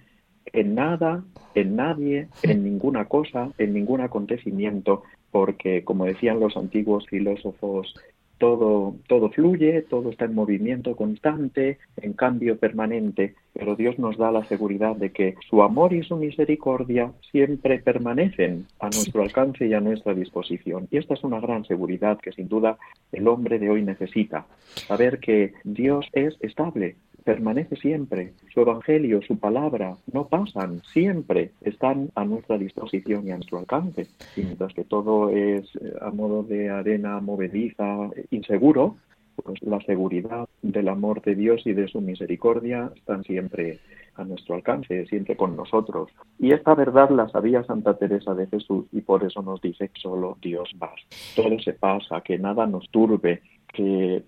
en 0.53 0.75
nada, 0.75 1.23
en 1.53 1.75
nadie, 1.75 2.27
en 2.43 2.63
ninguna 2.63 3.05
cosa, 3.05 3.49
en 3.57 3.73
ningún 3.73 4.01
acontecimiento, 4.01 5.03
porque, 5.31 5.83
como 5.83 6.05
decían 6.05 6.39
los 6.39 6.55
antiguos 6.55 7.05
filósofos, 7.07 7.93
todo, 8.37 8.95
todo 9.07 9.29
fluye, 9.29 9.81
todo 9.83 10.09
está 10.09 10.25
en 10.25 10.35
movimiento 10.35 10.95
constante, 10.95 11.77
en 11.97 12.13
cambio 12.13 12.57
permanente, 12.57 13.35
pero 13.53 13.75
Dios 13.75 13.97
nos 13.97 14.17
da 14.17 14.31
la 14.31 14.43
seguridad 14.45 14.95
de 14.95 15.11
que 15.11 15.35
su 15.49 15.63
amor 15.63 15.93
y 15.93 16.03
su 16.03 16.17
misericordia 16.17 17.11
siempre 17.31 17.79
permanecen 17.79 18.67
a 18.79 18.85
nuestro 18.85 19.21
alcance 19.21 19.67
y 19.67 19.73
a 19.73 19.79
nuestra 19.79 20.13
disposición. 20.13 20.87
Y 20.91 20.97
esta 20.97 21.13
es 21.13 21.23
una 21.23 21.39
gran 21.39 21.65
seguridad 21.65 22.19
que 22.19 22.31
sin 22.31 22.47
duda 22.47 22.77
el 23.11 23.27
hombre 23.27 23.59
de 23.59 23.69
hoy 23.69 23.83
necesita, 23.83 24.45
saber 24.87 25.19
que 25.19 25.53
Dios 25.63 26.05
es 26.11 26.35
estable, 26.41 26.95
permanece 27.25 27.75
siempre. 27.75 28.33
Su 28.53 28.61
evangelio, 28.61 29.19
su 29.23 29.37
palabra, 29.37 29.97
no 30.13 30.27
pasan, 30.27 30.81
siempre 30.93 31.51
están 31.61 32.11
a 32.15 32.23
nuestra 32.23 32.57
disposición 32.57 33.27
y 33.27 33.31
a 33.31 33.35
nuestro 33.35 33.57
alcance. 33.57 34.07
Y 34.37 34.41
mientras 34.41 34.73
que 34.73 34.85
todo 34.85 35.31
es 35.31 35.65
eh, 35.81 35.93
a 36.01 36.11
modo 36.11 36.43
de 36.43 36.69
arena 36.69 37.19
movediza, 37.19 38.11
inseguro, 38.29 38.97
pues 39.43 39.61
la 39.63 39.81
seguridad 39.81 40.47
del 40.61 40.87
amor 40.87 41.21
de 41.23 41.35
Dios 41.35 41.65
y 41.65 41.73
de 41.73 41.87
su 41.87 41.99
misericordia 41.99 42.91
están 42.95 43.23
siempre 43.23 43.79
a 44.15 44.23
nuestro 44.23 44.55
alcance, 44.55 45.05
siempre 45.07 45.35
con 45.35 45.57
nosotros. 45.57 46.11
Y 46.39 46.53
esta 46.53 46.75
verdad 46.75 47.09
la 47.09 47.27
sabía 47.29 47.63
Santa 47.63 47.97
Teresa 47.97 48.35
de 48.35 48.47
Jesús 48.47 48.85
y 48.91 49.01
por 49.01 49.23
eso 49.25 49.41
nos 49.41 49.59
dice 49.61 49.89
que 49.89 49.99
solo 49.99 50.37
Dios 50.41 50.69
basta. 50.77 51.15
Todo 51.35 51.59
se 51.59 51.73
pasa, 51.73 52.21
que 52.21 52.37
nada 52.37 52.67
nos 52.67 52.87
turbe, 52.91 53.41
que 53.73 54.23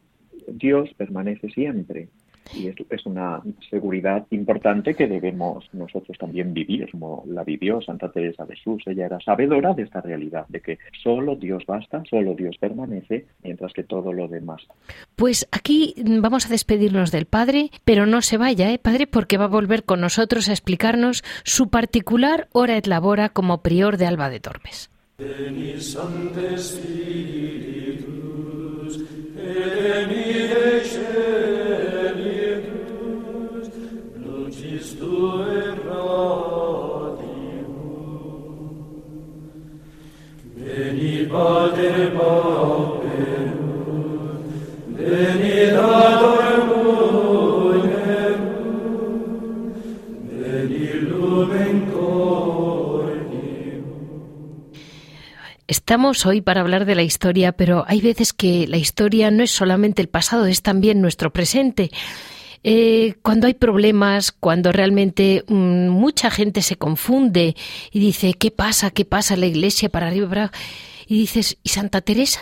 Dios 0.48 0.90
permanece 0.98 1.50
siempre 1.50 2.10
y 2.54 2.68
es, 2.68 3.06
una 3.06 3.42
seguridad 3.70 4.26
importante 4.32 4.96
que 4.96 5.08
debemos 5.08 5.66
nosotros 5.74 6.18
también 6.18 6.54
vivir, 6.54 6.90
como 6.92 7.24
la 7.28 7.44
vivió 7.44 7.82
Santa 7.82 8.12
Teresa 8.12 8.46
de 8.46 8.56
Jesús. 8.56 8.84
Ella 8.86 9.06
era 9.06 9.20
sabedora 9.20 9.74
de 9.74 9.84
esta 9.84 10.02
realidad, 10.02 10.46
de 10.50 10.62
que 10.62 10.78
solo 11.04 11.36
Dios 11.36 11.64
basta, 11.66 12.04
solo 12.10 12.34
Dios 12.34 12.58
permanece, 12.60 13.26
mientras 13.44 13.74
que 13.74 13.84
todo 13.84 14.14
lo 14.14 14.28
demás. 14.28 14.62
Pues 15.16 15.48
aquí 15.52 15.96
vamos 15.98 16.46
a 16.46 16.50
despedirnos 16.50 17.12
del 17.12 17.26
Padre, 17.26 17.70
pero 17.86 18.06
no 18.06 18.22
se 18.22 18.38
vaya, 18.38 18.72
¿eh, 18.72 18.80
Padre? 18.80 19.08
Porque 19.08 19.38
va 19.38 19.46
a 19.46 19.50
volver 19.50 19.84
con 19.84 20.02
nosotros 20.02 20.50
a 20.50 20.54
explicarnos 20.54 21.24
su 21.44 21.70
particular 21.70 22.48
hora 22.52 22.78
et 22.78 22.88
labora 22.88 23.30
como 23.30 23.62
prior 23.62 23.98
de 23.98 24.06
Alba 24.06 24.30
de 24.30 24.40
Tormes. 24.40 24.90
Estamos 55.88 56.26
hoy 56.26 56.42
para 56.42 56.62
hablar 56.62 56.86
de 56.86 56.96
la 56.96 57.02
historia, 57.04 57.54
pero 57.54 57.86
hay 57.88 58.02
veces 58.02 58.34
que 58.34 58.68
la 58.68 58.76
historia 58.76 59.32
no 59.32 59.42
es 59.42 59.52
solamente 59.52 60.02
el 60.02 60.10
pasado, 60.10 60.46
es 60.46 60.62
también 60.62 61.00
nuestro 61.00 61.32
presente. 61.32 61.92
Eh, 62.64 63.16
cuando 63.22 63.48
hay 63.48 63.54
problemas, 63.54 64.32
cuando 64.32 64.72
realmente 64.72 65.44
mm, 65.48 65.90
mucha 65.90 66.30
gente 66.30 66.62
se 66.62 66.76
confunde 66.76 67.56
y 67.92 68.00
dice, 68.00 68.34
¿qué 68.34 68.52
pasa? 68.52 68.92
¿Qué 68.92 69.06
pasa 69.06 69.36
la 69.36 69.46
iglesia 69.46 69.90
para 69.90 70.08
arriba? 70.08 70.52
Y 71.08 71.20
dices, 71.20 71.58
¿y 71.64 71.70
Santa 71.70 72.02
Teresa? 72.02 72.42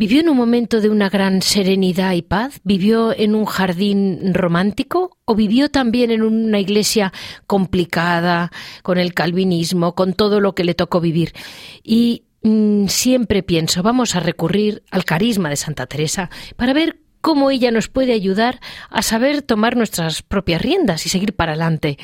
¿Vivió 0.00 0.20
en 0.20 0.30
un 0.30 0.36
momento 0.38 0.80
de 0.80 0.88
una 0.88 1.10
gran 1.10 1.42
serenidad 1.42 2.12
y 2.12 2.22
paz? 2.22 2.60
¿Vivió 2.64 3.14
en 3.14 3.34
un 3.34 3.44
jardín 3.44 4.32
romántico? 4.32 5.18
¿O 5.26 5.34
vivió 5.34 5.68
también 5.70 6.10
en 6.10 6.22
una 6.22 6.58
iglesia 6.58 7.12
complicada, 7.46 8.50
con 8.82 8.96
el 8.96 9.12
calvinismo, 9.12 9.94
con 9.94 10.14
todo 10.14 10.40
lo 10.40 10.54
que 10.54 10.64
le 10.64 10.74
tocó 10.74 11.02
vivir? 11.02 11.34
Y 11.82 12.24
mm, 12.42 12.86
siempre 12.86 13.42
pienso, 13.42 13.82
vamos 13.82 14.16
a 14.16 14.20
recurrir 14.20 14.82
al 14.90 15.04
carisma 15.04 15.50
de 15.50 15.56
Santa 15.56 15.86
Teresa 15.86 16.30
para 16.56 16.72
ver 16.72 16.99
cómo 17.20 17.50
ella 17.50 17.70
nos 17.70 17.88
puede 17.88 18.12
ayudar 18.12 18.60
a 18.90 19.02
saber 19.02 19.42
tomar 19.42 19.76
nuestras 19.76 20.22
propias 20.22 20.62
riendas 20.62 21.06
y 21.06 21.08
seguir 21.08 21.34
para 21.34 21.52
adelante. 21.52 21.98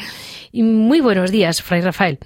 Y 0.53 0.63
muy 0.63 1.01
buenos 1.01 1.31
días, 1.31 1.63
Fray 1.63 1.81
Rafael. 1.81 2.19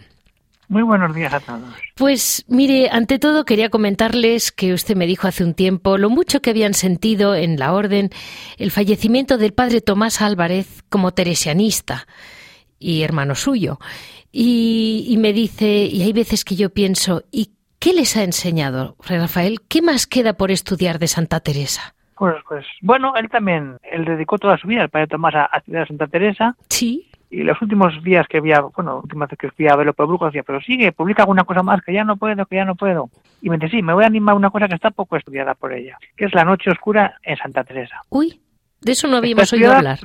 Muy 0.71 0.83
buenos 0.83 1.13
días 1.17 1.35
a 1.35 1.41
todos. 1.41 1.75
Pues 1.97 2.45
mire, 2.47 2.91
ante 2.93 3.19
todo 3.19 3.45
quería 3.45 3.71
comentarles 3.71 4.53
que 4.53 4.73
usted 4.73 4.95
me 4.95 5.09
dijo 5.09 5.27
hace 5.27 5.43
un 5.43 5.55
tiempo 5.55 5.99
lo 5.99 6.11
mucho 6.11 6.41
que 6.41 6.51
habían 6.51 6.75
sentido 6.75 7.35
en 7.35 7.59
la 7.59 7.73
orden 7.73 8.11
el 8.57 8.71
fallecimiento 8.71 9.37
del 9.37 9.53
padre 9.53 9.81
Tomás 9.81 10.23
Álvarez 10.23 10.85
como 10.89 11.11
teresianista 11.11 12.07
y 12.79 13.03
hermano 13.03 13.35
suyo. 13.35 13.81
Y, 14.31 15.07
y 15.09 15.17
me 15.17 15.33
dice, 15.33 15.87
y 15.87 16.03
hay 16.03 16.13
veces 16.13 16.45
que 16.45 16.55
yo 16.55 16.71
pienso, 16.71 17.25
¿y 17.33 17.51
qué 17.81 17.93
les 17.93 18.17
ha 18.17 18.23
enseñado, 18.23 18.95
Fray 19.01 19.19
Rafael? 19.19 19.63
¿Qué 19.63 19.83
más 19.83 20.07
queda 20.07 20.35
por 20.35 20.53
estudiar 20.53 21.01
de 21.01 21.09
Santa 21.09 21.41
Teresa? 21.41 21.97
Pues, 22.21 22.35
pues 22.47 22.67
bueno, 22.83 23.15
él 23.17 23.31
también, 23.31 23.79
él 23.83 24.05
dedicó 24.05 24.37
toda 24.37 24.59
su 24.59 24.69
vida, 24.69 24.83
el 24.83 24.91
padre 24.91 25.07
Tomás, 25.07 25.35
a, 25.35 25.49
estudiar 25.57 25.85
a 25.85 25.87
Santa 25.87 26.07
Teresa. 26.07 26.55
Sí. 26.69 27.11
Y 27.31 27.45
los 27.45 27.63
últimos 27.63 27.95
días 28.05 28.27
que 28.29 28.37
había, 28.37 28.61
bueno, 28.61 28.99
últimas 28.99 29.31
veces 29.31 29.39
que 29.39 29.51
fui 29.57 29.69
a 29.69 29.75
verlo 29.75 29.95
por 29.95 30.07
Brujo, 30.07 30.27
decía, 30.27 30.43
pero 30.43 30.61
sigue, 30.61 30.93
publica 30.93 31.23
alguna 31.23 31.45
cosa 31.45 31.63
más, 31.63 31.81
que 31.81 31.95
ya 31.95 32.05
no 32.05 32.19
puedo, 32.19 32.45
que 32.45 32.57
ya 32.57 32.67
no 32.67 32.75
puedo. 32.75 33.09
Y 33.41 33.49
me 33.49 33.57
dice, 33.57 33.71
sí, 33.77 33.83
me 33.83 33.95
voy 33.95 34.05
a 34.05 34.09
animar 34.09 34.35
a 34.35 34.37
una 34.37 34.51
cosa 34.51 34.69
que 34.69 34.75
está 34.75 34.91
poco 34.91 35.17
estudiada 35.17 35.55
por 35.55 35.73
ella, 35.73 35.97
que 36.15 36.27
es 36.27 36.35
la 36.35 36.45
noche 36.45 36.71
oscura 36.71 37.19
en 37.23 37.39
Santa 37.39 37.65
Teresa. 37.65 38.03
Uy, 38.11 38.39
de 38.83 38.93
eso 38.93 39.09
no 39.09 39.17
habíamos 39.17 39.51
oído 39.55 39.73
hablar. 39.73 39.99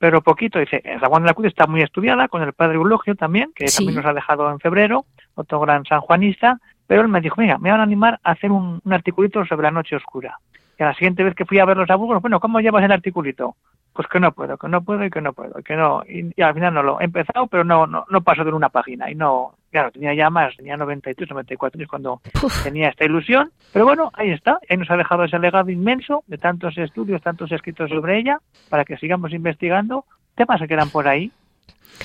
Pero 0.00 0.22
poquito, 0.22 0.58
dice, 0.58 0.82
San 0.82 1.08
Juan 1.08 1.22
de 1.22 1.28
la 1.28 1.34
Cruz 1.34 1.46
está 1.46 1.68
muy 1.68 1.82
estudiada, 1.82 2.26
con 2.26 2.42
el 2.42 2.52
padre 2.52 2.78
Eulogio 2.78 3.14
también, 3.14 3.52
que 3.54 3.66
también 3.66 3.94
nos 3.94 4.06
ha 4.06 4.12
dejado 4.12 4.50
en 4.50 4.58
febrero, 4.58 5.04
otro 5.36 5.60
gran 5.60 5.84
sanjuanista, 5.84 6.58
pero 6.88 7.02
él 7.02 7.08
me 7.08 7.20
dijo, 7.20 7.40
mira, 7.40 7.58
me 7.58 7.70
van 7.70 7.78
a 7.78 7.84
animar 7.84 8.18
a 8.24 8.32
hacer 8.32 8.50
un, 8.50 8.80
un 8.84 8.92
articulito 8.92 9.46
sobre 9.46 9.62
la 9.62 9.70
noche 9.70 9.94
oscura. 9.94 10.36
Y 10.80 10.82
la 10.82 10.94
siguiente 10.94 11.22
vez 11.22 11.34
que 11.34 11.44
fui 11.44 11.58
a 11.58 11.66
ver 11.66 11.76
los 11.76 11.90
abuelos, 11.90 12.22
bueno, 12.22 12.40
¿cómo 12.40 12.58
llevas 12.58 12.82
el 12.82 12.90
articulito? 12.90 13.54
Pues 13.92 14.08
que 14.08 14.18
no 14.18 14.32
puedo, 14.32 14.56
que 14.56 14.66
no 14.66 14.82
puedo 14.82 15.04
y 15.04 15.10
que 15.10 15.20
no 15.20 15.34
puedo, 15.34 15.52
que 15.62 15.76
no. 15.76 16.02
Y, 16.08 16.40
al 16.40 16.54
final 16.54 16.72
no 16.72 16.82
lo 16.82 16.98
he 17.02 17.04
empezado, 17.04 17.48
pero 17.48 17.64
no, 17.64 17.86
no, 17.86 18.06
no 18.08 18.22
paso 18.22 18.44
de 18.44 18.50
una 18.50 18.70
página. 18.70 19.10
Y 19.10 19.14
no, 19.14 19.56
claro, 19.70 19.90
tenía 19.90 20.14
ya 20.14 20.30
más, 20.30 20.56
tenía 20.56 20.78
93, 20.78 21.28
94 21.28 21.78
años 21.78 21.90
cuando 21.90 22.22
tenía 22.64 22.88
esta 22.88 23.04
ilusión. 23.04 23.50
Pero 23.74 23.84
bueno, 23.84 24.10
ahí 24.14 24.30
está, 24.30 24.58
ahí 24.70 24.78
nos 24.78 24.90
ha 24.90 24.96
dejado 24.96 25.24
ese 25.24 25.38
legado 25.38 25.68
inmenso 25.68 26.24
de 26.26 26.38
tantos 26.38 26.78
estudios, 26.78 27.20
tantos 27.20 27.52
escritos 27.52 27.90
sobre 27.90 28.18
ella, 28.18 28.38
para 28.70 28.86
que 28.86 28.96
sigamos 28.96 29.34
investigando 29.34 30.06
temas 30.34 30.62
que 30.62 30.68
quedan 30.68 30.88
por 30.88 31.06
ahí 31.06 31.30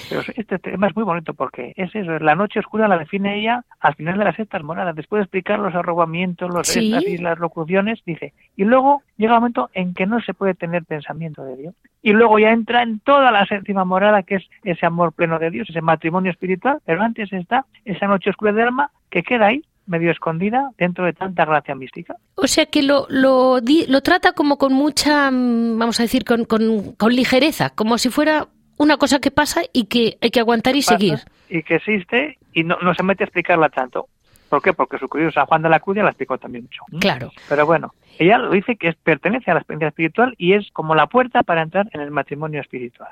pero 0.09 0.21
este 0.35 0.59
tema 0.59 0.87
es 0.87 0.95
muy 0.95 1.03
bonito 1.03 1.33
porque 1.33 1.73
es 1.75 1.93
eso, 1.95 2.19
la 2.19 2.35
noche 2.35 2.59
oscura 2.59 2.87
la 2.87 2.97
define 2.97 3.39
ella 3.39 3.63
al 3.79 3.95
final 3.95 4.17
de 4.17 4.25
las 4.25 4.35
sectas 4.35 4.63
moradas. 4.63 4.95
Después 4.95 5.19
de 5.19 5.23
explicar 5.23 5.59
los 5.59 5.73
arrobamientos, 5.73 6.53
los 6.53 6.75
y 6.75 7.17
las 7.17 7.39
locuciones, 7.39 8.01
dice, 8.05 8.33
y 8.55 8.63
luego 8.63 9.03
llega 9.17 9.33
el 9.33 9.39
momento 9.39 9.69
en 9.73 9.93
que 9.93 10.05
no 10.05 10.21
se 10.21 10.33
puede 10.33 10.53
tener 10.53 10.83
pensamiento 10.85 11.43
de 11.43 11.57
Dios. 11.57 11.75
Y 12.01 12.13
luego 12.13 12.37
ya 12.39 12.51
entra 12.51 12.83
en 12.83 12.99
toda 12.99 13.31
la 13.31 13.45
séptima 13.45 13.85
morada, 13.85 14.23
que 14.23 14.35
es 14.35 14.43
ese 14.63 14.85
amor 14.85 15.13
pleno 15.13 15.39
de 15.39 15.49
Dios, 15.49 15.69
ese 15.69 15.81
matrimonio 15.81 16.31
espiritual, 16.31 16.79
pero 16.85 17.01
antes 17.01 17.31
está 17.33 17.65
esa 17.83 18.07
noche 18.07 18.29
oscura 18.29 18.51
del 18.51 18.67
alma 18.67 18.91
que 19.09 19.23
queda 19.23 19.47
ahí 19.47 19.63
medio 19.87 20.11
escondida 20.11 20.71
dentro 20.77 21.05
de 21.05 21.13
tanta 21.13 21.45
gracia 21.45 21.75
mística. 21.75 22.15
O 22.35 22.47
sea 22.47 22.65
que 22.65 22.81
lo, 22.81 23.05
lo, 23.09 23.59
lo 23.59 24.01
trata 24.01 24.33
como 24.33 24.57
con 24.57 24.73
mucha, 24.73 25.29
mm, 25.31 25.77
vamos 25.77 25.99
a 25.99 26.03
decir, 26.03 26.25
con, 26.25 26.45
con, 26.45 26.93
con 26.93 27.13
ligereza, 27.13 27.69
como 27.69 27.97
si 27.97 28.09
fuera 28.09 28.47
una 28.77 28.97
cosa 28.97 29.19
que 29.19 29.31
pasa 29.31 29.61
y 29.73 29.85
que 29.85 30.17
hay 30.21 30.31
que 30.31 30.39
aguantar 30.39 30.75
y 30.75 30.81
seguir. 30.81 31.19
Y 31.49 31.63
que 31.63 31.75
existe 31.75 32.37
y 32.53 32.63
no, 32.63 32.77
no 32.81 32.93
se 32.93 33.03
mete 33.03 33.23
a 33.23 33.25
explicarla 33.25 33.69
tanto. 33.69 34.07
¿Por 34.49 34.61
qué? 34.61 34.73
Porque 34.73 34.97
su 34.97 35.09
querido 35.09 35.31
San 35.31 35.45
Juan 35.45 35.61
de 35.61 35.69
la 35.69 35.79
Cruz 35.79 35.97
ya 35.97 36.03
la 36.03 36.09
explicó 36.09 36.37
también 36.37 36.65
mucho. 36.65 36.83
Claro. 36.99 37.31
Pero 37.49 37.65
bueno, 37.65 37.93
ella 38.19 38.37
lo 38.37 38.51
dice 38.51 38.75
que 38.75 38.89
es, 38.89 38.95
pertenece 38.95 39.51
a 39.51 39.55
la 39.55 39.59
experiencia 39.61 39.89
espiritual 39.89 40.35
y 40.37 40.53
es 40.53 40.69
como 40.71 40.95
la 40.95 41.07
puerta 41.07 41.43
para 41.43 41.61
entrar 41.61 41.87
en 41.93 42.01
el 42.01 42.11
matrimonio 42.11 42.61
espiritual. 42.61 43.09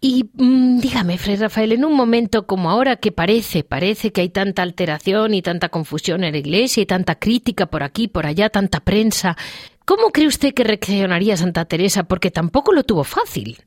Y 0.00 0.28
mm, 0.34 0.80
dígame, 0.80 1.16
Fray 1.16 1.36
Rafael, 1.36 1.72
en 1.72 1.84
un 1.84 1.94
momento 1.94 2.46
como 2.46 2.70
ahora 2.70 2.96
que 2.96 3.12
parece, 3.12 3.62
parece 3.62 4.10
que 4.10 4.22
hay 4.22 4.30
tanta 4.30 4.62
alteración 4.62 5.32
y 5.32 5.42
tanta 5.42 5.68
confusión 5.68 6.24
en 6.24 6.32
la 6.32 6.38
Iglesia 6.38 6.82
y 6.82 6.86
tanta 6.86 7.14
crítica 7.14 7.66
por 7.66 7.84
aquí, 7.84 8.08
por 8.08 8.26
allá, 8.26 8.50
tanta 8.50 8.80
prensa, 8.80 9.36
¿cómo 9.84 10.10
cree 10.10 10.26
usted 10.26 10.54
que 10.54 10.64
reaccionaría 10.64 11.36
Santa 11.36 11.66
Teresa? 11.66 12.02
Porque 12.02 12.32
tampoco 12.32 12.72
lo 12.72 12.82
tuvo 12.82 13.04
fácil. 13.04 13.58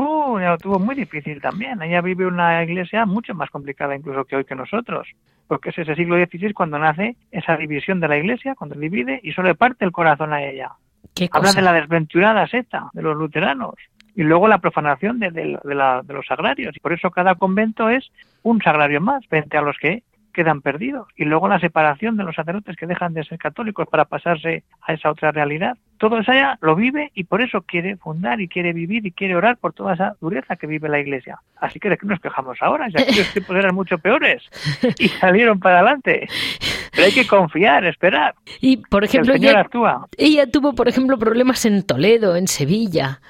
Uh, 0.00 0.38
lo 0.38 0.56
tuvo 0.56 0.78
muy 0.78 0.94
difícil 0.94 1.42
también. 1.42 1.82
Ella 1.82 2.00
vive 2.00 2.24
una 2.24 2.62
iglesia 2.62 3.04
mucho 3.04 3.34
más 3.34 3.50
complicada 3.50 3.94
incluso 3.94 4.24
que 4.24 4.36
hoy 4.36 4.46
que 4.46 4.54
nosotros, 4.54 5.06
porque 5.46 5.68
es 5.68 5.78
ese 5.78 5.94
siglo 5.94 6.16
XVI 6.16 6.54
cuando 6.54 6.78
nace 6.78 7.16
esa 7.30 7.58
división 7.58 8.00
de 8.00 8.08
la 8.08 8.16
iglesia, 8.16 8.54
cuando 8.54 8.76
divide 8.76 9.20
y 9.22 9.32
solo 9.32 9.48
le 9.48 9.54
parte 9.54 9.84
el 9.84 9.92
corazón 9.92 10.32
a 10.32 10.42
ella. 10.42 10.70
Habla 11.32 11.52
de 11.52 11.60
la 11.60 11.74
desventurada 11.74 12.46
secta 12.46 12.88
de 12.94 13.02
los 13.02 13.14
luteranos 13.14 13.74
y 14.14 14.22
luego 14.22 14.48
la 14.48 14.58
profanación 14.58 15.18
de, 15.18 15.30
de, 15.30 15.44
los 15.44 16.26
sagrarios. 16.26 16.74
Y 16.74 16.80
por 16.80 16.94
eso 16.94 17.10
cada 17.10 17.34
convento 17.34 17.90
es 17.90 18.10
un 18.42 18.62
sagrario 18.62 19.02
más 19.02 19.26
frente 19.26 19.58
a 19.58 19.62
los 19.62 19.76
que 19.76 20.02
quedan 20.32 20.60
perdidos. 20.60 21.08
Y 21.16 21.24
luego 21.24 21.48
la 21.48 21.60
separación 21.60 22.16
de 22.16 22.24
los 22.24 22.34
sacerdotes 22.34 22.76
que 22.76 22.86
dejan 22.86 23.14
de 23.14 23.24
ser 23.24 23.38
católicos 23.38 23.86
para 23.88 24.04
pasarse 24.04 24.64
a 24.82 24.92
esa 24.92 25.10
otra 25.10 25.32
realidad. 25.32 25.76
Todo 25.98 26.18
eso 26.18 26.32
ya 26.32 26.58
lo 26.62 26.74
vive 26.74 27.10
y 27.14 27.24
por 27.24 27.42
eso 27.42 27.62
quiere 27.62 27.96
fundar 27.96 28.40
y 28.40 28.48
quiere 28.48 28.72
vivir 28.72 29.04
y 29.04 29.12
quiere 29.12 29.36
orar 29.36 29.58
por 29.58 29.72
toda 29.72 29.94
esa 29.94 30.16
dureza 30.20 30.56
que 30.56 30.66
vive 30.66 30.88
la 30.88 30.98
Iglesia. 30.98 31.38
Así 31.56 31.78
que 31.78 31.90
de 31.90 31.98
qué 31.98 32.06
nos 32.06 32.20
quejamos 32.20 32.56
ahora, 32.62 32.88
ya 32.88 33.04
que 33.04 33.16
los 33.16 33.30
tiempos 33.32 33.56
eran 33.56 33.74
mucho 33.74 33.98
peores 33.98 34.42
y 34.98 35.08
salieron 35.08 35.60
para 35.60 35.80
adelante. 35.80 36.26
Pero 36.92 37.04
hay 37.04 37.12
que 37.12 37.26
confiar, 37.26 37.84
esperar. 37.84 38.34
Y 38.60 38.78
por 38.78 39.04
ejemplo, 39.04 39.34
el 39.34 39.40
Señor 39.40 39.52
ella, 39.52 39.60
actúa. 39.60 40.06
ella 40.16 40.50
tuvo, 40.50 40.74
por 40.74 40.88
ejemplo, 40.88 41.18
problemas 41.18 41.64
en 41.66 41.84
Toledo, 41.86 42.36
en 42.36 42.48
Sevilla, 42.48 43.20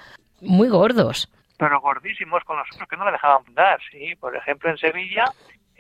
muy 0.40 0.68
gordos. 0.68 1.28
Pero 1.58 1.78
gordísimos 1.80 2.42
con 2.44 2.56
los 2.56 2.66
otros 2.72 2.88
que 2.88 2.96
no 2.96 3.04
la 3.04 3.12
dejaban 3.12 3.44
fundar. 3.44 3.78
Sí, 3.90 4.14
por 4.18 4.34
ejemplo, 4.34 4.70
en 4.70 4.78
Sevilla 4.78 5.26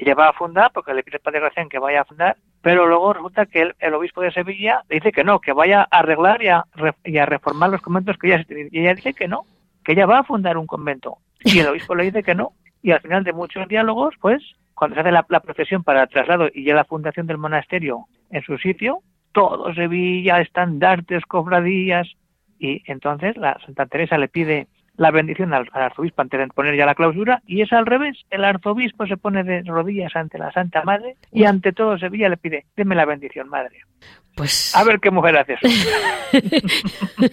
ella 0.00 0.14
va 0.14 0.28
a 0.28 0.32
fundar 0.32 0.70
porque 0.72 0.94
le 0.94 1.02
pide 1.02 1.20
Gracián 1.22 1.68
que 1.68 1.78
vaya 1.78 2.00
a 2.00 2.04
fundar, 2.04 2.36
pero 2.62 2.86
luego 2.86 3.12
resulta 3.12 3.46
que 3.46 3.72
el, 3.78 3.94
obispo 3.94 4.22
de 4.22 4.32
Sevilla 4.32 4.82
dice 4.88 5.12
que 5.12 5.24
no, 5.24 5.40
que 5.40 5.52
vaya 5.52 5.82
a 5.90 5.98
arreglar 5.98 6.42
y 6.42 6.48
a, 6.48 6.64
re- 6.74 6.94
y 7.04 7.18
a 7.18 7.26
reformar 7.26 7.70
los 7.70 7.82
conventos 7.82 8.16
que 8.16 8.28
ella 8.28 8.44
y 8.48 8.80
ella 8.80 8.94
dice 8.94 9.12
que 9.12 9.28
no, 9.28 9.44
que 9.84 9.92
ella 9.92 10.06
va 10.06 10.20
a 10.20 10.24
fundar 10.24 10.56
un 10.56 10.66
convento. 10.66 11.18
Y 11.44 11.58
el 11.58 11.68
obispo 11.68 11.94
le 11.94 12.04
dice 12.04 12.22
que 12.22 12.34
no 12.34 12.52
y 12.82 12.92
al 12.92 13.00
final 13.00 13.24
de 13.24 13.34
muchos 13.34 13.68
diálogos, 13.68 14.14
pues 14.20 14.42
cuando 14.74 14.94
se 14.94 15.00
hace 15.00 15.12
la, 15.12 15.26
la 15.28 15.40
procesión 15.40 15.84
para 15.84 16.04
el 16.04 16.08
traslado 16.08 16.48
y 16.52 16.64
ya 16.64 16.74
la 16.74 16.84
fundación 16.84 17.26
del 17.26 17.36
monasterio 17.36 18.06
en 18.30 18.42
su 18.42 18.56
sitio, 18.56 19.02
todo 19.32 19.74
Sevilla, 19.74 20.40
estandartes, 20.40 21.24
cofradías 21.26 22.08
y 22.58 22.82
entonces 22.90 23.36
la 23.36 23.58
Santa 23.64 23.86
Teresa 23.86 24.16
le 24.18 24.28
pide 24.28 24.66
la 25.00 25.10
bendición 25.10 25.54
al, 25.54 25.66
al 25.72 25.82
arzobispo 25.84 26.20
antes 26.20 26.38
de 26.38 26.46
poner 26.48 26.76
ya 26.76 26.84
la 26.84 26.94
clausura 26.94 27.40
y 27.46 27.62
es 27.62 27.72
al 27.72 27.86
revés. 27.86 28.18
El 28.28 28.44
arzobispo 28.44 29.06
se 29.06 29.16
pone 29.16 29.42
de 29.44 29.62
rodillas 29.62 30.14
ante 30.14 30.36
la 30.36 30.52
Santa 30.52 30.82
Madre 30.84 31.16
y 31.32 31.44
ante 31.44 31.72
todo 31.72 31.96
Sevilla 31.98 32.28
le 32.28 32.36
pide, 32.36 32.66
deme 32.76 32.94
la 32.94 33.06
bendición, 33.06 33.48
madre. 33.48 33.78
Pues 34.36 34.76
A 34.76 34.84
ver 34.84 35.00
qué 35.00 35.10
mujer 35.10 35.38
hace 35.38 35.54
eso. 35.54 35.68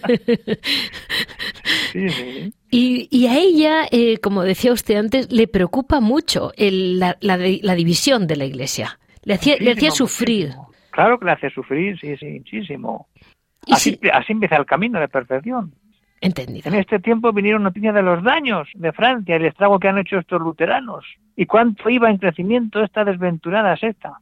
Sí, 1.92 2.10
sí. 2.10 2.54
Y, 2.70 3.08
y 3.12 3.28
a 3.28 3.38
ella, 3.38 3.86
eh, 3.92 4.18
como 4.20 4.44
decía 4.44 4.74
usted 4.74 4.96
antes, 4.96 5.32
le 5.32 5.48
preocupa 5.48 6.00
mucho 6.00 6.52
el- 6.58 7.00
la, 7.00 7.18
la 7.22 7.38
la 7.38 7.76
división 7.76 8.28
de 8.28 8.36
la 8.36 8.46
Iglesia. 8.46 9.00
Le 9.24 9.36
hacía, 9.36 9.56
le 9.60 9.72
hacía 9.72 9.92
sufrir. 9.92 10.48
muchísimo. 10.48 10.72
Claro 10.92 11.20
que 11.20 11.26
le 11.26 11.32
hace 11.32 11.50
sufrir, 11.50 12.00
sí, 12.00 12.16
sí, 12.18 12.26
muchísimo. 12.26 13.08
Así, 13.72 13.98
sí, 14.02 14.10
así 14.12 14.34
empieza 14.34 14.58
el 14.58 14.66
camino 14.66 15.00
de 15.00 15.08
perfección. 15.08 15.74
Entendido. 16.22 16.70
En 16.70 16.76
este 16.76 17.00
tiempo 17.00 17.32
vinieron 17.32 17.64
noticias 17.64 17.94
de 17.94 18.02
los 18.02 18.24
daños 18.24 18.70
de 18.74 18.92
Francia, 18.92 19.36
el 19.36 19.46
estrago 19.46 19.80
que 19.80 19.88
han 19.88 19.98
hecho 19.98 20.18
estos 20.18 20.42
luteranos. 20.42 21.06
Y 21.36 21.46
cuánto 21.46 21.90
iba 21.90 22.10
en 22.10 22.18
crecimiento 22.18 22.84
esta 22.84 23.04
desventurada 23.04 23.76
secta. 23.78 24.20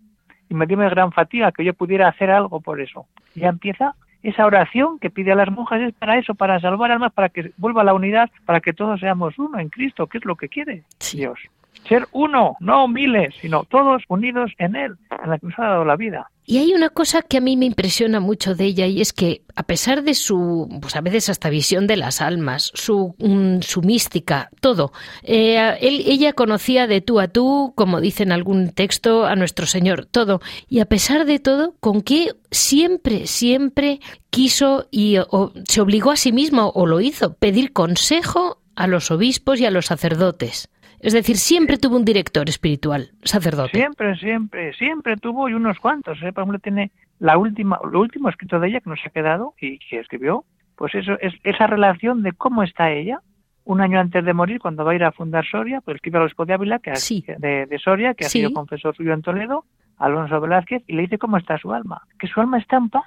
Y 0.49 0.53
me 0.53 0.67
dio 0.67 0.77
gran 0.77 1.11
fatiga 1.11 1.51
que 1.51 1.63
yo 1.63 1.73
pudiera 1.73 2.07
hacer 2.07 2.29
algo 2.29 2.61
por 2.61 2.81
eso. 2.81 3.07
Y 3.33 3.41
ya 3.41 3.49
empieza 3.49 3.95
esa 4.21 4.45
oración 4.45 4.97
que 4.99 5.09
pide 5.09 5.31
a 5.31 5.35
las 5.35 5.51
monjas, 5.51 5.81
es 5.81 5.93
para 5.93 6.17
eso, 6.17 6.33
para 6.33 6.59
salvar 6.59 6.91
almas, 6.91 7.13
para 7.13 7.29
que 7.29 7.51
vuelva 7.57 7.83
la 7.83 7.93
unidad, 7.93 8.29
para 8.45 8.59
que 8.59 8.73
todos 8.73 8.99
seamos 8.99 9.37
uno 9.37 9.59
en 9.59 9.69
Cristo, 9.69 10.07
que 10.07 10.17
es 10.17 10.25
lo 10.25 10.35
que 10.35 10.49
quiere 10.49 10.83
Sí. 10.99 11.17
Dios. 11.17 11.39
Ser 11.87 12.07
uno, 12.11 12.55
no 12.59 12.87
miles, 12.87 13.33
sino 13.41 13.63
todos 13.65 14.01
unidos 14.07 14.51
en 14.57 14.75
Él, 14.75 14.95
en 15.23 15.29
la 15.29 15.37
que 15.37 15.47
nos 15.47 15.59
ha 15.59 15.63
dado 15.63 15.85
la 15.85 15.95
vida. 15.95 16.29
Y 16.47 16.59
hay 16.59 16.73
una 16.73 16.89
cosa 16.89 17.23
que 17.23 17.37
a 17.37 17.41
mí 17.41 17.57
me 17.57 17.65
impresiona 17.65 18.19
mucho 18.19 18.53
de 18.53 18.65
ella 18.65 18.85
y 18.85 19.01
es 19.01 19.13
que 19.13 19.41
a 19.55 19.63
pesar 19.63 20.03
de 20.03 20.13
su, 20.13 20.67
pues 20.79 20.95
a 20.95 21.01
veces 21.01 21.29
hasta 21.29 21.49
visión 21.49 21.87
de 21.87 21.97
las 21.97 22.21
almas, 22.21 22.71
su, 22.75 23.15
mm, 23.17 23.61
su 23.61 23.81
mística, 23.81 24.49
todo, 24.61 24.91
eh, 25.23 25.75
él- 25.81 26.03
ella 26.05 26.33
conocía 26.33 26.85
de 26.85 27.01
tú 27.01 27.19
a 27.19 27.27
tú, 27.29 27.73
como 27.75 27.99
dice 27.99 28.21
en 28.23 28.31
algún 28.31 28.69
texto, 28.69 29.25
a 29.25 29.35
nuestro 29.35 29.65
Señor, 29.65 30.05
todo. 30.05 30.39
Y 30.69 30.81
a 30.81 30.85
pesar 30.85 31.25
de 31.25 31.39
todo, 31.39 31.73
con 31.79 32.01
que 32.01 32.33
siempre, 32.51 33.25
siempre 33.27 33.99
quiso 34.29 34.87
y 34.91 35.17
o, 35.17 35.51
se 35.67 35.81
obligó 35.81 36.11
a 36.11 36.15
sí 36.15 36.31
mismo 36.31 36.71
o 36.75 36.85
lo 36.85 37.01
hizo, 37.01 37.33
pedir 37.33 37.73
consejo 37.73 38.59
a 38.75 38.87
los 38.87 39.09
obispos 39.09 39.59
y 39.61 39.65
a 39.65 39.71
los 39.71 39.85
sacerdotes. 39.85 40.69
Es 41.05 41.13
decir, 41.13 41.37
siempre 41.37 41.77
tuvo 41.77 41.95
un 41.97 42.05
director 42.05 42.49
espiritual, 42.49 43.09
sacerdote. 43.23 43.77
Siempre, 43.77 44.15
siempre, 44.17 44.73
siempre 44.73 45.17
tuvo 45.17 45.47
y 45.49 45.53
unos 45.53 45.77
cuantos. 45.79 46.17
¿eh? 46.23 46.31
Por 46.33 46.43
ejemplo, 46.43 46.59
tiene 46.59 46.91
la 47.19 47.37
última, 47.37 47.79
lo 47.89 47.99
último 48.01 48.27
escrito 48.29 48.59
de 48.59 48.69
ella 48.69 48.79
que 48.81 48.89
nos 48.89 48.99
ha 49.05 49.09
quedado 49.11 49.53
y 49.61 49.77
que 49.79 49.99
escribió, 49.99 50.45
pues 50.75 50.95
eso 50.95 51.13
es 51.21 51.33
esa 51.43 51.67
relación 51.67 52.23
de 52.23 52.31
cómo 52.33 52.63
está 52.63 52.91
ella 52.91 53.19
un 53.65 53.81
año 53.81 53.99
antes 53.99 54.23
de 54.25 54.33
morir, 54.33 54.59
cuando 54.59 54.83
va 54.85 54.91
a 54.91 54.95
ir 54.95 55.03
a 55.03 55.11
fundar 55.11 55.43
Soria, 55.45 55.81
pues 55.81 55.95
escribe 55.95 56.17
al 56.17 56.23
obispo 56.25 56.45
de 56.45 56.53
Ávila, 56.53 56.79
que 56.79 56.91
ha- 56.91 56.95
Sí. 56.95 57.23
de, 57.37 57.65
de 57.65 57.79
Soria, 57.79 58.13
que 58.13 58.25
ha 58.25 58.29
sido 58.29 58.53
confesor 58.53 58.95
suyo 58.95 59.13
en 59.13 59.21
Toledo, 59.23 59.65
Alonso 59.97 60.39
Velázquez, 60.41 60.83
y 60.87 60.93
le 60.93 61.03
dice 61.03 61.17
cómo 61.17 61.37
está 61.37 61.57
su 61.57 61.73
alma, 61.73 62.01
que 62.19 62.27
su 62.27 62.39
alma 62.41 62.57
está 62.59 62.77
en 62.77 62.89
paz, 62.89 63.05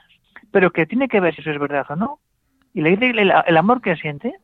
pero 0.51 0.71
que 0.73 0.87
tiene 0.87 1.07
que 1.09 1.21
ver 1.21 1.35
si 1.35 1.43
eso 1.43 1.51
es 1.53 1.59
verdad 1.61 1.87
o 1.91 1.95
no. 1.97 2.19
Y 2.75 2.81
le 2.81 2.91
dice 2.91 3.11
el, 3.11 3.33
el 3.47 3.57
amor 3.57 3.81
que 3.81 3.95
siente. 3.97 4.35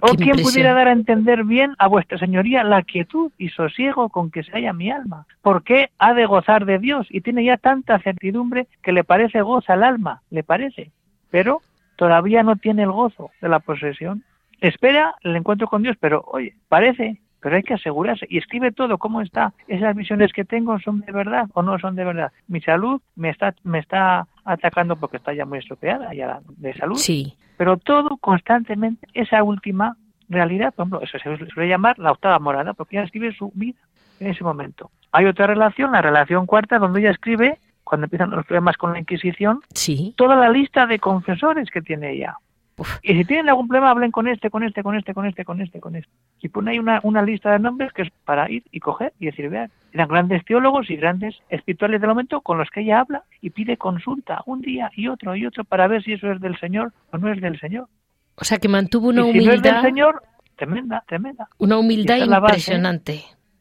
O 0.00 0.14
quien 0.14 0.36
pudiera 0.36 0.74
dar 0.74 0.88
a 0.88 0.92
entender 0.92 1.44
bien 1.44 1.74
a 1.78 1.88
vuestra 1.88 2.18
señoría 2.18 2.62
la 2.62 2.82
quietud 2.82 3.32
y 3.36 3.48
sosiego 3.48 4.08
con 4.08 4.30
que 4.30 4.42
se 4.42 4.52
halla 4.52 4.72
mi 4.72 4.90
alma. 4.90 5.26
porque 5.42 5.90
ha 5.98 6.14
de 6.14 6.26
gozar 6.26 6.66
de 6.66 6.78
Dios? 6.78 7.06
Y 7.10 7.20
tiene 7.20 7.44
ya 7.44 7.56
tanta 7.56 7.98
certidumbre 7.98 8.66
que 8.82 8.92
le 8.92 9.04
parece 9.04 9.42
goza 9.42 9.72
al 9.72 9.82
alma, 9.82 10.22
le 10.30 10.42
parece. 10.42 10.90
Pero 11.30 11.62
todavía 11.96 12.42
no 12.42 12.56
tiene 12.56 12.82
el 12.82 12.92
gozo 12.92 13.30
de 13.40 13.48
la 13.48 13.60
posesión. 13.60 14.24
Espera 14.60 15.14
el 15.22 15.36
encuentro 15.36 15.68
con 15.68 15.82
Dios, 15.82 15.96
pero 16.00 16.24
oye, 16.26 16.54
parece, 16.68 17.18
pero 17.40 17.56
hay 17.56 17.62
que 17.62 17.74
asegurarse. 17.74 18.26
Y 18.28 18.38
escribe 18.38 18.72
todo, 18.72 18.98
cómo 18.98 19.20
está. 19.20 19.52
Esas 19.68 19.94
visiones 19.94 20.32
que 20.32 20.44
tengo 20.44 20.78
son 20.80 21.00
de 21.00 21.12
verdad 21.12 21.48
o 21.54 21.62
no 21.62 21.78
son 21.78 21.96
de 21.96 22.04
verdad. 22.04 22.32
Mi 22.46 22.60
salud 22.60 23.00
me 23.16 23.30
está, 23.30 23.54
me 23.62 23.78
está 23.78 24.26
atacando 24.48 24.96
porque 24.96 25.18
está 25.18 25.32
ya 25.32 25.44
muy 25.44 25.58
estropeada 25.58 26.12
ya 26.14 26.40
de 26.56 26.74
salud. 26.74 26.96
Sí. 26.96 27.34
Pero 27.56 27.76
todo 27.76 28.16
constantemente, 28.18 29.06
esa 29.14 29.42
última 29.42 29.96
realidad, 30.28 30.72
por 30.74 30.84
ejemplo, 30.86 31.00
eso 31.02 31.18
se 31.18 31.50
suele 31.50 31.68
llamar 31.68 31.98
la 31.98 32.12
octava 32.12 32.38
morada, 32.38 32.74
porque 32.74 32.96
ella 32.96 33.04
escribe 33.06 33.32
su 33.32 33.50
vida 33.54 33.78
en 34.20 34.28
ese 34.28 34.44
momento. 34.44 34.90
Hay 35.12 35.26
otra 35.26 35.46
relación, 35.46 35.92
la 35.92 36.02
relación 36.02 36.46
cuarta, 36.46 36.78
donde 36.78 37.00
ella 37.00 37.10
escribe, 37.10 37.58
cuando 37.84 38.04
empiezan 38.06 38.30
los 38.30 38.44
problemas 38.44 38.76
con 38.76 38.92
la 38.92 38.98
Inquisición, 38.98 39.60
Sí. 39.74 40.14
toda 40.16 40.36
la 40.36 40.50
lista 40.50 40.86
de 40.86 40.98
confesores 40.98 41.70
que 41.70 41.80
tiene 41.80 42.12
ella. 42.12 42.36
Uf. 42.78 42.98
Y 43.02 43.14
si 43.14 43.24
tienen 43.24 43.48
algún 43.48 43.68
problema, 43.68 43.90
hablen 43.90 44.10
con 44.10 44.28
este, 44.28 44.50
con 44.50 44.62
este, 44.62 44.82
con 44.82 44.96
este, 44.96 45.12
con 45.12 45.26
este, 45.26 45.44
con 45.44 45.60
este, 45.60 45.80
con 45.80 45.96
este. 45.96 46.10
Y 46.40 46.48
pone 46.48 46.70
ahí 46.70 46.78
una, 46.78 47.00
una 47.02 47.22
lista 47.22 47.52
de 47.52 47.58
nombres 47.58 47.92
que 47.92 48.02
es 48.02 48.08
para 48.24 48.50
ir 48.50 48.62
y 48.70 48.80
coger 48.80 49.12
y 49.18 49.26
decir, 49.26 49.50
vean, 49.50 49.70
eran 49.92 50.08
grandes 50.08 50.44
teólogos 50.44 50.88
y 50.90 50.96
grandes 50.96 51.36
espirituales 51.48 52.00
del 52.00 52.10
momento 52.10 52.40
con 52.40 52.56
los 52.58 52.70
que 52.70 52.80
ella 52.80 53.00
habla 53.00 53.24
y 53.40 53.50
pide 53.50 53.76
consulta 53.76 54.42
un 54.46 54.60
día 54.60 54.90
y 54.94 55.08
otro 55.08 55.34
y 55.34 55.44
otro 55.44 55.64
para 55.64 55.88
ver 55.88 56.02
si 56.02 56.12
eso 56.12 56.30
es 56.30 56.40
del 56.40 56.58
Señor 56.58 56.92
o 57.12 57.18
no 57.18 57.32
es 57.32 57.40
del 57.40 57.58
Señor. 57.58 57.88
O 58.36 58.44
sea 58.44 58.58
que 58.58 58.68
mantuvo 58.68 59.08
una 59.08 59.26
y 59.26 59.32
si 59.32 59.46
no 59.46 59.52
es 59.52 59.62
del 59.62 59.72
humildad, 59.72 59.82
Señor, 59.82 60.22
tremenda, 60.56 61.04
tremenda. 61.06 61.48
una 61.58 61.78
humildad 61.78 62.18
la 62.18 62.38
base. 62.38 62.78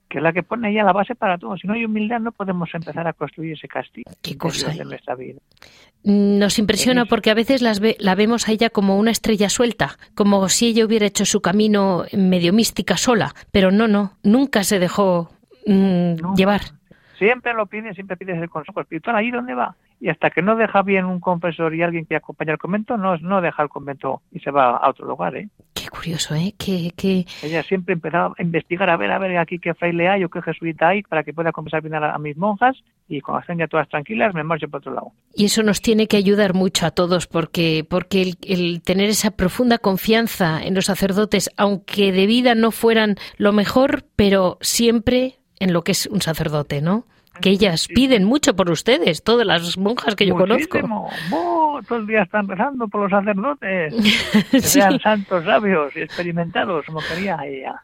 Que 0.09 0.19
es 0.19 0.23
la 0.23 0.31
que 0.31 0.41
pone 0.43 0.69
ella 0.71 0.83
la 0.83 0.93
base 0.93 1.15
para 1.15 1.37
todo. 1.37 1.57
Si 1.57 1.67
no 1.67 1.73
hay 1.73 1.83
humildad, 1.85 2.19
no 2.19 2.31
podemos 2.31 2.73
empezar 2.73 3.05
a 3.07 3.13
construir 3.13 3.53
ese 3.53 3.67
castillo 3.67 4.05
Qué 4.21 4.31
de 4.31 4.37
cosa, 4.37 4.71
vida. 5.15 5.39
Nos 6.03 6.59
impresiona 6.59 7.05
porque 7.05 7.29
a 7.29 7.33
veces 7.33 7.61
las 7.61 7.79
ve- 7.81 7.97
la 7.99 8.15
vemos 8.15 8.47
a 8.47 8.51
ella 8.53 8.69
como 8.69 8.97
una 8.97 9.11
estrella 9.11 9.49
suelta, 9.49 9.97
como 10.15 10.47
si 10.47 10.67
ella 10.67 10.85
hubiera 10.85 11.05
hecho 11.05 11.25
su 11.25 11.41
camino 11.41 12.03
medio 12.13 12.53
mística 12.53 12.95
sola, 12.95 13.33
pero 13.51 13.71
no, 13.71 13.87
no, 13.89 14.13
nunca 14.23 14.63
se 14.63 14.79
dejó 14.79 15.29
mm, 15.65 16.15
No. 16.21 16.33
llevar. 16.35 16.61
Siempre 17.17 17.53
lo 17.53 17.65
pide, 17.65 17.93
siempre 17.93 18.15
pide 18.15 18.33
el 18.39 18.49
consejo 18.49 18.79
espiritual. 18.79 19.15
¿Ahí 19.15 19.31
dónde 19.31 19.55
va? 19.55 19.75
Y 19.99 20.09
hasta 20.09 20.29
que 20.29 20.43
no 20.43 20.55
deja 20.55 20.83
bien 20.83 21.05
un 21.05 21.19
confesor 21.19 21.73
y 21.73 21.81
alguien 21.81 22.05
que 22.05 22.15
acompaña 22.15 22.51
al 22.53 22.59
convento, 22.59 22.95
no, 22.95 23.17
no 23.17 23.41
deja 23.41 23.63
el 23.63 23.69
convento 23.69 24.21
y 24.31 24.39
se 24.39 24.51
va 24.51 24.77
a 24.77 24.89
otro 24.89 25.07
lugar. 25.07 25.35
¿eh? 25.35 25.49
Qué 25.87 25.91
curioso, 25.91 26.35
¿eh? 26.35 26.53
Que, 26.57 26.91
que 26.97 27.25
Ella 27.41 27.63
siempre 27.63 27.93
empezaba 27.93 28.33
a 28.37 28.41
investigar, 28.41 28.89
a 28.89 28.97
ver, 28.97 29.09
a 29.09 29.19
ver 29.19 29.37
aquí 29.37 29.57
qué 29.57 29.73
fraile 29.73 30.09
hay 30.09 30.23
o 30.25 30.29
qué 30.29 30.41
jesuita 30.41 30.89
hay 30.89 31.01
para 31.03 31.23
que 31.23 31.33
pueda 31.33 31.53
confesar 31.53 31.81
bien 31.81 31.95
a, 31.95 32.13
a 32.13 32.17
mis 32.17 32.35
monjas 32.35 32.75
y 33.07 33.21
cuando 33.21 33.39
estén 33.39 33.59
ya 33.59 33.67
todas 33.67 33.87
tranquilas 33.87 34.33
me 34.33 34.43
marcho 34.43 34.67
para 34.67 34.79
otro 34.79 34.93
lado. 34.93 35.11
Y 35.33 35.45
eso 35.45 35.63
nos 35.63 35.81
tiene 35.81 36.07
que 36.07 36.17
ayudar 36.17 36.53
mucho 36.53 36.85
a 36.85 36.91
todos 36.91 37.27
porque, 37.27 37.85
porque 37.89 38.21
el, 38.21 38.35
el 38.43 38.81
tener 38.81 39.09
esa 39.09 39.31
profunda 39.31 39.77
confianza 39.77 40.61
en 40.61 40.75
los 40.75 40.85
sacerdotes, 40.85 41.49
aunque 41.55 42.11
de 42.11 42.25
vida 42.25 42.53
no 42.53 42.71
fueran 42.71 43.15
lo 43.37 43.53
mejor, 43.53 44.03
pero 44.17 44.57
siempre 44.59 45.35
en 45.59 45.71
lo 45.71 45.83
que 45.83 45.93
es 45.93 46.07
un 46.07 46.21
sacerdote, 46.21 46.81
¿no? 46.81 47.05
Que 47.41 47.49
ellas 47.51 47.87
piden 47.87 48.23
mucho 48.23 48.55
por 48.55 48.69
ustedes, 48.69 49.23
todas 49.23 49.45
las 49.45 49.77
monjas 49.77 50.15
que 50.15 50.25
yo 50.25 50.35
conozco. 50.35 50.77
Muchísimo. 50.77 51.09
¡Oh! 51.31 51.79
todo 51.87 51.99
el 51.99 52.07
día 52.07 52.23
están 52.23 52.47
rezando 52.47 52.87
por 52.87 53.01
los 53.03 53.11
sacerdotes. 53.11 53.93
Que 54.51 54.61
Sí. 54.61 54.79
sean 54.79 54.99
santos 54.99 55.43
sabios 55.45 55.95
y 55.95 56.01
experimentados, 56.01 56.85
como 56.85 56.99
quería 56.99 57.37
ella. 57.45 57.79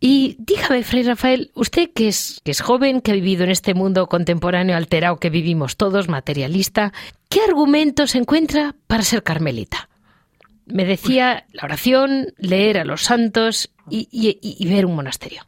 Y 0.00 0.36
dígame, 0.38 0.82
Fray 0.82 1.02
Rafael, 1.02 1.50
usted 1.54 1.90
que 1.94 2.08
es, 2.08 2.40
que 2.44 2.50
es 2.50 2.60
joven, 2.60 3.00
que 3.00 3.12
ha 3.12 3.14
vivido 3.14 3.44
en 3.44 3.50
este 3.50 3.74
mundo 3.74 4.06
contemporáneo 4.06 4.76
alterado 4.76 5.16
que 5.18 5.30
vivimos 5.30 5.76
todos, 5.76 6.08
materialista, 6.08 6.92
¿qué 7.28 7.40
argumentos 7.48 8.14
encuentra 8.14 8.74
para 8.86 9.02
ser 9.02 9.22
carmelita? 9.22 9.88
Me 10.66 10.84
decía 10.84 11.44
la 11.52 11.64
oración, 11.64 12.26
leer 12.38 12.78
a 12.78 12.84
los 12.84 13.02
santos 13.02 13.70
y, 13.90 14.08
y- 14.10 14.38
y- 14.42 14.56
y 14.58 14.72
ver 14.74 14.86
un 14.86 14.94
monasterio. 14.96 15.42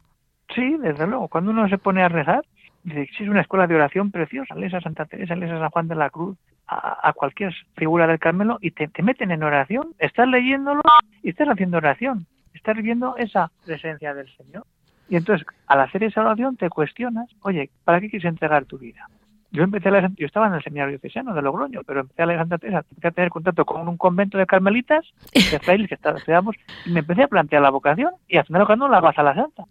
Sí, 0.55 0.75
desde 0.81 1.05
luego. 1.07 1.27
Cuando 1.27 1.51
uno 1.51 1.67
se 1.69 1.77
pone 1.77 2.01
a 2.03 2.07
rezar, 2.09 2.43
Es 2.87 3.19
una 3.21 3.41
escuela 3.41 3.67
de 3.67 3.75
oración 3.75 4.11
preciosa. 4.11 4.55
Lees 4.55 4.73
a 4.73 4.81
Santa 4.81 5.05
Teresa, 5.05 5.35
lees 5.35 5.51
a 5.51 5.59
San 5.59 5.69
Juan 5.69 5.87
de 5.87 5.95
la 5.95 6.09
Cruz, 6.09 6.37
a, 6.67 7.11
cualquier 7.13 7.53
figura 7.75 8.07
del 8.07 8.19
Carmelo 8.19 8.57
y 8.61 8.71
te, 8.71 8.87
te, 8.87 9.03
meten 9.03 9.31
en 9.31 9.43
oración. 9.43 9.93
Estás 9.99 10.27
leyéndolo 10.27 10.81
y 11.21 11.29
estás 11.29 11.49
haciendo 11.49 11.77
oración. 11.77 12.25
Estás 12.53 12.75
viviendo 12.75 13.15
esa 13.17 13.51
presencia 13.65 14.13
del 14.13 14.29
Señor. 14.35 14.65
Y 15.09 15.15
entonces, 15.15 15.45
al 15.67 15.81
hacer 15.81 16.03
esa 16.03 16.21
oración, 16.21 16.57
te 16.57 16.69
cuestionas, 16.69 17.29
oye, 17.41 17.69
¿para 17.83 18.01
qué 18.01 18.09
quieres 18.09 18.27
entregar 18.27 18.65
tu 18.65 18.77
vida? 18.77 19.07
Yo 19.51 19.63
empecé 19.63 19.87
a 19.87 19.91
leer, 19.91 20.09
yo 20.17 20.25
estaba 20.25 20.47
en 20.47 20.53
el 20.53 20.63
seminario 20.63 20.97
diocesano 20.97 21.33
de 21.33 21.41
Logroño, 21.41 21.81
pero 21.85 22.01
empecé 22.01 22.21
a 22.21 22.25
leer 22.25 22.39
Santa 22.39 22.57
Teresa, 22.57 22.85
empecé 22.89 23.07
a 23.07 23.11
tener 23.11 23.29
contacto 23.29 23.65
con 23.65 23.87
un 23.87 23.97
convento 23.97 24.37
de 24.37 24.45
carmelitas, 24.45 25.05
de 25.33 25.59
frailes 25.59 25.87
que 25.87 25.95
estudiamos, 25.95 26.55
y 26.85 26.91
me 26.91 26.99
empecé 26.99 27.23
a 27.23 27.27
plantear 27.27 27.61
la 27.61 27.69
vocación, 27.69 28.11
y 28.27 28.37
al 28.37 28.45
final 28.45 28.65
cuando 28.65 28.89
la 28.89 28.99
vas 28.99 29.17
a 29.17 29.23
la 29.23 29.35
Santa. 29.35 29.63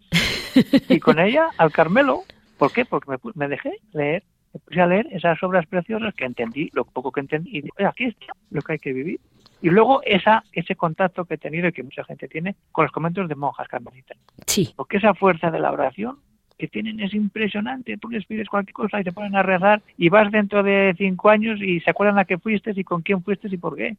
Y 0.89 0.99
con 0.99 1.19
ella 1.19 1.49
al 1.59 1.71
Carmelo, 1.71 2.23
¿por 2.57 2.71
qué? 2.71 2.85
Porque 2.85 3.11
me, 3.11 3.17
me 3.35 3.47
dejé 3.47 3.71
leer, 3.93 4.23
me 4.53 4.59
puse 4.59 4.81
a 4.81 4.87
leer 4.87 5.07
esas 5.11 5.41
obras 5.43 5.65
preciosas 5.67 6.13
que 6.13 6.25
entendí, 6.25 6.69
lo 6.73 6.85
poco 6.85 7.11
que 7.11 7.21
entendí, 7.21 7.57
y 7.57 7.61
dije, 7.61 7.85
aquí 7.85 8.05
está 8.05 8.33
lo 8.51 8.61
que 8.61 8.73
hay 8.73 8.79
que 8.79 8.93
vivir. 8.93 9.19
Y 9.61 9.69
luego 9.69 10.01
esa, 10.03 10.43
ese 10.51 10.75
contacto 10.75 11.25
que 11.25 11.35
he 11.35 11.37
tenido 11.37 11.67
y 11.67 11.71
que 11.71 11.83
mucha 11.83 12.03
gente 12.03 12.27
tiene 12.27 12.55
con 12.71 12.85
los 12.85 12.91
conventos 12.91 13.27
de 13.27 13.35
monjas 13.35 13.67
carmelitas. 13.67 14.17
Sí. 14.45 14.73
Porque 14.75 14.97
esa 14.97 15.13
fuerza 15.15 15.49
de 15.49 15.59
la 15.59 15.71
oración 15.71 16.17
que 16.57 16.67
tienen 16.67 16.99
es 16.99 17.13
impresionante. 17.13 17.97
Tú 17.97 18.09
les 18.09 18.25
pides 18.25 18.47
cualquier 18.49 18.73
cosa 18.73 18.99
y 18.99 19.03
te 19.03 19.11
ponen 19.11 19.35
a 19.35 19.43
rezar 19.43 19.81
y 19.97 20.09
vas 20.09 20.31
dentro 20.31 20.63
de 20.63 20.93
cinco 20.97 21.29
años 21.29 21.59
y 21.61 21.79
se 21.81 21.89
acuerdan 21.89 22.19
a 22.19 22.25
qué 22.25 22.37
fuiste 22.37 22.71
y 22.75 22.83
con 22.83 23.01
quién 23.01 23.23
fuiste 23.23 23.47
y 23.51 23.57
por 23.57 23.75
qué. 23.75 23.95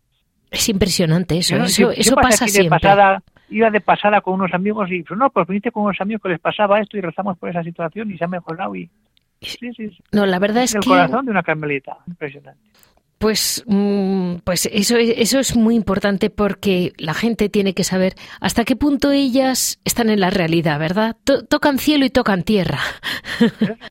Es 0.51 0.69
impresionante 0.69 1.39
eso, 1.39 1.57
eso, 1.57 1.91
eso 1.91 2.15
pasa 2.15 2.49
siempre. 2.49 2.81
pasada, 2.81 3.23
iba 3.51 3.71
de 3.71 3.81
pasada 3.81 4.21
con 4.21 4.35
unos 4.35 4.53
amigos 4.53 4.91
y 4.91 5.03
pues 5.03 5.19
no, 5.19 5.31
pues 5.31 5.47
viniste 5.47 5.71
con 5.71 5.85
unos 5.85 6.01
amigos 6.01 6.23
que 6.23 6.31
les 6.31 6.41
pasaba 6.41 6.81
esto 6.81 6.97
y 6.97 7.01
rezamos 7.01 7.39
por 7.39 7.49
esa 7.49 7.63
situación 7.63 8.11
y 8.11 8.19
se 8.19 8.25
ha 8.25 8.29
mejorado 8.29 8.75
y 8.75 8.91
Sí, 9.41 9.73
sí, 9.77 9.91
No, 10.13 10.27
la 10.27 10.39
verdad 10.39 10.65
es, 10.65 10.75
el 10.75 10.81
que... 10.81 10.91
El 10.91 10.97
corazón 10.97 11.25
de 11.27 11.31
una 11.31 11.43
carmelita, 11.43 11.99
impresionante. 12.07 12.61
Pues, 13.19 13.65
mm, 13.67 14.37
pues 14.45 14.67
eso, 14.67 14.97
eso 14.97 15.41
es 15.41 15.57
muy 15.57 15.75
importante 15.75 16.31
porque 16.31 16.93
la 16.99 17.15
gente 17.15 17.49
tiene 17.49 17.75
que 17.75 17.83
saber 17.83 18.15
hasta 18.41 18.65
qué 18.65 18.77
punto 18.77 19.11
ellas 19.11 19.81
están 19.85 20.09
en 20.09 20.21
la 20.21 20.31
realidad, 20.31 20.79
¿verdad? 20.79 21.17
tocan 21.49 21.79
cielo 21.79 22.05
y 22.05 22.11
tocan 22.11 22.45
tierra. 22.45 22.79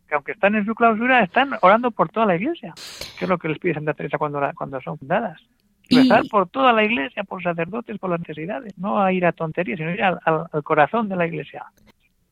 Que 0.07 0.15
aunque 0.15 0.31
están 0.31 0.55
en 0.55 0.65
su 0.65 0.73
clausura, 0.73 1.23
están 1.23 1.51
orando 1.61 1.91
por 1.91 2.09
toda 2.09 2.25
la 2.25 2.35
iglesia, 2.37 2.73
que 3.19 3.25
es 3.25 3.29
lo 3.29 3.37
que 3.37 3.49
les 3.49 3.59
pide 3.59 3.73
Santa 3.73 3.93
Teresa 3.93 4.17
cuando, 4.17 4.39
cuando 4.55 4.79
son 4.79 4.97
fundadas. 4.97 5.41
Rezar 5.89 6.23
por 6.29 6.49
toda 6.49 6.73
la 6.73 6.83
iglesia, 6.83 7.23
por 7.23 7.41
sacerdotes, 7.41 7.97
por 7.97 8.09
las 8.09 8.19
necesidades, 8.19 8.77
no 8.77 9.01
a 9.01 9.11
ir 9.13 9.25
a 9.25 9.31
tonterías, 9.31 9.77
sino 9.77 9.91
ir 9.91 10.03
al 10.03 10.63
corazón 10.63 11.07
de 11.09 11.15
la 11.15 11.27
iglesia. 11.27 11.65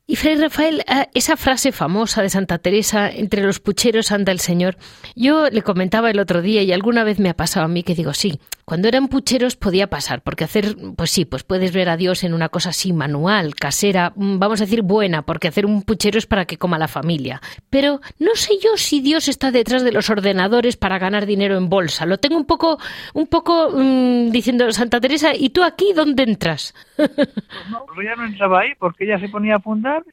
Y 0.08 0.14
Fray 0.14 0.36
Rafael, 0.36 0.84
ah, 0.86 1.08
esa 1.14 1.36
frase 1.36 1.72
famosa 1.72 2.22
de 2.22 2.30
Santa 2.30 2.58
Teresa, 2.58 3.10
entre 3.10 3.42
los 3.42 3.58
pucheros 3.58 4.12
anda 4.12 4.30
el 4.30 4.38
Señor, 4.38 4.76
yo 5.16 5.50
le 5.50 5.62
comentaba 5.62 6.12
el 6.12 6.20
otro 6.20 6.42
día 6.42 6.62
y 6.62 6.70
alguna 6.70 7.02
vez 7.02 7.18
me 7.18 7.28
ha 7.28 7.34
pasado 7.34 7.66
a 7.66 7.68
mí 7.68 7.82
que 7.82 7.96
digo, 7.96 8.14
sí, 8.14 8.38
cuando 8.64 8.88
eran 8.88 9.06
pucheros 9.06 9.54
podía 9.54 9.88
pasar, 9.88 10.22
porque 10.22 10.42
hacer, 10.42 10.76
pues 10.96 11.10
sí, 11.10 11.24
pues 11.24 11.44
puedes 11.44 11.72
ver 11.72 11.88
a 11.88 11.96
Dios 11.96 12.24
en 12.24 12.34
una 12.34 12.48
cosa 12.48 12.70
así 12.70 12.92
manual, 12.92 13.54
casera, 13.54 14.12
mm, 14.16 14.38
vamos 14.40 14.60
a 14.60 14.64
decir 14.64 14.82
buena, 14.82 15.22
porque 15.22 15.48
hacer 15.48 15.66
un 15.66 15.82
puchero 15.82 16.18
es 16.18 16.26
para 16.26 16.46
que 16.46 16.56
coma 16.56 16.76
la 16.76 16.88
familia. 16.88 17.40
Pero 17.70 18.00
no 18.18 18.34
sé 18.34 18.54
yo 18.62 18.76
si 18.76 19.00
Dios 19.00 19.26
está 19.28 19.52
detrás 19.52 19.84
de 19.84 19.92
los 19.92 20.10
ordenadores 20.10 20.76
para 20.76 20.98
ganar 20.98 21.26
dinero 21.26 21.56
en 21.56 21.68
bolsa. 21.68 22.06
Lo 22.06 22.18
tengo 22.18 22.36
un 22.36 22.44
poco, 22.44 22.78
un 23.14 23.28
poco 23.28 23.70
mm, 23.70 24.30
diciendo 24.30 24.70
Santa 24.72 25.00
Teresa, 25.00 25.32
¿y 25.34 25.50
tú 25.50 25.62
aquí 25.64 25.92
dónde 25.94 26.22
entras? 26.22 26.74
Pues 26.96 27.70
no, 27.70 28.02
ya 28.02 28.16
no 28.16 28.26
entraba 28.26 28.60
ahí, 28.60 28.70
porque 28.78 29.04
ella 29.04 29.18
se 29.18 29.28
ponía 29.28 29.56
a 29.56 29.58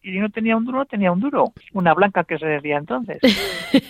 y 0.01 0.17
no 0.19 0.29
tenía 0.29 0.57
un 0.57 0.65
duro, 0.65 0.85
tenía 0.85 1.11
un 1.11 1.19
duro. 1.19 1.53
Una 1.73 1.93
blanca 1.93 2.23
que 2.23 2.37
se 2.37 2.45
decía 2.45 2.77
entonces. 2.77 3.19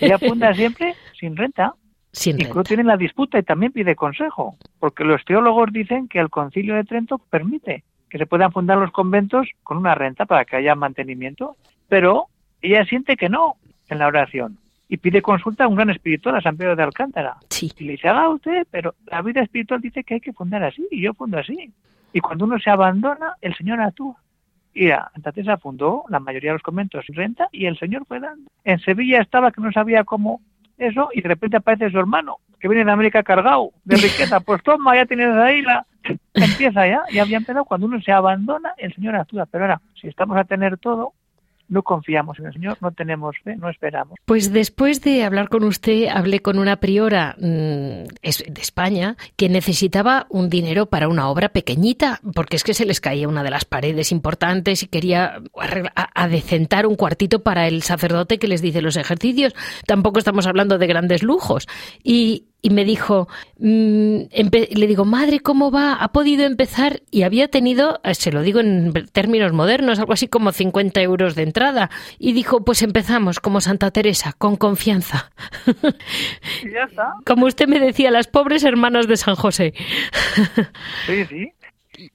Ella 0.00 0.18
funda 0.18 0.52
siempre 0.54 0.94
sin 1.18 1.36
renta. 1.36 1.74
Sin 2.12 2.40
Incluso 2.40 2.62
tiene 2.64 2.84
la 2.84 2.96
disputa 2.96 3.38
y 3.38 3.42
también 3.42 3.72
pide 3.72 3.96
consejo, 3.96 4.56
porque 4.78 5.02
los 5.02 5.24
teólogos 5.24 5.72
dicen 5.72 6.06
que 6.06 6.20
el 6.20 6.30
concilio 6.30 6.76
de 6.76 6.84
Trento 6.84 7.18
permite 7.18 7.82
que 8.08 8.18
se 8.18 8.26
puedan 8.26 8.52
fundar 8.52 8.78
los 8.78 8.92
conventos 8.92 9.48
con 9.64 9.78
una 9.78 9.96
renta 9.96 10.24
para 10.24 10.44
que 10.44 10.54
haya 10.54 10.76
mantenimiento, 10.76 11.56
pero 11.88 12.26
ella 12.62 12.84
siente 12.84 13.16
que 13.16 13.28
no 13.28 13.56
en 13.88 13.98
la 13.98 14.06
oración 14.06 14.58
y 14.88 14.96
pide 14.98 15.22
consulta 15.22 15.64
a 15.64 15.68
un 15.68 15.74
gran 15.74 15.90
espiritual, 15.90 16.36
a 16.36 16.40
San 16.40 16.56
Pedro 16.56 16.76
de 16.76 16.82
Alcántara. 16.82 17.36
Y 17.76 17.84
le 17.84 17.92
dice, 17.92 18.08
haga 18.08 18.28
usted, 18.28 18.66
pero 18.70 18.94
la 19.06 19.22
vida 19.22 19.42
espiritual 19.42 19.80
dice 19.80 20.04
que 20.04 20.14
hay 20.14 20.20
que 20.20 20.32
fundar 20.32 20.62
así 20.62 20.86
y 20.90 21.02
yo 21.02 21.14
fundo 21.14 21.38
así. 21.38 21.72
Y 22.12 22.20
cuando 22.20 22.44
uno 22.44 22.58
se 22.60 22.70
abandona, 22.70 23.34
el 23.40 23.56
Señor 23.56 23.80
actúa. 23.80 24.16
Y 24.74 24.90
Teresa 25.22 25.56
fundó 25.56 26.04
la 26.08 26.18
mayoría 26.18 26.50
de 26.50 26.54
los 26.54 26.62
conventos 26.62 27.06
sin 27.06 27.14
renta 27.14 27.48
y 27.52 27.66
el 27.66 27.78
señor 27.78 28.04
fue 28.06 28.18
dando. 28.18 28.50
En 28.64 28.80
Sevilla 28.80 29.20
estaba 29.20 29.52
que 29.52 29.60
no 29.60 29.70
sabía 29.72 30.04
cómo 30.04 30.40
eso 30.76 31.10
y 31.12 31.22
de 31.22 31.28
repente 31.28 31.56
aparece 31.56 31.90
su 31.90 31.98
hermano 31.98 32.38
que 32.58 32.68
viene 32.68 32.84
de 32.84 32.92
América 32.92 33.22
cargado 33.22 33.72
de 33.84 33.96
riqueza. 33.96 34.40
Pues 34.40 34.62
toma, 34.62 34.96
ya 34.96 35.06
tienes 35.06 35.34
ahí 35.36 35.62
la... 35.62 35.86
Empieza 36.34 36.86
ya, 36.86 37.02
ya 37.12 37.22
había 37.22 37.36
empezado. 37.36 37.64
Cuando 37.64 37.86
uno 37.86 38.00
se 38.00 38.10
abandona, 38.10 38.74
el 38.78 38.92
Señor 38.94 39.16
actúa. 39.16 39.46
Pero 39.46 39.64
ahora, 39.64 39.80
si 40.00 40.08
estamos 40.08 40.36
a 40.36 40.44
tener 40.44 40.78
todo, 40.78 41.12
no 41.68 41.82
confiamos 41.82 42.38
en 42.38 42.46
el 42.46 42.52
Señor, 42.52 42.78
no 42.80 42.92
tenemos 42.92 43.36
fe, 43.42 43.56
no 43.56 43.68
esperamos. 43.68 44.18
Pues 44.24 44.52
después 44.52 45.00
de 45.02 45.24
hablar 45.24 45.48
con 45.48 45.64
usted, 45.64 46.08
hablé 46.08 46.40
con 46.40 46.58
una 46.58 46.76
priora 46.76 47.36
mm, 47.38 47.42
de 47.42 48.60
España 48.60 49.16
que 49.36 49.48
necesitaba 49.48 50.26
un 50.30 50.48
dinero 50.48 50.86
para 50.86 51.08
una 51.08 51.28
obra 51.28 51.50
pequeñita, 51.50 52.20
porque 52.34 52.56
es 52.56 52.64
que 52.64 52.74
se 52.74 52.84
les 52.84 53.00
caía 53.00 53.28
una 53.28 53.42
de 53.42 53.50
las 53.50 53.64
paredes 53.64 54.12
importantes 54.12 54.82
y 54.82 54.86
quería 54.86 55.40
adecentar 56.14 56.86
un 56.86 56.96
cuartito 56.96 57.42
para 57.42 57.66
el 57.66 57.82
sacerdote 57.82 58.38
que 58.38 58.48
les 58.48 58.62
dice 58.62 58.82
los 58.82 58.96
ejercicios. 58.96 59.54
Tampoco 59.86 60.18
estamos 60.18 60.46
hablando 60.46 60.78
de 60.78 60.86
grandes 60.86 61.22
lujos. 61.22 61.66
Y, 62.02 62.48
y 62.64 62.70
me 62.70 62.86
dijo, 62.86 63.28
mm, 63.58 64.20
le 64.70 64.86
digo, 64.86 65.04
madre, 65.04 65.40
¿cómo 65.40 65.70
va? 65.70 65.96
¿Ha 65.96 66.12
podido 66.12 66.46
empezar? 66.46 67.02
Y 67.10 67.24
había 67.24 67.48
tenido, 67.48 68.00
eh, 68.04 68.14
se 68.14 68.32
lo 68.32 68.40
digo 68.40 68.58
en 68.60 68.90
términos 69.12 69.52
modernos, 69.52 69.98
algo 69.98 70.14
así 70.14 70.28
como 70.28 70.50
50 70.50 71.02
euros 71.02 71.34
de 71.34 71.42
entrada. 71.42 71.90
Y 72.18 72.32
dijo, 72.32 72.64
pues 72.64 72.80
empezamos 72.80 73.38
como 73.38 73.60
Santa 73.60 73.90
Teresa, 73.90 74.32
con 74.32 74.56
confianza. 74.56 75.30
Y 76.64 76.70
ya 76.70 76.84
está. 76.88 77.12
Como 77.26 77.44
usted 77.44 77.68
me 77.68 77.78
decía, 77.78 78.10
las 78.10 78.28
pobres 78.28 78.64
hermanas 78.64 79.08
de 79.08 79.18
San 79.18 79.34
José. 79.34 79.74
Sí, 81.06 81.26
sí. 81.26 81.52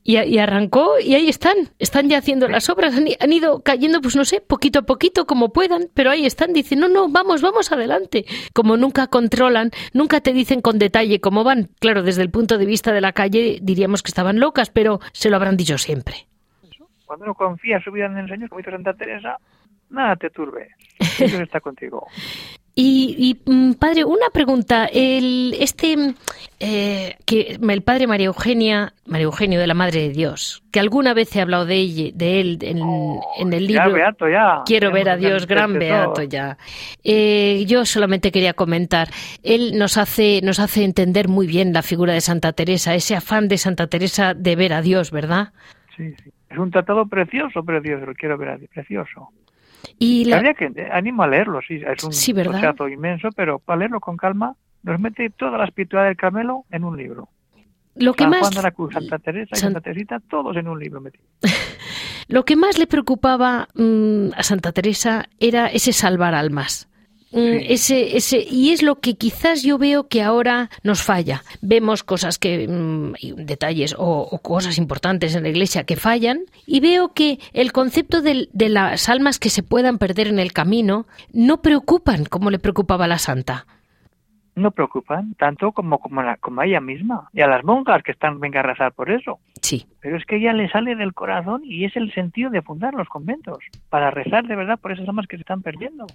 Y, 0.04 0.38
arrancó 0.38 1.00
y 1.00 1.16
ahí 1.16 1.30
están, 1.30 1.56
están 1.78 2.10
ya 2.10 2.18
haciendo 2.18 2.48
las 2.48 2.70
obras, 2.70 2.96
han, 2.96 3.34
ido 3.34 3.62
cayendo, 3.62 4.02
pues 4.02 4.16
no 4.16 4.26
sé, 4.26 4.42
poquito 4.42 4.80
a 4.80 4.82
poquito 4.84 5.26
como 5.26 5.54
puedan, 5.54 5.88
pero 5.94 6.12
ahí 6.12 6.26
están, 6.26 6.54
dicen, 6.54 6.80
no, 6.80 6.90
no, 6.90 7.10
vamos, 7.10 7.42
vamos 7.42 7.72
adelante. 7.72 8.26
Como 8.54 8.78
nunca 8.78 9.08
controlan, 9.08 9.72
nunca 9.94 10.22
te 10.22 10.34
dicen 10.34 10.62
con 10.62 10.80
detalle 10.80 11.22
cómo 11.22 11.44
van. 11.44 11.70
Claro, 11.80 12.04
desde 12.04 12.22
el 12.22 12.30
punto 12.30 12.58
de 12.58 12.66
vista 12.66 12.92
de 12.92 13.02
la 13.02 13.14
calle 13.14 13.60
diríamos 13.62 14.04
que 14.04 14.10
estaban 14.10 14.40
locas, 14.40 14.70
pero 14.70 15.00
se 15.12 15.30
lo 15.30 15.36
habrán 15.36 15.58
dicho 15.58 15.78
siempre. 15.78 16.28
Cuando 17.06 17.26
uno 17.26 17.34
confía 17.34 17.78
en 17.78 17.84
su 17.84 17.92
vida 17.92 18.06
en 18.06 18.18
el 18.18 18.30
Señor, 18.30 18.50
como 18.50 18.60
dice 18.60 18.72
Santa 18.72 18.94
Teresa, 18.94 19.38
nada 19.90 20.16
te 20.16 20.30
turbe. 20.30 20.70
Dios 21.18 21.34
está 21.42 21.60
contigo. 21.60 22.08
Y, 22.82 23.38
mm, 23.46 23.74
padre, 23.74 24.06
una 24.06 24.30
pregunta. 24.32 24.86
El, 24.86 25.54
este, 25.60 26.14
eh, 26.62 27.18
que 27.26 27.58
el 27.62 27.82
padre 27.82 28.08
María 28.08 28.28
Eugenia, 28.28 28.94
María 29.06 29.26
Eugenio 29.26 29.60
de 29.60 29.68
la 29.68 29.74
Madre 29.74 30.04
de 30.04 30.10
Dios, 30.10 30.64
que 30.72 30.80
alguna 30.80 31.14
vez 31.14 31.36
he 31.36 31.42
hablado 31.42 31.66
de, 31.66 32.14
de 32.16 32.40
él 32.40 32.58
en, 32.62 32.80
oh, 32.82 33.22
el 33.38 33.68
libro. 33.68 33.92
beato 33.92 34.30
ya. 34.30 34.62
Quiero 34.66 34.94
ver 34.94 35.10
a 35.10 35.18
Dios, 35.18 35.46
gran 35.46 35.74
beato 35.74 36.24
ya. 36.24 36.58
Eh, 37.04 37.66
yo 37.68 37.84
solamente 37.84 38.32
quería 38.32 38.54
comentar. 38.54 39.10
Él 39.44 39.78
nos 39.78 39.98
hace, 39.98 40.40
nos 40.42 40.60
hace 40.62 40.86
entender 40.86 41.28
muy 41.28 41.48
bien 41.48 41.74
la 41.74 41.82
figura 41.82 42.14
de 42.14 42.22
Santa 42.22 42.54
Teresa, 42.54 42.96
ese 42.96 43.14
afán 43.14 43.50
de 43.50 43.58
Santa 43.58 43.88
Teresa 43.88 44.34
de 44.34 44.56
ver 44.56 44.72
a 44.72 44.82
Dios, 44.82 45.12
¿verdad? 45.12 45.50
Sí, 45.98 46.14
sí. 46.24 46.32
Es 46.50 46.58
un 46.58 46.72
tratado 46.72 47.06
precioso, 47.08 47.62
precioso. 47.64 48.06
Quiero 48.18 48.38
ver 48.38 48.50
a 48.50 48.58
Dios, 48.58 48.70
precioso. 48.74 49.30
Y 49.98 50.32
Habría 50.32 50.54
que 50.54 50.72
animo 50.92 51.24
a 51.24 51.28
leerlo, 51.28 51.60
sí, 51.66 51.76
es 51.76 52.04
un 52.04 52.14
sí, 52.14 52.32
inmenso, 52.32 53.30
pero 53.36 53.60
para 53.60 53.80
leerlo 53.80 54.00
con 54.00 54.18
calma 54.18 54.56
nos 54.84 55.00
mete 55.00 55.30
toda 55.30 55.58
la 55.58 55.66
espiritualidad 55.66 56.10
del 56.10 56.18
Carmelo 56.18 56.66
en 56.72 56.84
un 56.84 56.98
libro. 56.98 57.30
Lo 57.96 58.14
que 58.14 58.24
San 58.24 58.30
más 58.30 58.40
Juan 58.42 58.54
de 58.54 58.62
la 58.62 58.72
Cruz, 58.72 58.94
Santa 58.94 59.20
Teresa 59.20 59.50
y 59.54 59.60
Santa 59.60 59.82
Teresita, 59.82 60.20
todos 60.30 60.56
en 60.56 60.68
un 60.68 60.80
libro 60.80 61.02
metidos. 61.02 61.28
Lo 62.28 62.46
que 62.46 62.56
más 62.56 62.78
le 62.78 62.86
preocupaba 62.86 63.68
mm, 63.74 64.30
a 64.36 64.44
Santa 64.44 64.72
Teresa 64.72 65.26
era 65.40 65.68
ese 65.68 65.92
salvar 65.94 66.36
almas. 66.36 66.88
Mm, 67.32 67.60
ese, 67.68 68.18
ese, 68.18 68.40
y 68.40 68.72
es 68.72 68.82
lo 68.82 69.00
que 69.00 69.14
quizás 69.16 69.62
yo 69.62 69.78
veo 69.78 70.08
que 70.08 70.24
ahora 70.24 70.70
nos 70.84 71.04
falla. 71.04 71.44
Vemos 71.62 72.04
cosas 72.04 72.40
que, 72.40 72.68
mm, 72.68 73.14
detalles 73.46 73.96
o, 73.98 74.40
cosas 74.42 74.78
importantes 74.78 75.36
en 75.36 75.44
la 75.44 75.50
iglesia 75.50 75.84
que 75.84 75.96
fallan, 75.96 76.42
y 76.66 76.80
veo 76.80 77.14
que 77.14 77.40
el 77.54 77.72
concepto 77.72 78.22
de, 78.22 78.50
de 78.52 78.70
las 78.70 79.10
almas 79.10 79.38
que 79.38 79.50
se 79.50 79.64
puedan 79.64 79.98
perder 79.98 80.28
en 80.28 80.40
el 80.40 80.54
camino 80.54 81.06
no 81.32 81.62
preocupan 81.62 82.26
como 82.26 82.50
le 82.50 82.60
preocupaba 82.60 83.06
a 83.06 83.10
la 83.10 83.20
santa. 83.20 83.68
No 84.60 84.72
preocupan 84.72 85.34
tanto 85.36 85.72
como, 85.72 85.98
como, 86.00 86.22
como 86.40 86.62
a 86.62 86.66
ella 86.66 86.82
misma 86.82 87.30
y 87.34 87.42
a 87.42 87.48
las 87.48 87.64
monjas 87.64 88.04
que 88.04 88.12
están 88.12 88.40
venga 88.40 88.60
a 88.60 88.64
rezar 88.64 88.92
por 88.94 89.10
eso. 89.10 89.40
Sí. 89.62 89.86
Pero 90.02 90.18
es 90.18 90.26
que 90.26 90.36
ella 90.38 90.54
le 90.54 90.70
sale 90.70 90.96
del 90.96 91.14
corazón 91.14 91.62
y 91.64 91.86
es 91.86 91.96
el 91.96 92.14
sentido 92.14 92.50
de 92.50 92.62
fundar 92.62 92.94
los 92.94 93.08
conventos, 93.08 93.58
para 93.90 94.12
rezar 94.12 94.46
de 94.46 94.56
verdad 94.56 94.80
por 94.80 94.92
esas 94.92 95.08
almas 95.08 95.28
que 95.28 95.38
se 95.38 95.42
están 95.42 95.62
perdiendo. 95.62 96.06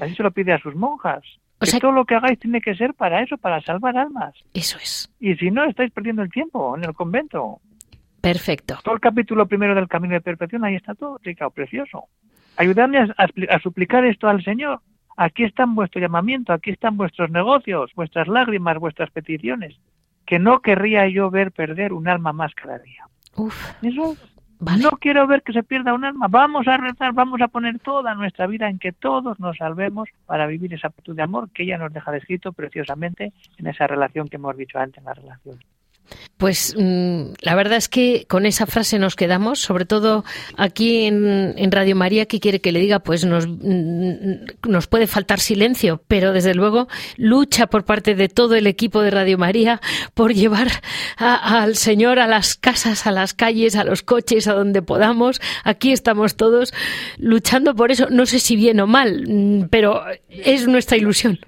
Así 0.00 0.14
se 0.14 0.22
lo 0.22 0.30
pide 0.32 0.52
a 0.52 0.58
sus 0.58 0.74
monjas. 0.74 1.22
O 1.58 1.64
que 1.64 1.66
sea- 1.70 1.80
todo 1.80 1.92
lo 1.92 2.04
que 2.04 2.16
hagáis 2.16 2.38
tiene 2.38 2.60
que 2.60 2.74
ser 2.74 2.94
para 2.94 3.22
eso, 3.22 3.36
para 3.38 3.60
salvar 3.62 3.96
almas. 3.96 4.34
Eso 4.52 4.76
es. 4.78 5.08
Y 5.20 5.34
si 5.36 5.50
no, 5.50 5.64
estáis 5.64 5.92
perdiendo 5.92 6.22
el 6.22 6.30
tiempo 6.30 6.76
en 6.76 6.84
el 6.84 6.92
convento. 6.94 7.60
Perfecto. 8.20 8.78
Todo 8.82 8.94
el 8.94 9.00
capítulo 9.00 9.46
primero 9.46 9.74
del 9.74 9.86
Camino 9.88 10.14
de 10.14 10.20
Perfección, 10.20 10.64
ahí 10.64 10.74
está 10.74 10.94
todo 10.94 11.16
explicado, 11.16 11.50
precioso. 11.50 12.04
Ayudadme 12.56 12.98
a, 12.98 13.02
a 13.18 13.26
expli- 13.28 13.48
a 13.50 13.58
suplicar 13.60 14.04
esto 14.06 14.28
al 14.28 14.42
Señor. 14.42 14.80
Aquí 15.16 15.44
está 15.44 15.64
vuestro 15.66 16.00
llamamiento, 16.00 16.52
aquí 16.52 16.70
están 16.70 16.96
vuestros 16.96 17.30
negocios, 17.30 17.90
vuestras 17.94 18.28
lágrimas, 18.28 18.78
vuestras 18.78 19.10
peticiones. 19.10 19.76
Que 20.26 20.38
no 20.38 20.60
querría 20.60 21.06
yo 21.08 21.30
ver 21.30 21.52
perder 21.52 21.92
un 21.92 22.08
alma 22.08 22.32
más 22.32 22.54
cada 22.54 22.78
día. 22.78 23.06
Uf. 23.36 23.54
Eso 23.82 24.16
Vale. 24.58 24.82
no 24.82 24.90
quiero 24.92 25.26
ver 25.26 25.42
que 25.42 25.52
se 25.52 25.62
pierda 25.62 25.92
un 25.92 26.04
alma. 26.04 26.28
Vamos 26.28 26.66
a 26.66 26.76
rezar, 26.78 27.12
vamos 27.12 27.40
a 27.42 27.48
poner 27.48 27.78
toda 27.80 28.14
nuestra 28.14 28.46
vida 28.46 28.68
en 28.68 28.78
que 28.78 28.92
todos 28.92 29.38
nos 29.38 29.58
salvemos 29.58 30.08
para 30.24 30.46
vivir 30.46 30.72
esa 30.72 30.88
actitud 30.88 31.14
de 31.14 31.22
amor 31.22 31.50
que 31.50 31.64
ella 31.64 31.76
nos 31.76 31.92
deja 31.92 32.10
descrito 32.10 32.52
preciosamente 32.52 33.32
en 33.58 33.66
esa 33.66 33.86
relación 33.86 34.28
que 34.28 34.36
hemos 34.36 34.56
dicho 34.56 34.78
antes, 34.78 34.98
en 34.98 35.04
la 35.04 35.14
relación. 35.14 35.58
Pues 36.36 36.74
mm, 36.76 37.34
la 37.40 37.54
verdad 37.54 37.78
es 37.78 37.88
que 37.88 38.26
con 38.28 38.44
esa 38.44 38.66
frase 38.66 38.98
nos 38.98 39.16
quedamos, 39.16 39.60
sobre 39.60 39.84
todo 39.84 40.24
aquí 40.56 41.04
en, 41.06 41.72
Radio 41.72 41.96
María, 41.96 42.26
que 42.26 42.40
quiere 42.40 42.60
que 42.60 42.72
le 42.72 42.80
diga, 42.80 43.00
pues 43.00 43.24
nos, 43.24 43.46
mm, 43.46 44.68
nos 44.68 44.86
puede 44.86 45.06
faltar 45.06 45.40
silencio, 45.40 46.02
pero 46.08 46.32
desde 46.32 46.54
luego 46.54 46.88
lucha 47.16 47.66
por 47.66 47.84
parte 47.84 48.14
de 48.14 48.28
todo 48.28 48.54
el 48.54 48.66
equipo 48.66 49.00
de 49.00 49.10
Radio 49.10 49.38
María 49.38 49.80
por 50.14 50.34
llevar 50.34 50.68
al 51.16 51.76
Señor 51.76 52.18
a 52.18 52.26
las 52.26 52.56
casas, 52.56 53.06
a 53.06 53.12
las 53.12 53.34
calles, 53.34 53.76
a 53.76 53.84
los 53.84 54.02
coches, 54.02 54.46
a 54.46 54.54
donde 54.54 54.82
podamos. 54.82 55.40
Aquí 55.64 55.92
estamos 55.92 56.36
todos 56.36 56.74
luchando 57.16 57.74
por 57.74 57.90
eso, 57.90 58.08
no 58.10 58.26
sé 58.26 58.38
si 58.38 58.56
bien 58.56 58.80
o 58.80 58.86
mal, 58.86 59.24
mm, 59.26 59.68
pero 59.70 60.02
es 60.28 60.66
nuestra 60.66 60.96
ilusión. 60.96 61.38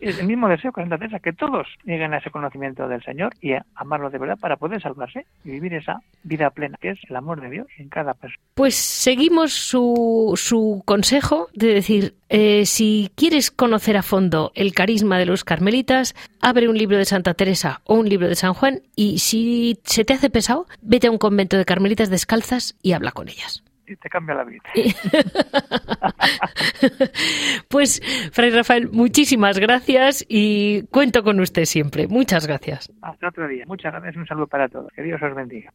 Es 0.00 0.18
el 0.18 0.26
mismo 0.26 0.48
deseo 0.48 0.72
que 0.72 0.82
Santa 0.82 0.98
Teresa, 0.98 1.18
que 1.18 1.32
todos 1.32 1.66
lleguen 1.84 2.14
a 2.14 2.18
ese 2.18 2.30
conocimiento 2.30 2.88
del 2.88 3.02
Señor 3.02 3.34
y 3.40 3.52
a 3.52 3.64
amarlo 3.74 4.10
de 4.10 4.18
verdad 4.18 4.38
para 4.38 4.56
poder 4.56 4.80
salvarse 4.80 5.26
y 5.44 5.50
vivir 5.50 5.74
esa 5.74 6.00
vida 6.22 6.50
plena, 6.50 6.78
que 6.80 6.90
es 6.90 6.98
el 7.08 7.16
amor 7.16 7.40
de 7.40 7.50
Dios 7.50 7.66
en 7.78 7.88
cada 7.88 8.14
persona. 8.14 8.42
Pues 8.54 8.74
seguimos 8.74 9.52
su, 9.52 10.32
su 10.36 10.82
consejo 10.84 11.48
de 11.54 11.74
decir, 11.74 12.14
eh, 12.28 12.66
si 12.66 13.10
quieres 13.14 13.50
conocer 13.50 13.96
a 13.96 14.02
fondo 14.02 14.52
el 14.54 14.74
carisma 14.74 15.18
de 15.18 15.26
los 15.26 15.44
carmelitas, 15.44 16.14
abre 16.40 16.68
un 16.68 16.76
libro 16.76 16.98
de 16.98 17.04
Santa 17.04 17.34
Teresa 17.34 17.80
o 17.84 17.94
un 17.94 18.08
libro 18.08 18.28
de 18.28 18.34
San 18.34 18.54
Juan 18.54 18.82
y 18.94 19.18
si 19.18 19.78
se 19.84 20.04
te 20.04 20.14
hace 20.14 20.30
pesado, 20.30 20.66
vete 20.82 21.06
a 21.06 21.10
un 21.10 21.18
convento 21.18 21.56
de 21.56 21.64
carmelitas 21.64 22.10
descalzas 22.10 22.76
y 22.82 22.92
habla 22.92 23.12
con 23.12 23.28
ellas. 23.28 23.65
Y 23.86 23.96
te 23.96 24.08
cambia 24.08 24.34
la 24.34 24.44
vida. 24.44 24.62
Pues, 27.68 28.00
Fray 28.32 28.50
Rafael, 28.50 28.88
muchísimas 28.90 29.58
gracias 29.58 30.24
y 30.28 30.82
cuento 30.84 31.22
con 31.22 31.40
usted 31.40 31.64
siempre. 31.64 32.06
Muchas 32.06 32.46
gracias. 32.46 32.92
Hasta 33.02 33.28
otro 33.28 33.48
día. 33.48 33.64
Muchas 33.66 33.92
gracias 33.92 34.16
un 34.16 34.26
saludo 34.26 34.46
para 34.46 34.68
todos. 34.68 34.92
Que 34.94 35.02
Dios 35.02 35.20
os 35.22 35.34
bendiga. 35.34 35.72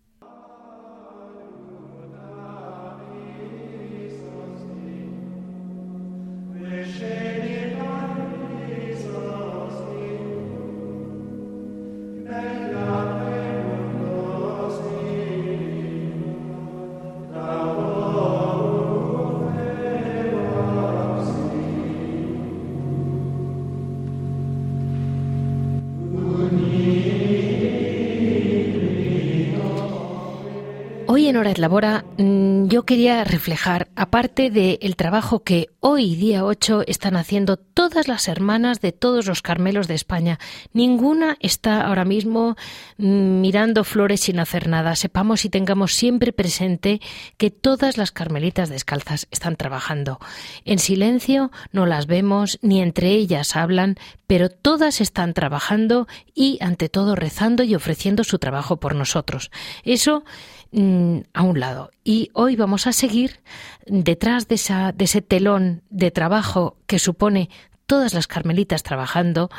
Hoy 31.13 31.27
en 31.27 31.35
Hora 31.35 31.51
et 31.51 31.57
Labora 31.57 32.05
mm, 32.17 32.67
yo 32.67 32.83
quería 32.83 33.25
reflejar, 33.25 33.89
aparte 33.97 34.49
del 34.49 34.95
trabajo 34.95 35.43
que 35.43 35.67
hoy, 35.81 36.15
día 36.15 36.45
8, 36.45 36.83
están 36.87 37.17
haciendo 37.17 37.57
todas 37.57 38.07
las 38.07 38.29
hermanas 38.29 38.79
de 38.79 38.93
todos 38.93 39.25
los 39.25 39.41
Carmelos 39.41 39.89
de 39.89 39.95
España. 39.95 40.39
Ninguna 40.71 41.35
está 41.41 41.81
ahora 41.81 42.05
mismo 42.05 42.55
mm, 42.97 43.41
mirando 43.41 43.83
flores 43.83 44.21
sin 44.21 44.39
hacer 44.39 44.69
nada. 44.69 44.95
Sepamos 44.95 45.43
y 45.43 45.49
tengamos 45.49 45.95
siempre 45.95 46.31
presente 46.31 47.01
que 47.35 47.51
todas 47.51 47.97
las 47.97 48.13
Carmelitas 48.13 48.69
descalzas 48.69 49.27
están 49.31 49.57
trabajando. 49.57 50.17
En 50.63 50.79
silencio 50.79 51.51
no 51.73 51.85
las 51.85 52.07
vemos, 52.07 52.57
ni 52.61 52.81
entre 52.81 53.09
ellas 53.09 53.57
hablan, 53.57 53.97
pero 54.31 54.47
todas 54.47 55.01
están 55.01 55.33
trabajando 55.33 56.07
y, 56.33 56.57
ante 56.61 56.87
todo, 56.87 57.17
rezando 57.17 57.63
y 57.63 57.75
ofreciendo 57.75 58.23
su 58.23 58.39
trabajo 58.39 58.77
por 58.77 58.95
nosotros. 58.95 59.51
Eso 59.83 60.23
mm, 60.71 61.17
a 61.33 61.41
un 61.43 61.59
lado. 61.59 61.91
Y 62.05 62.29
hoy 62.31 62.55
vamos 62.55 62.87
a 62.87 62.93
seguir 62.93 63.41
detrás 63.87 64.47
de, 64.47 64.55
ese 64.55 65.21
telón 65.21 65.83
de 65.89 66.11
trabajo 66.11 66.77
que 66.87 66.97
supone 66.97 67.49
todas 67.87 68.13
las 68.13 68.27
carmelitas 68.27 68.83
trabajando. 68.83 69.49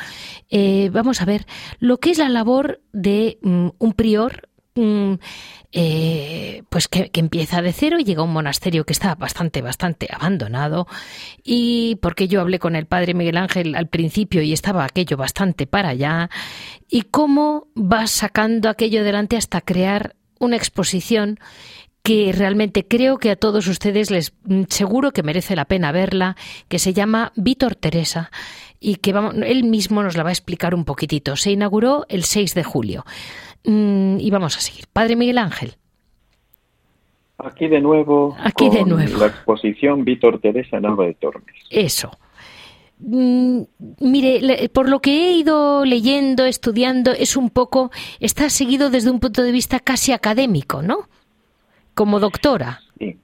eh, 0.48 0.88
vamos 0.90 1.20
a 1.20 1.26
ver 1.26 1.44
lo 1.78 2.00
que 2.00 2.10
es 2.10 2.16
la 2.16 2.30
labor 2.30 2.80
de 2.94 3.38
mm, 3.42 3.68
un 3.78 3.92
prior. 3.92 4.48
Eh, 4.74 6.62
pues 6.68 6.88
que, 6.88 7.10
empieza 7.14 7.62
de 7.62 7.72
cero 7.72 7.98
y 7.98 8.04
llega 8.04 8.22
a 8.22 8.24
un 8.24 8.32
monasterio 8.32 8.84
que 8.84 8.92
está 8.92 9.14
bastante, 9.14 9.62
bastante 9.62 10.08
abandonado. 10.10 10.86
Y 11.42 11.96
porque 11.96 12.28
yo 12.28 12.40
hablé 12.40 12.58
con 12.58 12.76
el 12.76 12.86
padre 12.86 13.14
Miguel 13.14 13.36
Ángel 13.36 13.74
al 13.74 13.88
principio 13.88 14.42
y 14.42 14.52
estaba 14.52 14.84
aquello 14.84 15.16
bastante 15.16 15.66
para 15.66 15.90
allá. 15.90 16.30
Y 16.88 17.02
cómo 17.02 17.68
va 17.76 18.06
sacando 18.06 18.68
aquello 18.68 19.00
adelante 19.00 19.36
hasta 19.36 19.60
crear 19.60 20.16
una 20.38 20.56
exposición 20.56 21.38
que 22.02 22.32
realmente 22.32 22.86
creo 22.86 23.18
que 23.18 23.30
a 23.30 23.36
todos 23.36 23.68
ustedes 23.68 24.10
les 24.10 24.32
mm, 24.44 24.64
seguro 24.68 25.12
que 25.12 25.22
merece 25.22 25.54
la 25.54 25.66
pena 25.66 25.92
verla, 25.92 26.36
que 26.68 26.78
se 26.78 26.92
llama 26.92 27.32
Víctor 27.36 27.76
Teresa 27.76 28.30
y 28.80 28.96
que 28.96 29.12
vamos, 29.12 29.36
él 29.46 29.62
mismo 29.64 30.02
nos 30.02 30.16
la 30.16 30.24
va 30.24 30.30
a 30.30 30.32
explicar 30.32 30.74
un 30.74 30.84
poquitito. 30.84 31.36
Se 31.36 31.52
inauguró 31.52 32.04
el 32.08 32.24
6 32.24 32.54
de 32.54 32.64
julio. 32.64 33.04
Mm, 33.64 34.18
y 34.20 34.30
vamos 34.30 34.56
a 34.56 34.60
seguir. 34.60 34.84
Padre 34.92 35.16
Miguel 35.16 35.38
Ángel. 35.38 35.74
Aquí 37.38 37.66
de 37.68 37.80
nuevo 37.80 38.36
Aquí 38.38 38.68
de 38.70 38.80
con 38.80 38.90
nuevo. 38.90 39.18
la 39.18 39.26
exposición 39.26 40.04
Víctor 40.04 40.38
Teresa 40.40 40.76
en 40.76 40.86
Alba 40.86 41.06
de 41.06 41.14
Tormes. 41.14 41.54
Eso. 41.70 42.10
Mm, 42.98 43.62
Mire, 44.00 44.68
por 44.68 44.88
lo 44.88 45.00
que 45.00 45.10
he 45.10 45.32
ido 45.32 45.84
leyendo, 45.84 46.44
estudiando, 46.44 47.10
es 47.10 47.36
un 47.36 47.50
poco, 47.50 47.90
está 48.20 48.48
seguido 48.48 48.90
desde 48.90 49.10
un 49.10 49.18
punto 49.18 49.42
de 49.42 49.50
vista 49.50 49.80
casi 49.80 50.12
académico, 50.12 50.82
¿no? 50.82 51.08
Como 51.94 52.20
doctora. 52.20 52.80
Sí, 52.98 53.16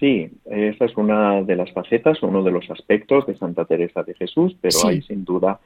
sí, 0.00 0.30
esa 0.46 0.86
es 0.86 0.96
una 0.96 1.42
de 1.42 1.56
las 1.56 1.70
facetas, 1.72 2.22
uno 2.22 2.42
de 2.42 2.50
los 2.50 2.70
aspectos 2.70 3.26
de 3.26 3.36
Santa 3.36 3.66
Teresa 3.66 4.02
de 4.02 4.14
Jesús, 4.14 4.56
pero 4.60 4.72
Sí. 4.72 4.88
hay 4.88 5.02
sin 5.02 5.24
duda 5.24 5.60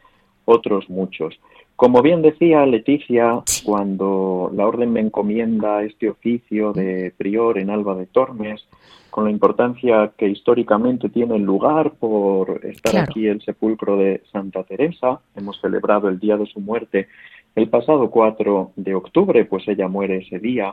otros 0.44 0.88
muchos. 0.90 1.38
Como 1.78 2.02
bien 2.02 2.22
decía 2.22 2.66
Leticia, 2.66 3.40
cuando 3.64 4.50
la 4.52 4.66
orden 4.66 4.92
me 4.92 4.98
encomienda 4.98 5.84
este 5.84 6.10
oficio 6.10 6.72
de 6.72 7.12
prior 7.16 7.56
en 7.56 7.70
Alba 7.70 7.94
de 7.94 8.06
Tormes, 8.06 8.66
con 9.10 9.26
la 9.26 9.30
importancia 9.30 10.10
que 10.18 10.26
históricamente 10.28 11.08
tiene 11.08 11.36
el 11.36 11.42
lugar 11.44 11.92
por 11.92 12.66
estar 12.66 12.90
Claro. 12.90 13.06
aquí 13.08 13.28
el 13.28 13.40
sepulcro 13.42 13.96
de 13.96 14.22
Santa 14.32 14.64
Teresa, 14.64 15.20
hemos 15.36 15.60
celebrado 15.60 16.08
el 16.08 16.18
día 16.18 16.36
de 16.36 16.46
su 16.46 16.58
muerte 16.58 17.06
el 17.54 17.68
pasado 17.68 18.10
4 18.10 18.72
de 18.74 18.96
octubre, 18.96 19.44
pues 19.44 19.68
ella 19.68 19.86
muere 19.86 20.16
ese 20.16 20.40
día. 20.40 20.70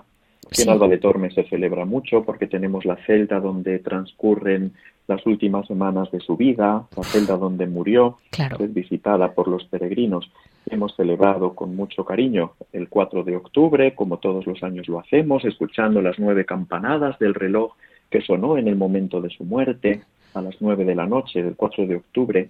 Aquí 0.47 0.55
Sí. 0.55 0.63
en 0.63 0.69
Alba 0.71 0.87
de 0.87 0.97
Tormes 0.97 1.35
se 1.35 1.43
celebra 1.43 1.85
mucho 1.85 2.23
porque 2.23 2.47
tenemos 2.47 2.83
la 2.83 2.95
celda 3.05 3.39
donde 3.39 3.77
transcurren 3.77 4.73
las 5.07 5.23
últimas 5.27 5.67
semanas 5.67 6.09
de 6.11 6.19
su 6.19 6.35
vida, 6.35 6.87
la 6.97 7.03
celda 7.03 7.37
donde 7.37 7.67
murió, 7.67 8.17
Claro. 8.31 8.57
es 8.59 8.73
visitada 8.73 9.33
por 9.33 9.47
los 9.47 9.65
peregrinos. 9.65 10.31
Hemos 10.67 10.95
celebrado 10.95 11.53
con 11.53 11.75
mucho 11.75 12.03
cariño 12.03 12.53
el 12.73 12.89
4 12.89 13.23
de 13.23 13.35
octubre, 13.35 13.93
como 13.93 14.17
todos 14.17 14.47
los 14.47 14.63
años 14.63 14.87
lo 14.87 14.99
hacemos, 14.99 15.45
escuchando 15.45 16.01
las 16.01 16.17
nueve 16.17 16.45
campanadas 16.45 17.19
del 17.19 17.35
reloj 17.35 17.73
que 18.09 18.21
sonó 18.21 18.57
en 18.57 18.67
el 18.67 18.75
momento 18.75 19.21
de 19.21 19.29
su 19.29 19.43
muerte, 19.43 20.01
a 20.33 20.41
las 20.41 20.55
nueve 20.59 20.83
de 20.85 20.95
la 20.95 21.05
noche 21.05 21.43
del 21.43 21.55
4 21.55 21.87
de 21.87 21.95
octubre. 21.95 22.49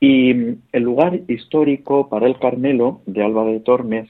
Y 0.00 0.34
mm, 0.34 0.62
el 0.72 0.82
lugar 0.82 1.20
histórico 1.28 2.08
para 2.08 2.26
el 2.26 2.38
Carmelo 2.38 3.00
de 3.06 3.22
Alba 3.24 3.44
de 3.44 3.60
Tormes 3.60 4.08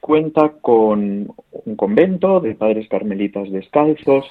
cuenta 0.00 0.50
con 0.60 1.28
un 1.64 1.76
convento 1.76 2.40
de 2.40 2.54
padres 2.54 2.88
carmelitas 2.88 3.50
descalzos 3.50 4.26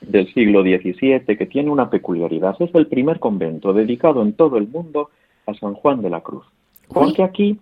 del 0.00 0.32
siglo 0.34 0.62
XVII 0.62 1.36
que 1.36 1.46
tiene 1.46 1.70
una 1.70 1.88
peculiaridad. 1.88 2.56
Es 2.60 2.74
el 2.74 2.86
primer 2.86 3.18
convento 3.18 3.72
dedicado 3.72 4.22
en 4.22 4.32
todo 4.34 4.56
el 4.58 4.68
mundo 4.68 5.10
a 5.46 5.54
San 5.54 5.74
Juan 5.74 6.02
de 6.02 6.10
la 6.10 6.20
Cruz. 6.20 6.44
Porque 6.88 7.22
aquí, 7.22 7.58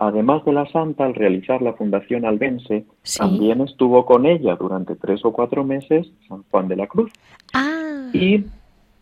además 0.00 0.44
de 0.46 0.52
la 0.52 0.66
santa, 0.72 1.04
al 1.04 1.14
realizar 1.14 1.60
la 1.60 1.74
fundación 1.74 2.24
albense, 2.24 2.86
también 3.18 3.60
estuvo 3.60 4.06
con 4.06 4.24
ella 4.24 4.56
durante 4.56 4.96
tres 4.96 5.24
o 5.24 5.32
cuatro 5.32 5.62
meses 5.62 6.10
San 6.26 6.42
Juan 6.50 6.68
de 6.68 6.76
la 6.76 6.86
Cruz. 6.86 7.12
Ah. 7.52 8.08
Y, 8.14 8.44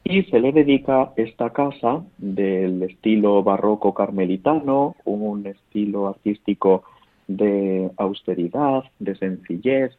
y 0.02 0.22
se 0.24 0.40
le 0.40 0.52
dedica 0.52 1.12
esta 1.16 1.50
casa 1.50 2.02
del 2.18 2.82
estilo 2.82 3.44
barroco 3.44 3.94
carmelitano, 3.94 4.96
un 5.04 5.46
estilo 5.46 6.08
artístico 6.08 6.82
de 7.28 7.90
austeridad, 7.96 8.82
de 8.98 9.14
sencillez, 9.14 9.92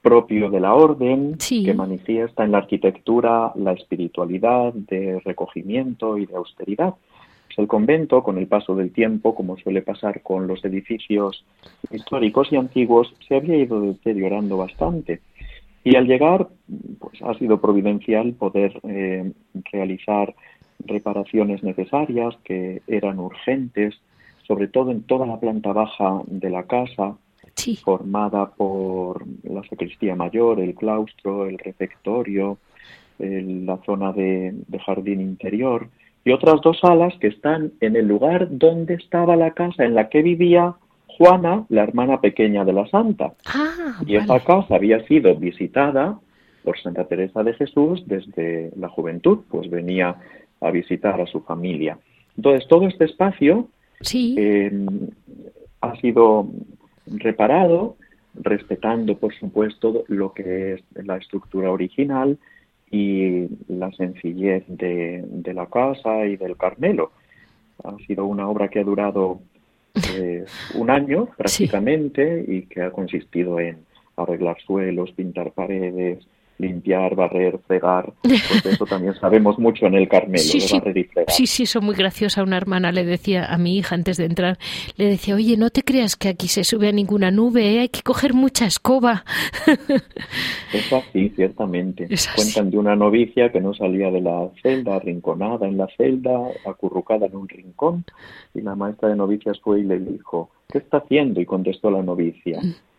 propio 0.00 0.48
de 0.48 0.60
la 0.60 0.74
orden, 0.74 1.36
que 1.38 1.74
manifiesta 1.74 2.42
en 2.42 2.52
la 2.52 2.58
arquitectura 2.58 3.52
la 3.54 3.72
espiritualidad 3.72 4.72
de 4.72 5.20
recogimiento 5.20 6.16
y 6.16 6.24
de 6.24 6.36
austeridad. 6.36 6.94
Pues 7.54 7.64
el 7.64 7.68
convento, 7.68 8.22
con 8.22 8.38
el 8.38 8.46
paso 8.46 8.74
del 8.74 8.92
tiempo, 8.92 9.34
como 9.34 9.58
suele 9.58 9.82
pasar 9.82 10.22
con 10.22 10.46
los 10.46 10.64
edificios 10.64 11.44
históricos 11.90 12.48
y 12.50 12.56
antiguos, 12.56 13.12
se 13.28 13.36
había 13.36 13.58
ido 13.58 13.78
deteriorando 13.82 14.56
bastante. 14.56 15.20
Y 15.84 15.96
al 15.96 16.06
llegar, 16.06 16.48
pues 16.98 17.20
ha 17.20 17.34
sido 17.34 17.60
providencial 17.60 18.32
poder 18.32 18.80
eh, 18.84 19.30
realizar 19.70 20.34
reparaciones 20.86 21.62
necesarias 21.62 22.34
que 22.42 22.80
eran 22.86 23.18
urgentes, 23.18 24.00
sobre 24.46 24.68
todo 24.68 24.90
en 24.90 25.02
toda 25.02 25.26
la 25.26 25.38
planta 25.38 25.74
baja 25.74 26.22
de 26.26 26.48
la 26.48 26.62
casa, 26.62 27.18
formada 27.84 28.46
por 28.46 29.26
la 29.42 29.62
sacristía 29.68 30.14
mayor, 30.14 30.58
el 30.58 30.74
claustro, 30.74 31.46
el 31.46 31.58
refectorio, 31.58 32.56
la 33.18 33.76
zona 33.84 34.12
de, 34.12 34.54
jardín 34.86 35.20
interior 35.20 35.90
y 36.24 36.32
otras 36.32 36.60
dos 36.60 36.78
salas 36.80 37.14
que 37.20 37.28
están 37.28 37.72
en 37.80 37.96
el 37.96 38.06
lugar 38.06 38.46
donde 38.50 38.94
estaba 38.94 39.36
la 39.36 39.52
casa 39.52 39.84
en 39.84 39.94
la 39.94 40.08
que 40.08 40.22
vivía 40.22 40.74
Juana, 41.18 41.66
la 41.68 41.82
hermana 41.82 42.20
pequeña 42.20 42.64
de 42.64 42.72
la 42.72 42.86
santa. 42.88 43.34
Ah, 43.46 44.00
y 44.06 44.16
esa 44.16 44.40
casa 44.40 44.76
había 44.76 45.04
sido 45.06 45.34
visitada 45.36 46.18
por 46.64 46.78
Santa 46.80 47.04
Teresa 47.04 47.42
de 47.42 47.54
Jesús 47.54 48.04
desde 48.06 48.72
la 48.76 48.88
juventud, 48.88 49.40
pues 49.50 49.68
venía 49.68 50.16
a 50.60 50.70
visitar 50.70 51.20
a 51.20 51.26
su 51.26 51.40
familia. 51.40 51.98
Entonces, 52.36 52.66
todo 52.68 52.86
este 52.86 53.04
espacio 53.04 53.68
eh, 54.14 54.86
ha 55.80 55.96
sido 55.96 56.48
reparado, 57.06 57.96
respetando, 58.34 59.18
por 59.18 59.34
supuesto, 59.34 60.04
lo 60.08 60.32
que 60.32 60.74
es 60.74 60.82
la 60.94 61.16
estructura 61.16 61.70
original 61.70 62.38
y 62.92 63.48
la 63.68 63.90
sencillez 63.92 64.64
de, 64.68 65.24
la 65.54 65.66
casa 65.66 66.26
y 66.26 66.36
del 66.36 66.56
Carmelo. 66.56 67.10
Ha 67.82 67.96
sido 68.06 68.26
una 68.26 68.48
obra 68.48 68.68
que 68.68 68.80
ha 68.80 68.84
durado 68.84 69.40
eh, 70.14 70.44
un 70.74 70.90
año 70.90 71.26
prácticamente 71.36 72.44
y 72.46 72.62
que 72.66 72.82
ha 72.82 72.90
consistido 72.90 73.58
en 73.58 73.78
arreglar 74.16 74.60
suelos, 74.60 75.10
pintar 75.12 75.52
paredes, 75.52 76.24
limpiar, 76.58 77.14
barrer, 77.14 77.58
fregar, 77.66 78.12
pues 78.22 78.66
eso 78.66 78.86
también 78.86 79.14
sabemos 79.14 79.58
mucho 79.58 79.86
en 79.86 79.94
el 79.94 80.08
Carmelo, 80.08 80.38
sí, 80.38 80.60
de 80.60 80.78
barrer 80.78 80.98
y 80.98 81.04
fregar. 81.04 81.30
Sí, 81.30 81.46
sí, 81.46 81.64
eso 81.64 81.80
muy 81.80 81.94
graciosa. 81.94 82.42
Una 82.42 82.56
hermana 82.56 82.92
le 82.92 83.04
decía 83.04 83.46
a 83.46 83.58
mi 83.58 83.76
hija 83.76 83.94
antes 83.94 84.16
de 84.16 84.26
entrar, 84.26 84.58
le 84.96 85.06
decía, 85.06 85.34
oye, 85.34 85.56
no 85.56 85.70
te 85.70 85.82
creas 85.82 86.16
que 86.16 86.28
aquí 86.28 86.48
se 86.48 86.64
sube 86.64 86.88
a 86.88 86.92
ninguna 86.92 87.30
nube, 87.30 87.74
¿eh? 87.74 87.80
hay 87.80 87.88
que 87.88 88.02
coger 88.02 88.34
mucha 88.34 88.66
escoba. 88.66 89.24
Es 90.72 90.90
así, 90.90 91.28
ciertamente. 91.36 92.08
Cuentan 92.34 92.70
de 92.70 92.78
una 92.78 92.96
novicia 92.96 93.52
que 93.52 93.60
no 93.60 93.74
salía 93.74 94.10
de 94.10 94.22
la 94.22 94.48
celda, 94.62 94.96
arrinconada 94.96 95.66
en 95.66 95.76
la 95.76 95.86
celda, 95.98 96.48
acurrucada 96.64 97.26
en 97.26 97.36
un 97.36 97.46
rincón, 97.46 98.04
y 98.54 98.62
la 98.62 98.74
maestra 98.74 99.10
de 99.10 99.16
novicias 99.16 99.60
fue 99.60 99.80
y 99.80 99.82
le 99.82 99.98
dijo, 99.98 100.50
¿qué 100.70 100.78
está 100.78 100.98
haciendo? 100.98 101.42
Y 101.42 101.46
contestó 101.46 101.90
la 101.90 102.02
novicia, 102.02 102.60
mm 102.62 102.91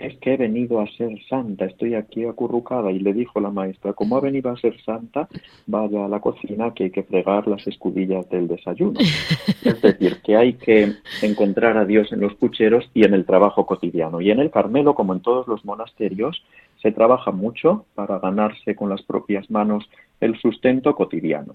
es 0.00 0.16
que 0.18 0.34
he 0.34 0.36
venido 0.36 0.80
a 0.80 0.86
ser 0.96 1.10
santa, 1.28 1.66
estoy 1.66 1.94
aquí 1.94 2.24
acurrucada. 2.24 2.90
Y 2.90 2.98
le 2.98 3.12
dijo 3.12 3.38
la 3.38 3.50
maestra, 3.50 3.92
como 3.92 4.16
ha 4.16 4.20
venido 4.20 4.50
a 4.50 4.56
ser 4.56 4.80
santa, 4.82 5.28
vaya 5.66 6.06
a 6.06 6.08
la 6.08 6.20
cocina 6.20 6.72
que 6.74 6.84
hay 6.84 6.90
que 6.90 7.02
fregar 7.02 7.46
las 7.46 7.66
escudillas 7.66 8.28
del 8.30 8.48
desayuno. 8.48 8.98
es 9.64 9.82
decir, 9.82 10.20
que 10.24 10.36
hay 10.36 10.54
que 10.54 10.94
encontrar 11.22 11.76
a 11.76 11.84
Dios 11.84 12.12
en 12.12 12.20
los 12.20 12.34
pucheros 12.34 12.88
y 12.94 13.04
en 13.04 13.12
el 13.12 13.26
trabajo 13.26 13.66
cotidiano. 13.66 14.20
Y 14.20 14.30
en 14.30 14.40
el 14.40 14.50
Carmelo, 14.50 14.94
como 14.94 15.12
en 15.12 15.20
todos 15.20 15.46
los 15.46 15.64
monasterios, 15.66 16.42
se 16.82 16.92
trabaja 16.92 17.30
mucho 17.30 17.86
para 17.94 18.18
ganarse 18.18 18.74
con 18.74 18.88
las 18.88 19.02
propias 19.02 19.50
manos 19.50 19.88
el 20.20 20.38
sustento 20.38 20.94
cotidiano. 20.94 21.52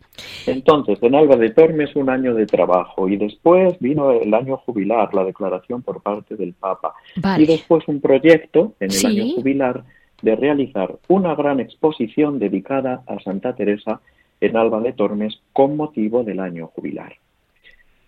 Entonces, 0.48 0.98
en 1.02 1.16
Alba 1.16 1.36
de 1.36 1.52
Tormes 1.52 1.96
un 1.96 2.10
año 2.10 2.34
de 2.34 2.46
trabajo 2.46 3.08
y 3.08 3.18
después 3.18 3.78
vino 3.80 4.12
el 4.12 4.34
año 4.34 4.58
jubilar, 4.58 5.14
la 5.14 5.24
declaración 5.24 5.82
por 5.82 6.02
parte 6.02 6.36
del 6.36 6.54
Papa. 6.54 6.94
Y 7.38 7.46
después 7.46 7.88
un 7.88 8.02
proyecto 8.02 8.74
en 8.80 8.92
el 8.92 9.06
año 9.06 9.36
jubilar 9.36 9.84
de 10.22 10.36
realizar 10.36 10.96
una 11.08 11.36
gran 11.36 11.60
exposición 11.60 12.40
dedicada 12.40 13.04
a 13.08 13.20
Santa 13.20 13.56
Teresa 13.56 14.02
en 14.42 14.58
Alba 14.58 14.82
de 14.82 14.94
Tormes 14.94 15.40
con 15.54 15.78
motivo 15.78 16.24
del 16.24 16.40
año 16.40 16.68
jubilar. 16.68 17.16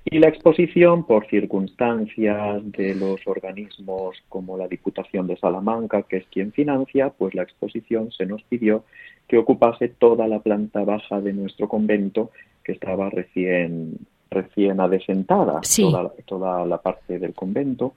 Y 0.09 0.19
la 0.19 0.29
exposición, 0.29 1.05
por 1.05 1.27
circunstancias 1.27 2.61
de 2.71 2.95
los 2.95 3.19
organismos 3.27 4.15
como 4.29 4.57
la 4.57 4.69
Diputación 4.69 5.27
de 5.27 5.35
Salamanca, 5.35 6.03
que 6.03 6.17
es 6.17 6.25
quien 6.31 6.53
financia, 6.53 7.09
pues 7.09 7.35
la 7.35 7.43
exposición 7.43 8.09
se 8.13 8.25
nos 8.25 8.41
pidió 8.43 8.85
que 9.27 9.37
ocupase 9.37 9.89
toda 9.89 10.25
la 10.29 10.39
planta 10.39 10.85
baja 10.85 11.19
de 11.19 11.33
nuestro 11.33 11.67
convento, 11.67 12.31
que 12.63 12.71
estaba 12.71 13.09
recién, 13.09 13.97
recién 14.31 14.79
adesentada, 14.79 15.59
toda, 15.75 16.13
toda 16.25 16.65
la 16.65 16.77
parte 16.77 17.19
del 17.19 17.33
convento. 17.33 17.93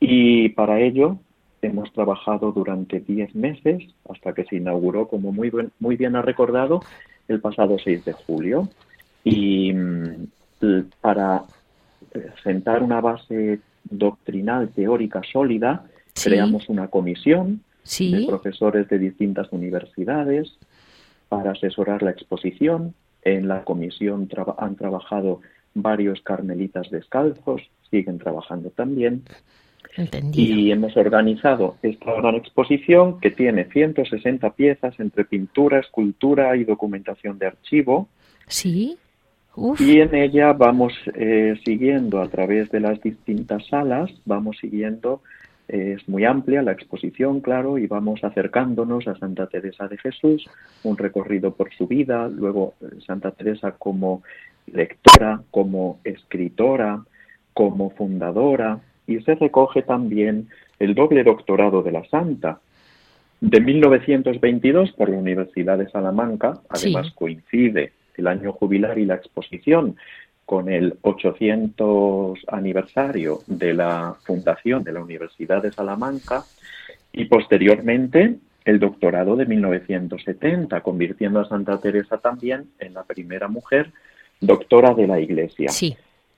Y 0.00 0.50
para 0.50 0.78
ello 0.82 1.16
hemos 1.62 1.90
trabajado 1.94 2.52
durante 2.52 3.00
10 3.00 3.34
meses 3.34 3.82
hasta 4.10 4.34
que 4.34 4.44
se 4.44 4.56
inauguró, 4.56 5.08
como 5.08 5.32
muy, 5.32 5.50
muy 5.78 5.96
bien 5.96 6.16
ha 6.16 6.22
recordado, 6.22 6.80
el 7.28 7.40
pasado 7.40 7.78
6 7.78 8.04
de 8.04 8.12
julio. 8.12 8.68
Y 9.24 9.72
para 11.00 11.44
sentar 12.42 12.82
una 12.82 13.00
base 13.00 13.60
doctrinal 13.84 14.68
teórica 14.68 15.22
sólida, 15.30 15.84
creamos 16.14 16.68
una 16.68 16.88
comisión 16.88 17.62
de 17.98 18.24
profesores 18.26 18.88
de 18.88 18.98
distintas 18.98 19.48
universidades 19.50 20.56
para 21.28 21.52
asesorar 21.52 22.02
la 22.02 22.10
exposición. 22.10 22.94
En 23.22 23.48
la 23.48 23.64
comisión 23.64 24.28
han 24.58 24.76
trabajado 24.76 25.40
varios 25.74 26.20
carmelitas 26.22 26.90
descalzos, 26.90 27.62
siguen 27.90 28.18
trabajando 28.18 28.70
también. 28.70 29.22
Y 30.32 30.72
hemos 30.72 30.96
organizado 30.96 31.76
esta 31.82 32.14
gran 32.14 32.34
exposición 32.34 33.20
que 33.20 33.30
tiene 33.30 33.66
160 33.66 34.50
piezas 34.54 34.98
entre 34.98 35.24
pintura, 35.24 35.78
escultura 35.78 36.56
y 36.56 36.64
documentación 36.64 37.38
de 37.38 37.46
archivo. 37.46 38.08
Sí. 38.48 38.98
Y 39.78 40.00
en 40.00 40.14
ella 40.14 40.52
vamos 40.52 40.92
eh, 41.14 41.54
siguiendo 41.64 42.20
a 42.20 42.28
través 42.28 42.70
de 42.70 42.80
las 42.80 43.00
distintas 43.00 43.64
salas, 43.68 44.10
vamos 44.24 44.56
siguiendo, 44.60 45.22
eh, 45.68 45.96
es 45.96 46.08
muy 46.08 46.24
amplia 46.24 46.62
la 46.62 46.72
exposición, 46.72 47.40
claro, 47.40 47.78
y 47.78 47.86
vamos 47.86 48.24
acercándonos 48.24 49.06
a 49.06 49.16
Santa 49.16 49.46
Teresa 49.46 49.86
de 49.86 49.96
Jesús, 49.98 50.48
un 50.82 50.96
recorrido 50.96 51.54
por 51.54 51.72
su 51.72 51.86
vida, 51.86 52.28
luego 52.28 52.74
eh, 52.80 53.00
Santa 53.06 53.30
Teresa 53.30 53.72
como 53.72 54.22
lectora, 54.72 55.40
como 55.52 56.00
escritora, 56.02 57.04
como 57.52 57.90
fundadora, 57.90 58.80
y 59.06 59.20
se 59.20 59.36
recoge 59.36 59.82
también 59.82 60.48
el 60.80 60.96
doble 60.96 61.22
doctorado 61.22 61.82
de 61.82 61.92
la 61.92 62.04
Santa, 62.06 62.58
de 63.40 63.60
1922 63.60 64.92
por 64.92 65.10
la 65.10 65.18
Universidad 65.18 65.78
de 65.78 65.88
Salamanca, 65.90 66.54
además 66.68 67.12
coincide 67.14 67.92
el 68.16 68.26
año 68.26 68.52
jubilar 68.52 68.98
y 68.98 69.04
la 69.04 69.14
exposición 69.14 69.96
con 70.44 70.68
el 70.68 70.98
800 71.00 72.38
aniversario 72.48 73.40
de 73.46 73.74
la 73.74 74.14
fundación 74.24 74.84
de 74.84 74.92
la 74.92 75.02
Universidad 75.02 75.62
de 75.62 75.72
Salamanca 75.72 76.44
y 77.12 77.24
posteriormente 77.26 78.36
el 78.64 78.78
doctorado 78.78 79.36
de 79.36 79.46
1970, 79.46 80.80
convirtiendo 80.80 81.40
a 81.40 81.48
Santa 81.48 81.78
Teresa 81.80 82.18
también 82.18 82.70
en 82.78 82.94
la 82.94 83.04
primera 83.04 83.48
mujer 83.48 83.92
doctora 84.40 84.94
de 84.94 85.06
la 85.06 85.20
Iglesia. 85.20 85.70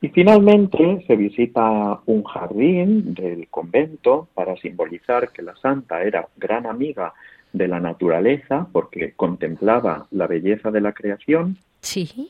Y 0.01 0.09
finalmente 0.09 1.05
se 1.07 1.17
visita 1.17 2.01
un 2.07 2.23
jardín 2.25 3.15
del 3.15 3.49
convento 3.49 4.29
para 4.35 4.57
simbolizar 4.57 5.31
que 5.33 5.43
la 5.43 5.57
santa 5.57 6.03
era 6.03 6.29
gran 6.37 6.67
amiga 6.67 7.15
de 7.53 7.69
la 7.69 7.81
naturaleza 7.81 8.69
porque 8.73 9.13
contemplaba 9.17 10.07
la 10.11 10.27
belleza 10.27 10.71
de 10.71 10.81
la 10.81 10.93
creación 10.93 11.57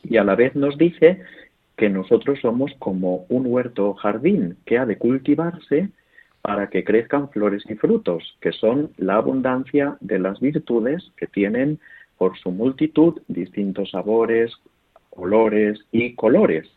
y 0.03 0.17
a 0.17 0.23
la 0.23 0.35
vez 0.35 0.55
nos 0.55 0.77
dice 0.77 1.21
que 1.75 1.89
nosotros 1.89 2.39
somos 2.41 2.71
como 2.79 3.25
un 3.29 3.45
huerto 3.47 3.89
o 3.89 3.93
jardín 3.93 4.57
que 4.65 4.77
ha 4.77 4.85
de 4.85 4.97
cultivarse 4.97 5.89
para 6.41 6.69
que 6.69 6.83
crezcan 6.83 7.29
flores 7.29 7.63
y 7.67 7.75
frutos, 7.75 8.37
que 8.41 8.51
son 8.51 8.91
la 8.97 9.15
abundancia 9.15 9.97
de 9.99 10.19
las 10.19 10.39
virtudes 10.39 11.11
que 11.17 11.27
tienen 11.27 11.79
por 12.17 12.37
su 12.37 12.51
multitud 12.51 13.21
distintos 13.27 13.91
sabores, 13.91 14.53
olores 15.11 15.79
y 15.91 16.15
colores. 16.15 16.67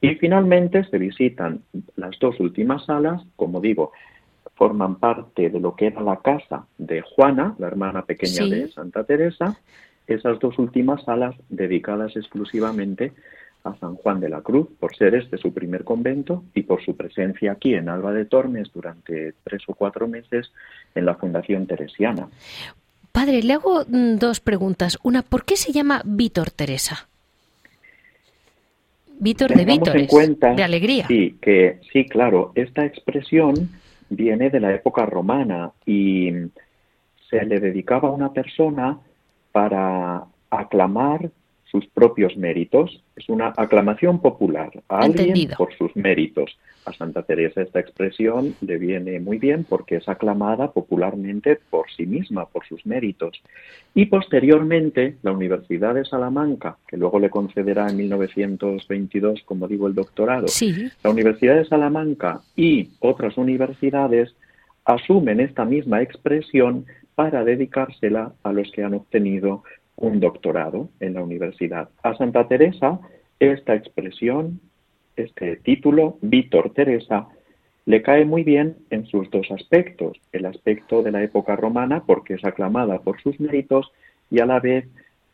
Y 0.00 0.14
finalmente 0.14 0.84
se 0.84 0.98
visitan 0.98 1.62
las 1.96 2.18
dos 2.18 2.40
últimas 2.40 2.86
salas, 2.86 3.22
como 3.36 3.60
digo, 3.60 3.92
forman 4.60 4.96
parte 4.96 5.48
de 5.48 5.58
lo 5.58 5.74
que 5.74 5.86
era 5.86 6.02
la 6.02 6.16
casa 6.16 6.66
de 6.76 7.00
Juana, 7.00 7.54
la 7.58 7.66
hermana 7.66 8.02
pequeña 8.02 8.44
de 8.44 8.70
Santa 8.70 9.04
Teresa, 9.04 9.56
esas 10.06 10.38
dos 10.38 10.58
últimas 10.58 11.02
salas 11.04 11.34
dedicadas 11.48 12.14
exclusivamente 12.14 13.14
a 13.64 13.74
San 13.76 13.94
Juan 13.94 14.20
de 14.20 14.28
la 14.28 14.42
Cruz, 14.42 14.68
por 14.78 14.94
ser 14.94 15.14
este 15.14 15.38
su 15.38 15.54
primer 15.54 15.82
convento 15.82 16.44
y 16.54 16.64
por 16.64 16.84
su 16.84 16.94
presencia 16.94 17.52
aquí 17.52 17.72
en 17.72 17.88
Alba 17.88 18.12
de 18.12 18.26
Tormes 18.26 18.70
durante 18.74 19.32
tres 19.44 19.62
o 19.66 19.72
cuatro 19.72 20.06
meses 20.06 20.52
en 20.94 21.06
la 21.06 21.14
Fundación 21.14 21.66
Teresiana. 21.66 22.28
Padre, 23.12 23.42
le 23.42 23.54
hago 23.54 23.86
mm, 23.88 24.16
dos 24.16 24.40
preguntas. 24.40 24.98
Una, 25.02 25.22
¿por 25.22 25.46
qué 25.46 25.56
se 25.56 25.72
llama 25.72 26.02
Víctor 26.04 26.50
Teresa? 26.50 27.08
Víctor 29.18 29.54
de 29.54 29.64
Víctor, 29.64 30.54
de 30.54 30.62
alegría. 30.62 31.06
Sí, 31.06 31.38
que 31.40 31.78
sí, 31.90 32.06
claro, 32.06 32.52
esta 32.54 32.84
expresión 32.84 33.79
viene 34.10 34.50
de 34.50 34.60
la 34.60 34.74
época 34.74 35.06
romana 35.06 35.72
y 35.86 36.30
se 37.30 37.44
le 37.44 37.60
dedicaba 37.60 38.08
a 38.08 38.12
una 38.12 38.32
persona 38.32 38.98
para 39.52 40.24
aclamar 40.50 41.30
sus 41.70 41.86
propios 41.86 42.36
méritos. 42.36 43.02
Es 43.16 43.28
una 43.28 43.52
aclamación 43.56 44.20
popular 44.20 44.70
a 44.88 45.00
alguien 45.00 45.50
por 45.56 45.74
sus 45.76 45.94
méritos. 45.94 46.58
A 46.84 46.92
Santa 46.92 47.22
Teresa 47.22 47.62
esta 47.62 47.80
expresión 47.80 48.54
le 48.60 48.78
viene 48.78 49.20
muy 49.20 49.38
bien 49.38 49.64
porque 49.68 49.96
es 49.96 50.08
aclamada 50.08 50.72
popularmente 50.72 51.58
por 51.70 51.90
sí 51.90 52.06
misma, 52.06 52.46
por 52.46 52.66
sus 52.66 52.84
méritos. 52.86 53.40
Y 53.94 54.06
posteriormente, 54.06 55.16
la 55.22 55.32
Universidad 55.32 55.94
de 55.94 56.04
Salamanca, 56.04 56.78
que 56.88 56.96
luego 56.96 57.18
le 57.18 57.30
concederá 57.30 57.88
en 57.88 57.98
1922, 57.98 59.42
como 59.44 59.68
digo, 59.68 59.86
el 59.86 59.94
doctorado, 59.94 60.46
la 61.02 61.10
Universidad 61.10 61.56
de 61.56 61.66
Salamanca 61.66 62.40
y 62.56 62.90
otras 63.00 63.36
universidades 63.36 64.34
asumen 64.84 65.40
esta 65.40 65.64
misma 65.64 66.02
expresión 66.02 66.86
para 67.14 67.44
dedicársela 67.44 68.32
a 68.42 68.52
los 68.52 68.70
que 68.72 68.82
han 68.82 68.94
obtenido 68.94 69.62
un 70.00 70.18
doctorado 70.18 70.88
en 70.98 71.14
la 71.14 71.22
universidad. 71.22 71.88
A 72.02 72.14
Santa 72.16 72.48
Teresa, 72.48 72.98
esta 73.38 73.74
expresión, 73.74 74.60
este 75.16 75.56
título, 75.56 76.18
Víctor 76.22 76.72
Teresa, 76.74 77.28
le 77.86 78.02
cae 78.02 78.24
muy 78.24 78.42
bien 78.42 78.76
en 78.90 79.06
sus 79.06 79.30
dos 79.30 79.50
aspectos. 79.50 80.18
El 80.32 80.46
aspecto 80.46 81.02
de 81.02 81.12
la 81.12 81.22
época 81.22 81.54
romana, 81.56 82.02
porque 82.06 82.34
es 82.34 82.44
aclamada 82.44 82.98
por 82.98 83.20
sus 83.20 83.38
méritos, 83.40 83.92
y 84.30 84.40
a 84.40 84.46
la 84.46 84.60
vez 84.60 84.86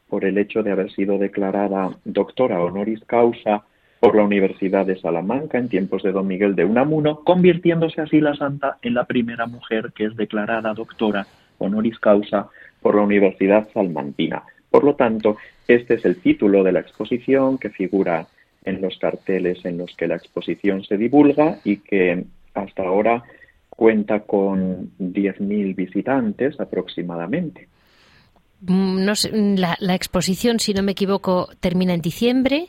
por 0.08 0.24
el 0.24 0.38
hecho 0.38 0.62
de 0.62 0.72
haber 0.72 0.92
sido 0.92 1.18
declarada 1.18 1.96
doctora 2.04 2.62
honoris 2.62 3.02
causa 3.06 3.64
por 4.00 4.14
la 4.14 4.24
Universidad 4.24 4.86
de 4.86 4.98
Salamanca 4.98 5.58
en 5.58 5.68
tiempos 5.68 6.02
de 6.02 6.12
Don 6.12 6.26
Miguel 6.26 6.54
de 6.54 6.64
Unamuno, 6.64 7.20
convirtiéndose 7.24 8.00
así 8.00 8.20
la 8.20 8.34
santa 8.34 8.78
en 8.82 8.94
la 8.94 9.04
primera 9.04 9.46
mujer 9.46 9.92
que 9.94 10.04
es 10.04 10.16
declarada 10.16 10.74
doctora 10.74 11.26
honoris 11.58 11.98
causa 11.98 12.48
por 12.80 12.94
la 12.94 13.02
Universidad 13.02 13.68
Salmantina. 13.72 14.42
Por 14.76 14.84
lo 14.84 14.94
tanto, 14.94 15.38
este 15.66 15.94
es 15.94 16.04
el 16.04 16.20
título 16.20 16.62
de 16.62 16.70
la 16.70 16.80
exposición 16.80 17.56
que 17.56 17.70
figura 17.70 18.26
en 18.62 18.82
los 18.82 18.98
carteles 18.98 19.64
en 19.64 19.78
los 19.78 19.96
que 19.96 20.06
la 20.06 20.16
exposición 20.16 20.84
se 20.84 20.98
divulga 20.98 21.60
y 21.64 21.78
que 21.78 22.26
hasta 22.52 22.82
ahora 22.82 23.22
cuenta 23.70 24.20
con 24.20 24.90
10.000 24.98 25.74
visitantes 25.74 26.60
aproximadamente. 26.60 27.68
Mm, 28.60 29.02
no 29.06 29.14
la, 29.56 29.78
la, 29.80 29.94
exposición, 29.94 30.60
si 30.60 30.74
no 30.74 30.82
me 30.82 30.92
equivoco, 30.92 31.48
termina 31.58 31.94
en 31.94 32.02
diciembre 32.02 32.66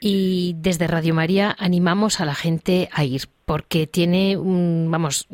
y 0.00 0.54
desde 0.58 0.86
Radio 0.86 1.14
María 1.14 1.54
animamos 1.58 2.20
a 2.20 2.24
la 2.24 2.34
gente 2.34 2.88
a 2.92 3.04
ir 3.04 3.28
porque 3.44 3.86
tiene 3.88 4.36
un, 4.36 4.88
vamos, 4.90 5.26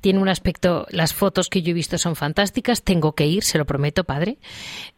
tiene 0.00 0.18
un 0.18 0.28
aspecto, 0.28 0.86
las 0.90 1.12
fotos 1.12 1.48
que 1.50 1.60
yo 1.60 1.72
he 1.72 1.74
visto 1.74 1.98
son 1.98 2.16
fantásticas, 2.16 2.82
tengo 2.82 3.12
que 3.12 3.26
ir, 3.26 3.44
se 3.44 3.58
lo 3.58 3.66
prometo, 3.66 4.04
padre, 4.04 4.38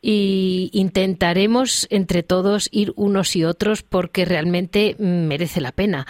y 0.00 0.70
intentaremos 0.72 1.88
entre 1.90 2.22
todos 2.22 2.68
ir 2.70 2.92
unos 2.94 3.34
y 3.34 3.44
otros 3.44 3.82
porque 3.82 4.24
realmente 4.24 4.94
merece 4.98 5.60
la 5.60 5.72
pena. 5.72 6.06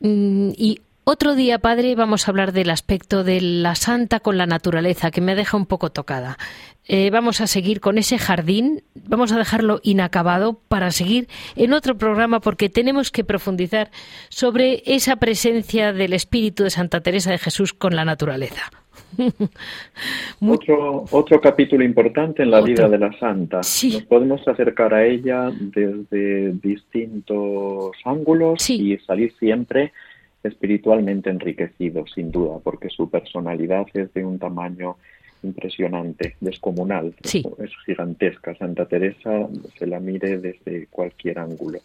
Mm, 0.00 0.50
y 0.56 0.80
otro 1.04 1.34
día, 1.34 1.58
padre, 1.58 1.94
vamos 1.94 2.26
a 2.26 2.30
hablar 2.30 2.52
del 2.52 2.70
aspecto 2.70 3.24
de 3.24 3.40
la 3.40 3.74
santa 3.74 4.20
con 4.20 4.38
la 4.38 4.46
naturaleza, 4.46 5.10
que 5.10 5.20
me 5.20 5.34
deja 5.34 5.56
un 5.56 5.66
poco 5.66 5.90
tocada. 5.90 6.38
Eh, 6.86 7.10
vamos 7.10 7.40
a 7.40 7.46
seguir 7.46 7.80
con 7.80 7.96
ese 7.96 8.18
jardín, 8.18 8.82
vamos 9.08 9.32
a 9.32 9.38
dejarlo 9.38 9.80
inacabado 9.82 10.60
para 10.68 10.90
seguir 10.90 11.28
en 11.56 11.72
otro 11.72 11.96
programa 11.96 12.40
porque 12.40 12.68
tenemos 12.68 13.10
que 13.10 13.24
profundizar 13.24 13.90
sobre 14.28 14.82
esa 14.84 15.16
presencia 15.16 15.92
del 15.92 16.12
Espíritu 16.12 16.64
de 16.64 16.70
Santa 16.70 17.00
Teresa 17.00 17.30
de 17.30 17.38
Jesús 17.38 17.72
con 17.72 17.96
la 17.96 18.04
naturaleza. 18.04 18.70
otro, 20.40 21.04
otro 21.10 21.40
capítulo 21.40 21.84
importante 21.84 22.42
en 22.42 22.50
la 22.50 22.60
vida 22.60 22.88
de 22.88 22.98
la 22.98 23.12
santa. 23.18 23.58
Nos 23.58 24.02
podemos 24.08 24.46
acercar 24.46 24.92
a 24.94 25.06
ella 25.06 25.50
desde 25.58 26.52
distintos 26.52 27.92
ángulos 28.04 28.68
y 28.68 28.98
salir 28.98 29.32
siempre 29.38 29.92
espiritualmente 30.44 31.30
enriquecido, 31.30 32.06
sin 32.06 32.30
duda, 32.30 32.58
porque 32.62 32.90
su 32.90 33.10
personalidad 33.10 33.86
es 33.94 34.12
de 34.14 34.24
un 34.24 34.38
tamaño 34.38 34.96
impresionante, 35.42 36.36
descomunal, 36.40 37.14
es 37.22 37.72
gigantesca. 37.84 38.54
Santa 38.54 38.86
Teresa 38.86 39.48
se 39.78 39.86
la 39.86 40.00
mire 40.00 40.38
desde 40.38 40.86
cualquier 40.86 41.38
ángulo. 41.38 41.80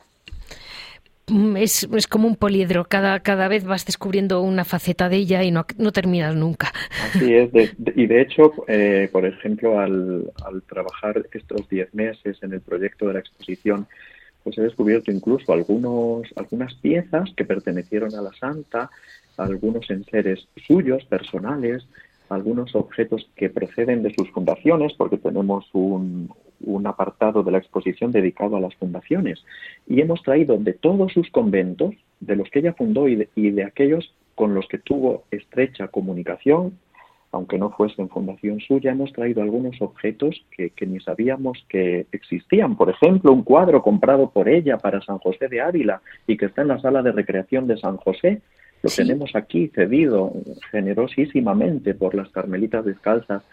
Mm, 1.27 1.57
es, 1.57 1.87
es, 1.93 2.07
como 2.07 2.27
un 2.27 2.35
poliedro, 2.35 2.85
cada, 2.85 3.19
cada 3.19 3.47
vez 3.47 3.63
vas 3.63 3.85
descubriendo 3.85 4.41
una 4.41 4.65
faceta 4.65 5.09
de 5.09 5.17
ella 5.17 5.43
y 5.43 5.51
no, 5.51 5.65
no 5.77 5.91
terminas 5.91 6.35
nunca. 6.35 6.71
Así 7.03 7.33
es, 7.33 7.49
y 7.95 8.07
de 8.07 8.21
hecho, 8.21 8.51
eh, 8.67 9.09
por 9.11 9.25
ejemplo, 9.25 9.79
al, 9.79 10.31
al 10.43 10.61
trabajar 10.63 11.23
estos 11.31 11.67
diez 11.69 11.93
meses 11.93 12.37
en 12.41 12.53
el 12.53 12.61
proyecto 12.61 13.07
de 13.07 13.13
la 13.13 13.19
exposición, 13.19 13.87
pues 14.43 14.57
he 14.57 14.61
descubierto 14.61 15.11
incluso 15.11 15.53
algunos, 15.53 16.27
algunas 16.35 16.73
piezas 16.75 17.29
que 17.35 17.45
pertenecieron 17.45 18.15
a 18.15 18.21
la 18.21 18.33
santa, 18.33 18.89
algunos 19.37 19.89
enseres 19.89 20.47
suyos, 20.67 21.05
personales, 21.05 21.87
algunos 22.29 22.75
objetos 22.75 23.29
que 23.35 23.49
proceden 23.49 24.03
de 24.03 24.13
sus 24.13 24.29
fundaciones, 24.31 24.93
porque 24.93 25.17
tenemos 25.17 25.67
un, 25.73 26.31
un 26.61 26.87
apartado 26.87 27.43
de 27.43 27.51
la 27.51 27.57
exposición 27.57 28.11
dedicado 28.11 28.55
a 28.55 28.61
las 28.61 28.75
fundaciones. 28.75 29.43
Y 29.87 30.01
hemos 30.01 30.21
traído 30.21 30.57
de 30.57 30.73
todos 30.73 31.11
sus 31.13 31.29
conventos, 31.31 31.95
de 32.19 32.35
los 32.35 32.49
que 32.49 32.59
ella 32.59 32.73
fundó 32.73 33.07
y 33.07 33.15
de 33.15 33.63
aquellos 33.63 34.13
con 34.35 34.53
los 34.53 34.67
que 34.67 34.77
tuvo 34.77 35.23
estrecha 35.31 35.87
comunicación, 35.87 36.77
aunque 37.31 37.57
no 37.57 37.69
fuese 37.69 38.01
en 38.01 38.09
fundación 38.09 38.59
suya, 38.59 38.91
hemos 38.91 39.13
traído 39.13 39.41
algunos 39.41 39.79
objetos 39.81 40.43
que, 40.51 40.71
ni 40.85 40.99
sabíamos 40.99 41.63
que 41.69 42.07
existían. 42.11 42.75
Por 42.75 42.89
ejemplo, 42.89 43.31
un 43.31 43.43
cuadro 43.43 43.81
comprado 43.81 44.31
por 44.31 44.49
ella 44.49 44.77
para 44.77 45.01
San 45.01 45.19
José 45.19 45.47
de 45.47 45.61
Ávila 45.61 46.01
y 46.25 46.37
que 46.37 46.47
está 46.47 46.63
en 46.63 46.69
la 46.69 46.79
sala 46.79 47.01
de 47.03 47.11
recreación 47.11 47.67
de 47.67 47.77
San 47.77 47.97
José. 47.97 48.41
Lo 48.81 48.89
tenemos 48.89 49.35
aquí 49.35 49.67
cedido 49.75 50.31
generosísimamente 50.71 51.93
por 51.93 52.15
las 52.15 52.29
Carmelitas 52.29 52.85
Descalzas 52.85 53.43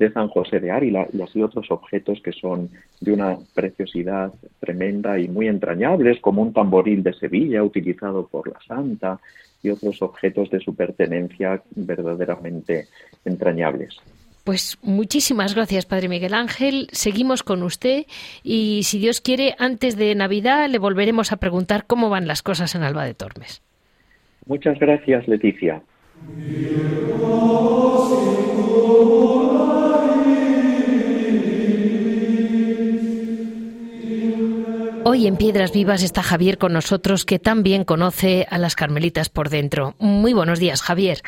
de 0.00 0.10
San 0.10 0.28
José 0.28 0.58
de 0.58 0.70
Ávila 0.72 1.06
y 1.12 1.20
así 1.20 1.42
otros 1.42 1.70
objetos 1.70 2.20
que 2.24 2.32
son 2.32 2.70
de 3.00 3.12
una 3.12 3.36
preciosidad 3.54 4.32
tremenda 4.58 5.18
y 5.18 5.28
muy 5.28 5.46
entrañables, 5.46 6.18
como 6.20 6.42
un 6.42 6.52
tamboril 6.52 7.02
de 7.02 7.12
Sevilla 7.12 7.62
utilizado 7.62 8.26
por 8.26 8.48
la 8.48 8.58
Santa, 8.66 9.20
y 9.62 9.68
otros 9.68 10.00
objetos 10.00 10.48
de 10.50 10.58
su 10.60 10.74
pertenencia 10.74 11.62
verdaderamente 11.76 12.86
entrañables. 13.26 13.94
Pues 14.42 14.78
muchísimas 14.82 15.54
gracias, 15.54 15.84
Padre 15.84 16.08
Miguel 16.08 16.32
Ángel. 16.32 16.88
Seguimos 16.92 17.42
con 17.42 17.62
usted 17.62 18.06
y, 18.42 18.84
si 18.84 18.98
Dios 18.98 19.20
quiere, 19.20 19.54
antes 19.58 19.96
de 19.98 20.14
Navidad 20.14 20.70
le 20.70 20.78
volveremos 20.78 21.30
a 21.30 21.36
preguntar 21.36 21.84
cómo 21.86 22.08
van 22.08 22.26
las 22.26 22.42
cosas 22.42 22.74
en 22.74 22.82
Alba 22.82 23.04
de 23.04 23.12
Tormes. 23.12 23.60
Muchas 24.46 24.78
gracias, 24.78 25.28
Leticia. 25.28 25.82
Hoy 35.12 35.26
en 35.26 35.36
Piedras 35.36 35.72
Vivas 35.72 36.04
está 36.04 36.22
Javier 36.22 36.56
con 36.56 36.72
nosotros, 36.72 37.24
que 37.24 37.40
también 37.40 37.82
conoce 37.82 38.46
a 38.48 38.58
las 38.58 38.76
carmelitas 38.76 39.28
por 39.28 39.48
dentro. 39.48 39.96
Muy 39.98 40.32
buenos 40.32 40.60
días, 40.60 40.82
Javier. 40.82 41.20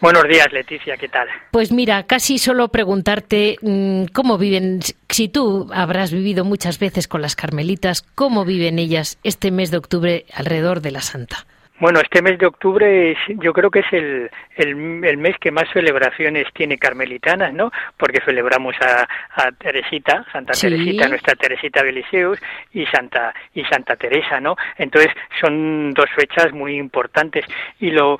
Buenos 0.00 0.26
días, 0.26 0.50
Leticia, 0.54 0.96
¿qué 0.96 1.06
tal? 1.06 1.28
Pues 1.50 1.70
mira, 1.70 2.06
casi 2.06 2.38
solo 2.38 2.68
preguntarte 2.68 3.58
mm, 3.60 4.04
cómo 4.14 4.38
viven, 4.38 4.80
si 5.10 5.28
tú 5.28 5.68
habrás 5.74 6.12
vivido 6.12 6.46
muchas 6.46 6.78
veces 6.78 7.08
con 7.08 7.20
las 7.20 7.36
carmelitas, 7.36 8.00
cómo 8.14 8.46
viven 8.46 8.78
ellas 8.78 9.18
este 9.22 9.50
mes 9.50 9.70
de 9.70 9.76
octubre 9.76 10.24
alrededor 10.32 10.80
de 10.80 10.92
la 10.92 11.02
Santa. 11.02 11.44
Bueno, 11.78 12.00
este 12.00 12.22
mes 12.22 12.38
de 12.38 12.46
octubre 12.46 13.12
es, 13.12 13.18
yo 13.28 13.52
creo 13.52 13.70
que 13.70 13.80
es 13.80 13.92
el, 13.92 14.30
el, 14.56 15.16
mes 15.18 15.36
que 15.38 15.50
más 15.50 15.68
celebraciones 15.72 16.46
tiene 16.54 16.78
carmelitanas, 16.78 17.52
¿no? 17.52 17.70
Porque 17.98 18.22
celebramos 18.24 18.74
a, 18.80 19.06
a 19.34 19.52
Teresita, 19.52 20.24
Santa 20.32 20.54
Teresita, 20.54 21.06
nuestra 21.08 21.34
Teresita 21.34 21.82
Beliseus 21.82 22.40
y 22.72 22.86
Santa 22.86 23.34
y 23.52 23.62
Santa 23.64 23.96
Teresa, 23.96 24.40
¿no? 24.40 24.56
Entonces 24.78 25.12
son 25.38 25.92
dos 25.92 26.08
fechas 26.16 26.52
muy 26.52 26.76
importantes 26.76 27.44
y 27.78 27.90
lo 27.90 28.18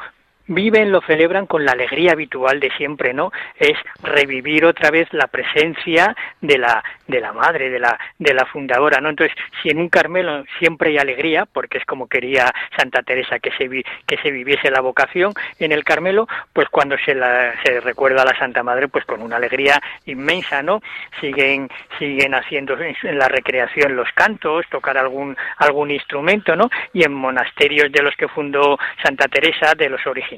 viven, 0.48 0.92
lo 0.92 1.00
celebran 1.02 1.46
con 1.46 1.64
la 1.64 1.72
alegría 1.72 2.12
habitual 2.12 2.60
de 2.60 2.70
siempre, 2.76 3.12
¿no? 3.12 3.32
Es 3.58 3.76
revivir 4.02 4.64
otra 4.64 4.90
vez 4.90 5.08
la 5.12 5.26
presencia 5.26 6.14
de 6.40 6.58
la 6.58 6.82
de 7.06 7.20
la 7.20 7.32
madre, 7.32 7.70
de 7.70 7.78
la 7.78 7.98
de 8.18 8.34
la 8.34 8.46
fundadora, 8.46 9.00
¿no? 9.00 9.10
Entonces, 9.10 9.36
si 9.62 9.70
en 9.70 9.78
un 9.78 9.88
Carmelo 9.88 10.44
siempre 10.58 10.90
hay 10.90 10.98
alegría, 10.98 11.46
porque 11.46 11.78
es 11.78 11.84
como 11.84 12.08
quería 12.08 12.52
Santa 12.76 13.02
Teresa 13.02 13.38
que 13.38 13.50
se 13.52 13.68
que 14.06 14.16
se 14.18 14.30
viviese 14.30 14.70
la 14.70 14.80
vocación 14.80 15.32
en 15.58 15.72
el 15.72 15.84
Carmelo, 15.84 16.26
pues 16.52 16.68
cuando 16.68 16.96
se 16.98 17.14
la 17.14 17.54
se 17.64 17.80
recuerda 17.80 18.22
a 18.22 18.26
la 18.26 18.38
Santa 18.38 18.62
Madre, 18.62 18.88
pues 18.88 19.04
con 19.04 19.22
una 19.22 19.36
alegría 19.36 19.80
inmensa, 20.06 20.62
¿no? 20.62 20.80
Siguen 21.20 21.68
siguen 21.98 22.34
haciendo 22.34 22.78
en 22.78 23.18
la 23.18 23.28
recreación 23.28 23.96
los 23.96 24.10
cantos, 24.12 24.66
tocar 24.70 24.96
algún 24.98 25.36
algún 25.58 25.90
instrumento, 25.90 26.54
¿no? 26.54 26.68
Y 26.92 27.04
en 27.04 27.14
monasterios 27.14 27.90
de 27.90 28.02
los 28.02 28.14
que 28.16 28.28
fundó 28.28 28.78
Santa 29.02 29.26
Teresa, 29.28 29.74
de 29.74 29.88
los 29.88 30.06
originales 30.06 30.35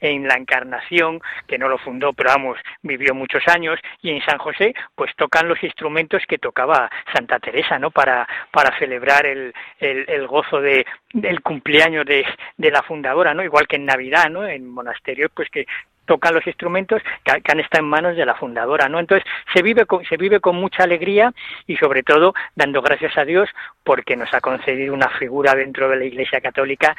en, 0.00 0.28
la 0.28 0.34
Encarnación, 0.34 1.20
que 1.46 1.58
no 1.58 1.68
lo 1.68 1.78
fundó, 1.78 2.12
pero 2.12 2.30
vamos, 2.30 2.58
vivió 2.82 3.14
muchos 3.14 3.46
años, 3.48 3.78
y 4.02 4.10
en 4.10 4.22
San 4.24 4.38
José, 4.38 4.74
pues 4.94 5.14
tocan 5.16 5.48
los 5.48 5.62
instrumentos 5.62 6.22
que 6.26 6.38
tocaba 6.38 6.90
Santa 7.12 7.38
Teresa, 7.38 7.78
¿no? 7.78 7.90
Para, 7.90 8.26
para 8.50 8.76
celebrar 8.78 9.26
el, 9.26 9.52
el, 9.80 10.26
gozo 10.26 10.60
de, 10.60 10.86
del 11.12 11.40
cumpleaños 11.42 12.06
de, 12.06 12.24
de 12.56 12.70
la 12.70 12.82
fundadora, 12.82 13.34
¿no? 13.34 13.42
Igual 13.42 13.66
que 13.66 13.76
en 13.76 13.86
Navidad, 13.86 14.28
¿no? 14.30 14.46
En 14.46 14.68
monasterios, 14.68 15.30
pues 15.34 15.48
que 15.50 15.66
tocan 16.08 16.34
los 16.34 16.46
instrumentos 16.46 17.02
que, 17.22 17.52
han 17.52 17.60
estado 17.60 17.84
en 17.84 17.90
manos 17.90 18.16
de 18.16 18.24
la 18.24 18.34
fundadora, 18.34 18.88
¿no? 18.88 18.98
Entonces 18.98 19.24
se 19.54 19.62
vive 19.62 19.84
con, 19.84 20.04
se 20.06 20.16
vive 20.16 20.40
con 20.40 20.56
mucha 20.56 20.82
alegría 20.82 21.32
y 21.66 21.76
sobre 21.76 22.02
todo 22.02 22.34
dando 22.56 22.80
gracias 22.82 23.16
a 23.16 23.24
Dios 23.24 23.48
porque 23.84 24.16
nos 24.16 24.32
ha 24.32 24.40
concedido 24.40 24.94
una 24.94 25.10
figura 25.10 25.54
dentro 25.54 25.88
de 25.88 25.96
la 25.96 26.04
Iglesia 26.06 26.40
Católica 26.40 26.96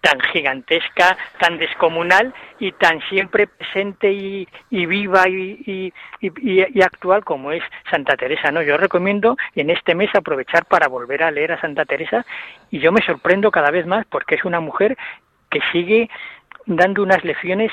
tan 0.00 0.20
gigantesca, 0.32 1.16
tan 1.38 1.58
descomunal 1.58 2.34
y 2.58 2.72
tan 2.72 3.00
siempre 3.08 3.46
presente 3.46 4.10
y, 4.12 4.46
viva 4.70 5.28
y, 5.28 5.92
y, 6.20 6.82
actual 6.82 7.24
como 7.24 7.52
es 7.52 7.62
Santa 7.90 8.16
Teresa. 8.16 8.50
¿no? 8.50 8.62
Yo 8.62 8.76
recomiendo 8.76 9.36
en 9.54 9.70
este 9.70 9.94
mes 9.94 10.10
aprovechar 10.14 10.64
para 10.64 10.88
volver 10.88 11.22
a 11.22 11.30
leer 11.30 11.52
a 11.52 11.60
Santa 11.60 11.84
Teresa 11.84 12.24
y 12.70 12.78
yo 12.80 12.92
me 12.92 13.02
sorprendo 13.02 13.50
cada 13.50 13.70
vez 13.70 13.86
más 13.86 14.06
porque 14.06 14.36
es 14.36 14.44
una 14.44 14.60
mujer 14.60 14.96
que 15.50 15.60
sigue 15.72 16.08
dando 16.66 17.02
unas 17.02 17.24
lecciones 17.24 17.72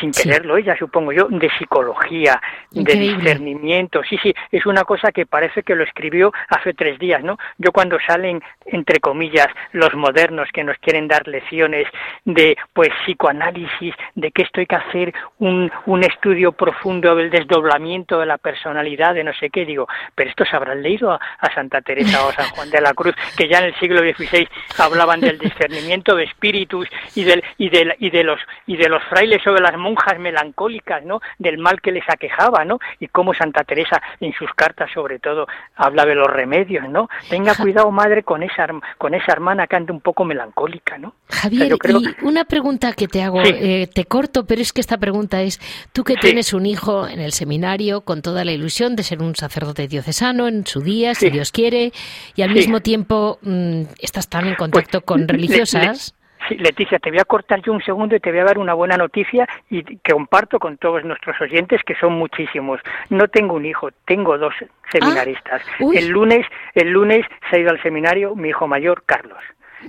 sin 0.00 0.12
quererlo 0.12 0.56
ella, 0.56 0.76
supongo 0.78 1.12
yo, 1.12 1.28
de 1.28 1.50
psicología, 1.58 2.40
de 2.70 2.94
discernimiento. 2.94 4.02
Sí, 4.08 4.18
sí, 4.22 4.34
es 4.50 4.66
una 4.66 4.84
cosa 4.84 5.12
que 5.12 5.26
parece 5.26 5.62
que 5.62 5.74
lo 5.74 5.84
escribió 5.84 6.32
hace 6.48 6.74
tres 6.74 6.98
días, 6.98 7.22
¿no? 7.22 7.38
Yo 7.58 7.72
cuando 7.72 7.98
salen, 8.06 8.42
entre 8.66 9.00
comillas, 9.00 9.48
los 9.72 9.94
modernos 9.94 10.48
que 10.52 10.64
nos 10.64 10.76
quieren 10.78 11.08
dar 11.08 11.26
lecciones 11.26 11.86
de, 12.24 12.56
pues, 12.72 12.90
psicoanálisis, 13.04 13.94
de 14.14 14.30
que 14.30 14.42
esto 14.42 14.60
hay 14.60 14.66
que 14.66 14.76
hacer 14.76 15.14
un, 15.38 15.70
un 15.86 16.04
estudio 16.04 16.52
profundo 16.52 17.14
del 17.14 17.30
desdoblamiento 17.30 18.18
de 18.20 18.26
la 18.26 18.38
personalidad, 18.38 19.14
de 19.14 19.24
no 19.24 19.32
sé 19.34 19.50
qué, 19.50 19.64
digo, 19.64 19.88
pero 20.14 20.30
estos 20.30 20.52
habrán 20.52 20.82
leído 20.82 21.12
a, 21.12 21.20
Santa 21.54 21.80
Teresa 21.80 22.24
o 22.24 22.28
a 22.28 22.34
San 22.34 22.50
Juan 22.50 22.70
de 22.70 22.80
la 22.80 22.92
Cruz, 22.92 23.14
que 23.36 23.48
ya 23.48 23.58
en 23.58 23.64
el 23.64 23.74
siglo 23.76 24.00
XVI 24.00 24.46
hablaban 24.78 25.20
del 25.20 25.38
discernimiento 25.38 26.14
de 26.14 26.24
espíritus 26.24 26.88
y, 27.14 27.24
del, 27.24 27.42
y, 27.56 27.70
de, 27.70 27.96
y, 27.98 28.10
de 28.10 28.22
los, 28.22 28.38
y 28.66 28.76
de 28.76 28.88
los 28.88 29.02
frailes 29.04 29.42
sobre 29.42 29.62
las 29.62 29.76
monjas 29.78 30.18
melancólicas, 30.18 31.04
¿no? 31.04 31.20
Del 31.38 31.58
mal 31.58 31.80
que 31.80 31.92
les 31.92 32.08
aquejaba, 32.08 32.64
¿no? 32.64 32.78
Y 33.00 33.08
cómo 33.08 33.34
Santa 33.34 33.64
Teresa 33.64 34.00
en 34.20 34.32
sus 34.34 34.52
cartas 34.54 34.90
sobre 34.92 35.18
todo 35.18 35.46
habla 35.76 36.04
de 36.04 36.14
los 36.14 36.28
remedios, 36.28 36.88
¿no? 36.88 37.08
Tenga 37.28 37.54
cuidado, 37.54 37.90
madre, 37.90 38.22
con 38.22 38.42
esa 38.42 38.66
con 38.98 39.14
esa 39.14 39.32
hermana 39.32 39.66
que 39.66 39.76
anda 39.76 39.92
un 39.92 40.00
poco 40.00 40.24
melancólica, 40.24 40.98
¿no? 40.98 41.14
Javier, 41.30 41.76
y 41.88 42.24
una 42.24 42.44
pregunta 42.44 42.92
que 42.92 43.08
te 43.08 43.22
hago, 43.22 43.40
eh, 43.42 43.88
te 43.92 44.04
corto, 44.04 44.46
pero 44.46 44.60
es 44.60 44.72
que 44.72 44.80
esta 44.80 44.98
pregunta 44.98 45.42
es, 45.42 45.60
tú 45.92 46.04
que 46.04 46.14
tienes 46.14 46.52
un 46.52 46.66
hijo 46.66 47.06
en 47.06 47.20
el 47.20 47.32
seminario 47.32 48.02
con 48.02 48.22
toda 48.22 48.44
la 48.44 48.52
ilusión 48.52 48.96
de 48.96 49.02
ser 49.02 49.22
un 49.22 49.36
sacerdote 49.36 49.88
diocesano 49.88 50.48
en 50.48 50.66
su 50.66 50.80
día, 50.80 51.14
si 51.14 51.30
Dios 51.30 51.52
quiere, 51.52 51.92
y 52.34 52.42
al 52.42 52.50
mismo 52.50 52.80
tiempo 52.80 53.38
mm, 53.42 53.82
estás 54.00 54.28
tan 54.28 54.46
en 54.46 54.56
pues, 54.56 54.58
contacto 54.58 55.02
con 55.02 55.28
religiosas. 55.28 56.14
Sí, 56.48 56.56
Leticia, 56.56 56.98
te 56.98 57.10
voy 57.10 57.18
a 57.18 57.24
cortar 57.24 57.60
yo 57.62 57.72
un 57.72 57.82
segundo 57.82 58.16
y 58.16 58.20
te 58.20 58.30
voy 58.30 58.40
a 58.40 58.44
dar 58.44 58.58
una 58.58 58.72
buena 58.72 58.96
noticia 58.96 59.46
y 59.68 59.82
que 59.82 60.12
comparto 60.12 60.58
con 60.58 60.78
todos 60.78 61.04
nuestros 61.04 61.38
oyentes, 61.40 61.82
que 61.84 61.94
son 61.96 62.14
muchísimos. 62.14 62.80
No 63.10 63.28
tengo 63.28 63.54
un 63.54 63.66
hijo, 63.66 63.90
tengo 64.06 64.38
dos 64.38 64.54
seminaristas. 64.90 65.62
Ah, 65.78 65.84
el 65.94 66.08
lunes, 66.08 66.46
el 66.74 66.90
lunes 66.90 67.26
se 67.50 67.56
ha 67.56 67.60
ido 67.60 67.70
al 67.70 67.82
seminario 67.82 68.34
mi 68.34 68.48
hijo 68.48 68.66
mayor, 68.66 69.02
Carlos. 69.04 69.38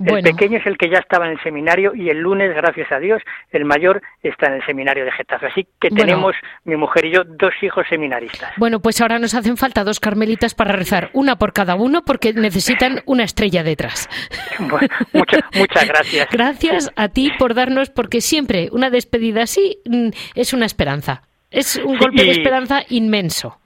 El 0.04 0.22
pequeño 0.22 0.58
es 0.58 0.66
el 0.66 0.78
que 0.78 0.88
ya 0.88 0.98
estaba 0.98 1.26
en 1.26 1.32
el 1.32 1.42
seminario 1.42 1.94
y 1.94 2.10
el 2.10 2.18
lunes, 2.18 2.54
gracias 2.54 2.90
a 2.92 2.98
Dios, 2.98 3.22
el 3.50 3.64
mayor 3.64 4.02
está 4.22 4.46
en 4.46 4.54
el 4.54 4.66
seminario 4.66 5.04
de 5.04 5.12
Getafe. 5.12 5.46
Así 5.46 5.66
que 5.80 5.90
tenemos, 5.90 6.34
mi 6.64 6.76
mujer 6.76 7.06
y 7.06 7.12
yo, 7.12 7.24
dos 7.24 7.52
hijos 7.62 7.86
seminaristas. 7.88 8.52
Bueno, 8.56 8.80
pues 8.80 9.00
ahora 9.00 9.18
nos 9.18 9.34
hacen 9.34 9.56
falta 9.56 9.84
dos 9.84 10.00
carmelitas 10.00 10.54
para 10.54 10.72
rezar, 10.72 11.10
una 11.12 11.36
por 11.36 11.52
cada 11.52 11.74
uno, 11.74 12.02
porque 12.02 12.32
necesitan 12.32 13.02
una 13.06 13.24
estrella 13.24 13.62
detrás. 13.62 14.08
muchas 14.60 15.88
gracias. 15.88 16.28
Gracias 16.30 16.92
a 16.96 17.08
ti 17.08 17.30
por 17.38 17.54
darnos, 17.54 17.90
porque 17.90 18.20
siempre 18.20 18.68
una 18.72 18.90
despedida 18.90 19.42
así 19.42 19.78
mm, 19.86 20.10
es 20.34 20.52
una 20.52 20.66
esperanza. 20.66 21.22
Es 21.50 21.76
un 21.76 21.98
golpe 21.98 22.22
de 22.22 22.30
esperanza 22.30 22.82
inmenso 22.88 23.59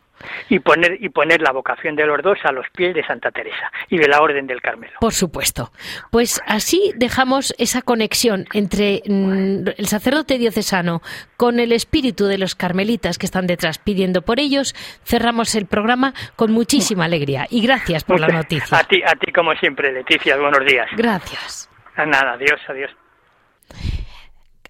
y 0.49 0.59
poner 0.59 0.99
y 1.01 1.09
poner 1.09 1.41
la 1.41 1.53
vocación 1.53 1.97
de 1.97 2.07
los 2.07 2.23
dos 2.23 2.39
a 2.45 2.53
los 2.53 2.67
pies 2.71 2.95
de 2.95 3.05
Santa 3.05 3.31
Teresa 3.31 3.71
y 3.89 3.99
de 3.99 4.09
la 4.09 4.21
Orden 4.21 4.47
del 4.47 4.61
Carmelo. 4.61 4.95
Por 5.01 5.13
supuesto. 5.13 5.71
Pues 6.11 6.41
así 6.47 6.93
dejamos 6.97 7.55
esa 7.59 7.83
conexión 7.83 8.47
entre 8.53 9.03
mm, 9.07 9.69
el 9.77 9.87
sacerdote 9.87 10.39
diocesano 10.39 11.03
con 11.37 11.61
el 11.61 11.73
espíritu 11.73 12.27
de 12.27 12.39
los 12.39 12.55
carmelitas 12.55 13.19
que 13.19 13.27
están 13.27 13.47
detrás 13.47 13.79
pidiendo 13.79 14.23
por 14.23 14.41
ellos. 14.41 14.75
Cerramos 15.05 15.55
el 15.55 15.67
programa 15.67 16.15
con 16.37 16.53
muchísima 16.53 17.05
alegría 17.05 17.47
y 17.51 17.63
gracias 17.63 18.05
por 18.05 18.21
la 18.21 18.29
noticia. 18.29 18.79
A 18.79 18.85
ti, 18.85 19.03
a 19.03 19.15
ti 19.15 19.33
como 19.33 19.53
siempre, 19.55 19.93
Leticia. 19.93 20.37
Buenos 20.37 20.65
días. 20.67 20.89
Gracias. 20.97 21.71
nada, 21.97 22.33
adiós, 22.33 22.61
adiós. 22.69 22.91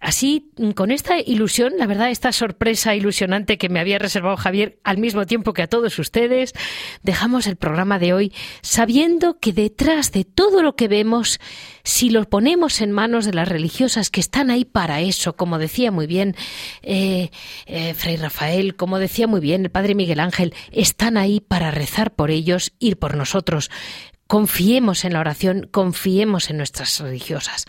Así, 0.04 0.50
con 0.74 0.90
esta 0.90 1.18
ilusión, 1.18 1.72
la 1.78 1.86
verdad, 1.86 2.10
esta 2.10 2.30
sorpresa 2.30 2.94
ilusionante 2.94 3.56
que 3.56 3.70
me 3.70 3.80
había 3.80 3.98
reservado 3.98 4.36
Javier 4.36 4.78
al 4.84 4.98
mismo 4.98 5.24
tiempo 5.24 5.54
que 5.54 5.62
a 5.62 5.66
todos 5.66 5.98
ustedes, 5.98 6.52
dejamos 7.02 7.46
el 7.46 7.56
programa 7.56 7.98
de 7.98 8.12
hoy 8.12 8.32
sabiendo 8.60 9.38
que 9.40 9.54
detrás 9.54 10.12
de 10.12 10.24
todo 10.24 10.62
lo 10.62 10.76
que 10.76 10.88
vemos, 10.88 11.40
si 11.84 12.10
lo 12.10 12.28
ponemos 12.28 12.82
en 12.82 12.92
manos 12.92 13.24
de 13.24 13.32
las 13.32 13.48
religiosas 13.48 14.10
que 14.10 14.20
están 14.20 14.50
ahí 14.50 14.66
para 14.66 15.00
eso, 15.00 15.36
como 15.36 15.56
decía 15.56 15.90
muy 15.90 16.06
bien 16.06 16.36
eh, 16.82 17.30
eh, 17.64 17.94
Fray 17.94 18.18
Rafael, 18.18 18.76
como 18.76 18.98
decía 18.98 19.26
muy 19.26 19.40
bien 19.40 19.64
el 19.64 19.70
Padre 19.70 19.94
Miguel 19.94 20.20
Ángel, 20.20 20.52
están 20.70 21.16
ahí 21.16 21.40
para 21.40 21.70
rezar 21.70 22.14
por 22.14 22.30
ellos, 22.30 22.74
ir 22.78 22.98
por 22.98 23.16
nosotros. 23.16 23.70
Confiemos 24.34 25.04
en 25.04 25.12
la 25.12 25.20
oración, 25.20 25.68
confiemos 25.70 26.50
en 26.50 26.56
nuestras 26.56 26.98
religiosas. 26.98 27.66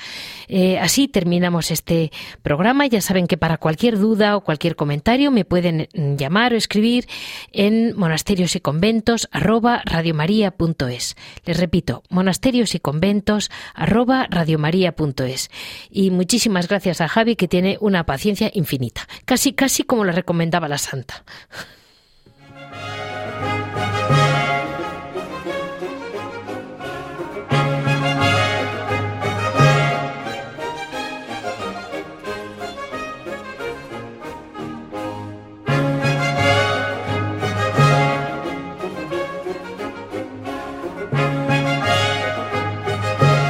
Eh, 0.47 0.80
así 0.80 1.07
terminamos 1.07 1.70
este 1.70 2.11
programa. 2.41 2.88
Ya 2.88 3.01
saben 3.01 3.28
que 3.28 3.38
para 3.38 3.59
cualquier 3.59 3.99
duda 3.99 4.36
o 4.36 4.41
cualquier 4.41 4.76
comentario 4.76 5.30
me 5.30 5.45
pueden 5.45 5.88
llamar 5.93 6.53
o 6.53 6.55
escribir 6.55 7.05
en 7.51 7.95
monasterios 7.95 8.55
y 8.55 8.61
conventos 8.61 9.30
arroba 9.32 9.84
radiomaria.es. 9.86 11.16
Les 11.45 11.59
repito, 11.59 12.01
monasterios 12.09 12.74
y 12.74 12.80
conventos 12.80 13.51
arroba 13.76 14.26
radiomaria.es. 14.28 15.51
Y 15.91 16.09
muchísimas 16.09 16.68
gracias 16.68 16.99
a 16.99 17.07
Javi 17.07 17.36
que 17.36 17.47
tiene 17.47 17.78
una 17.80 18.07
paciencia 18.07 18.49
infinita, 18.55 19.07
casi 19.26 19.53
casi 19.53 19.84
como 19.84 20.03
la 20.03 20.13
recomendaba 20.13 20.68
la 20.68 20.80
santa. 20.80 21.26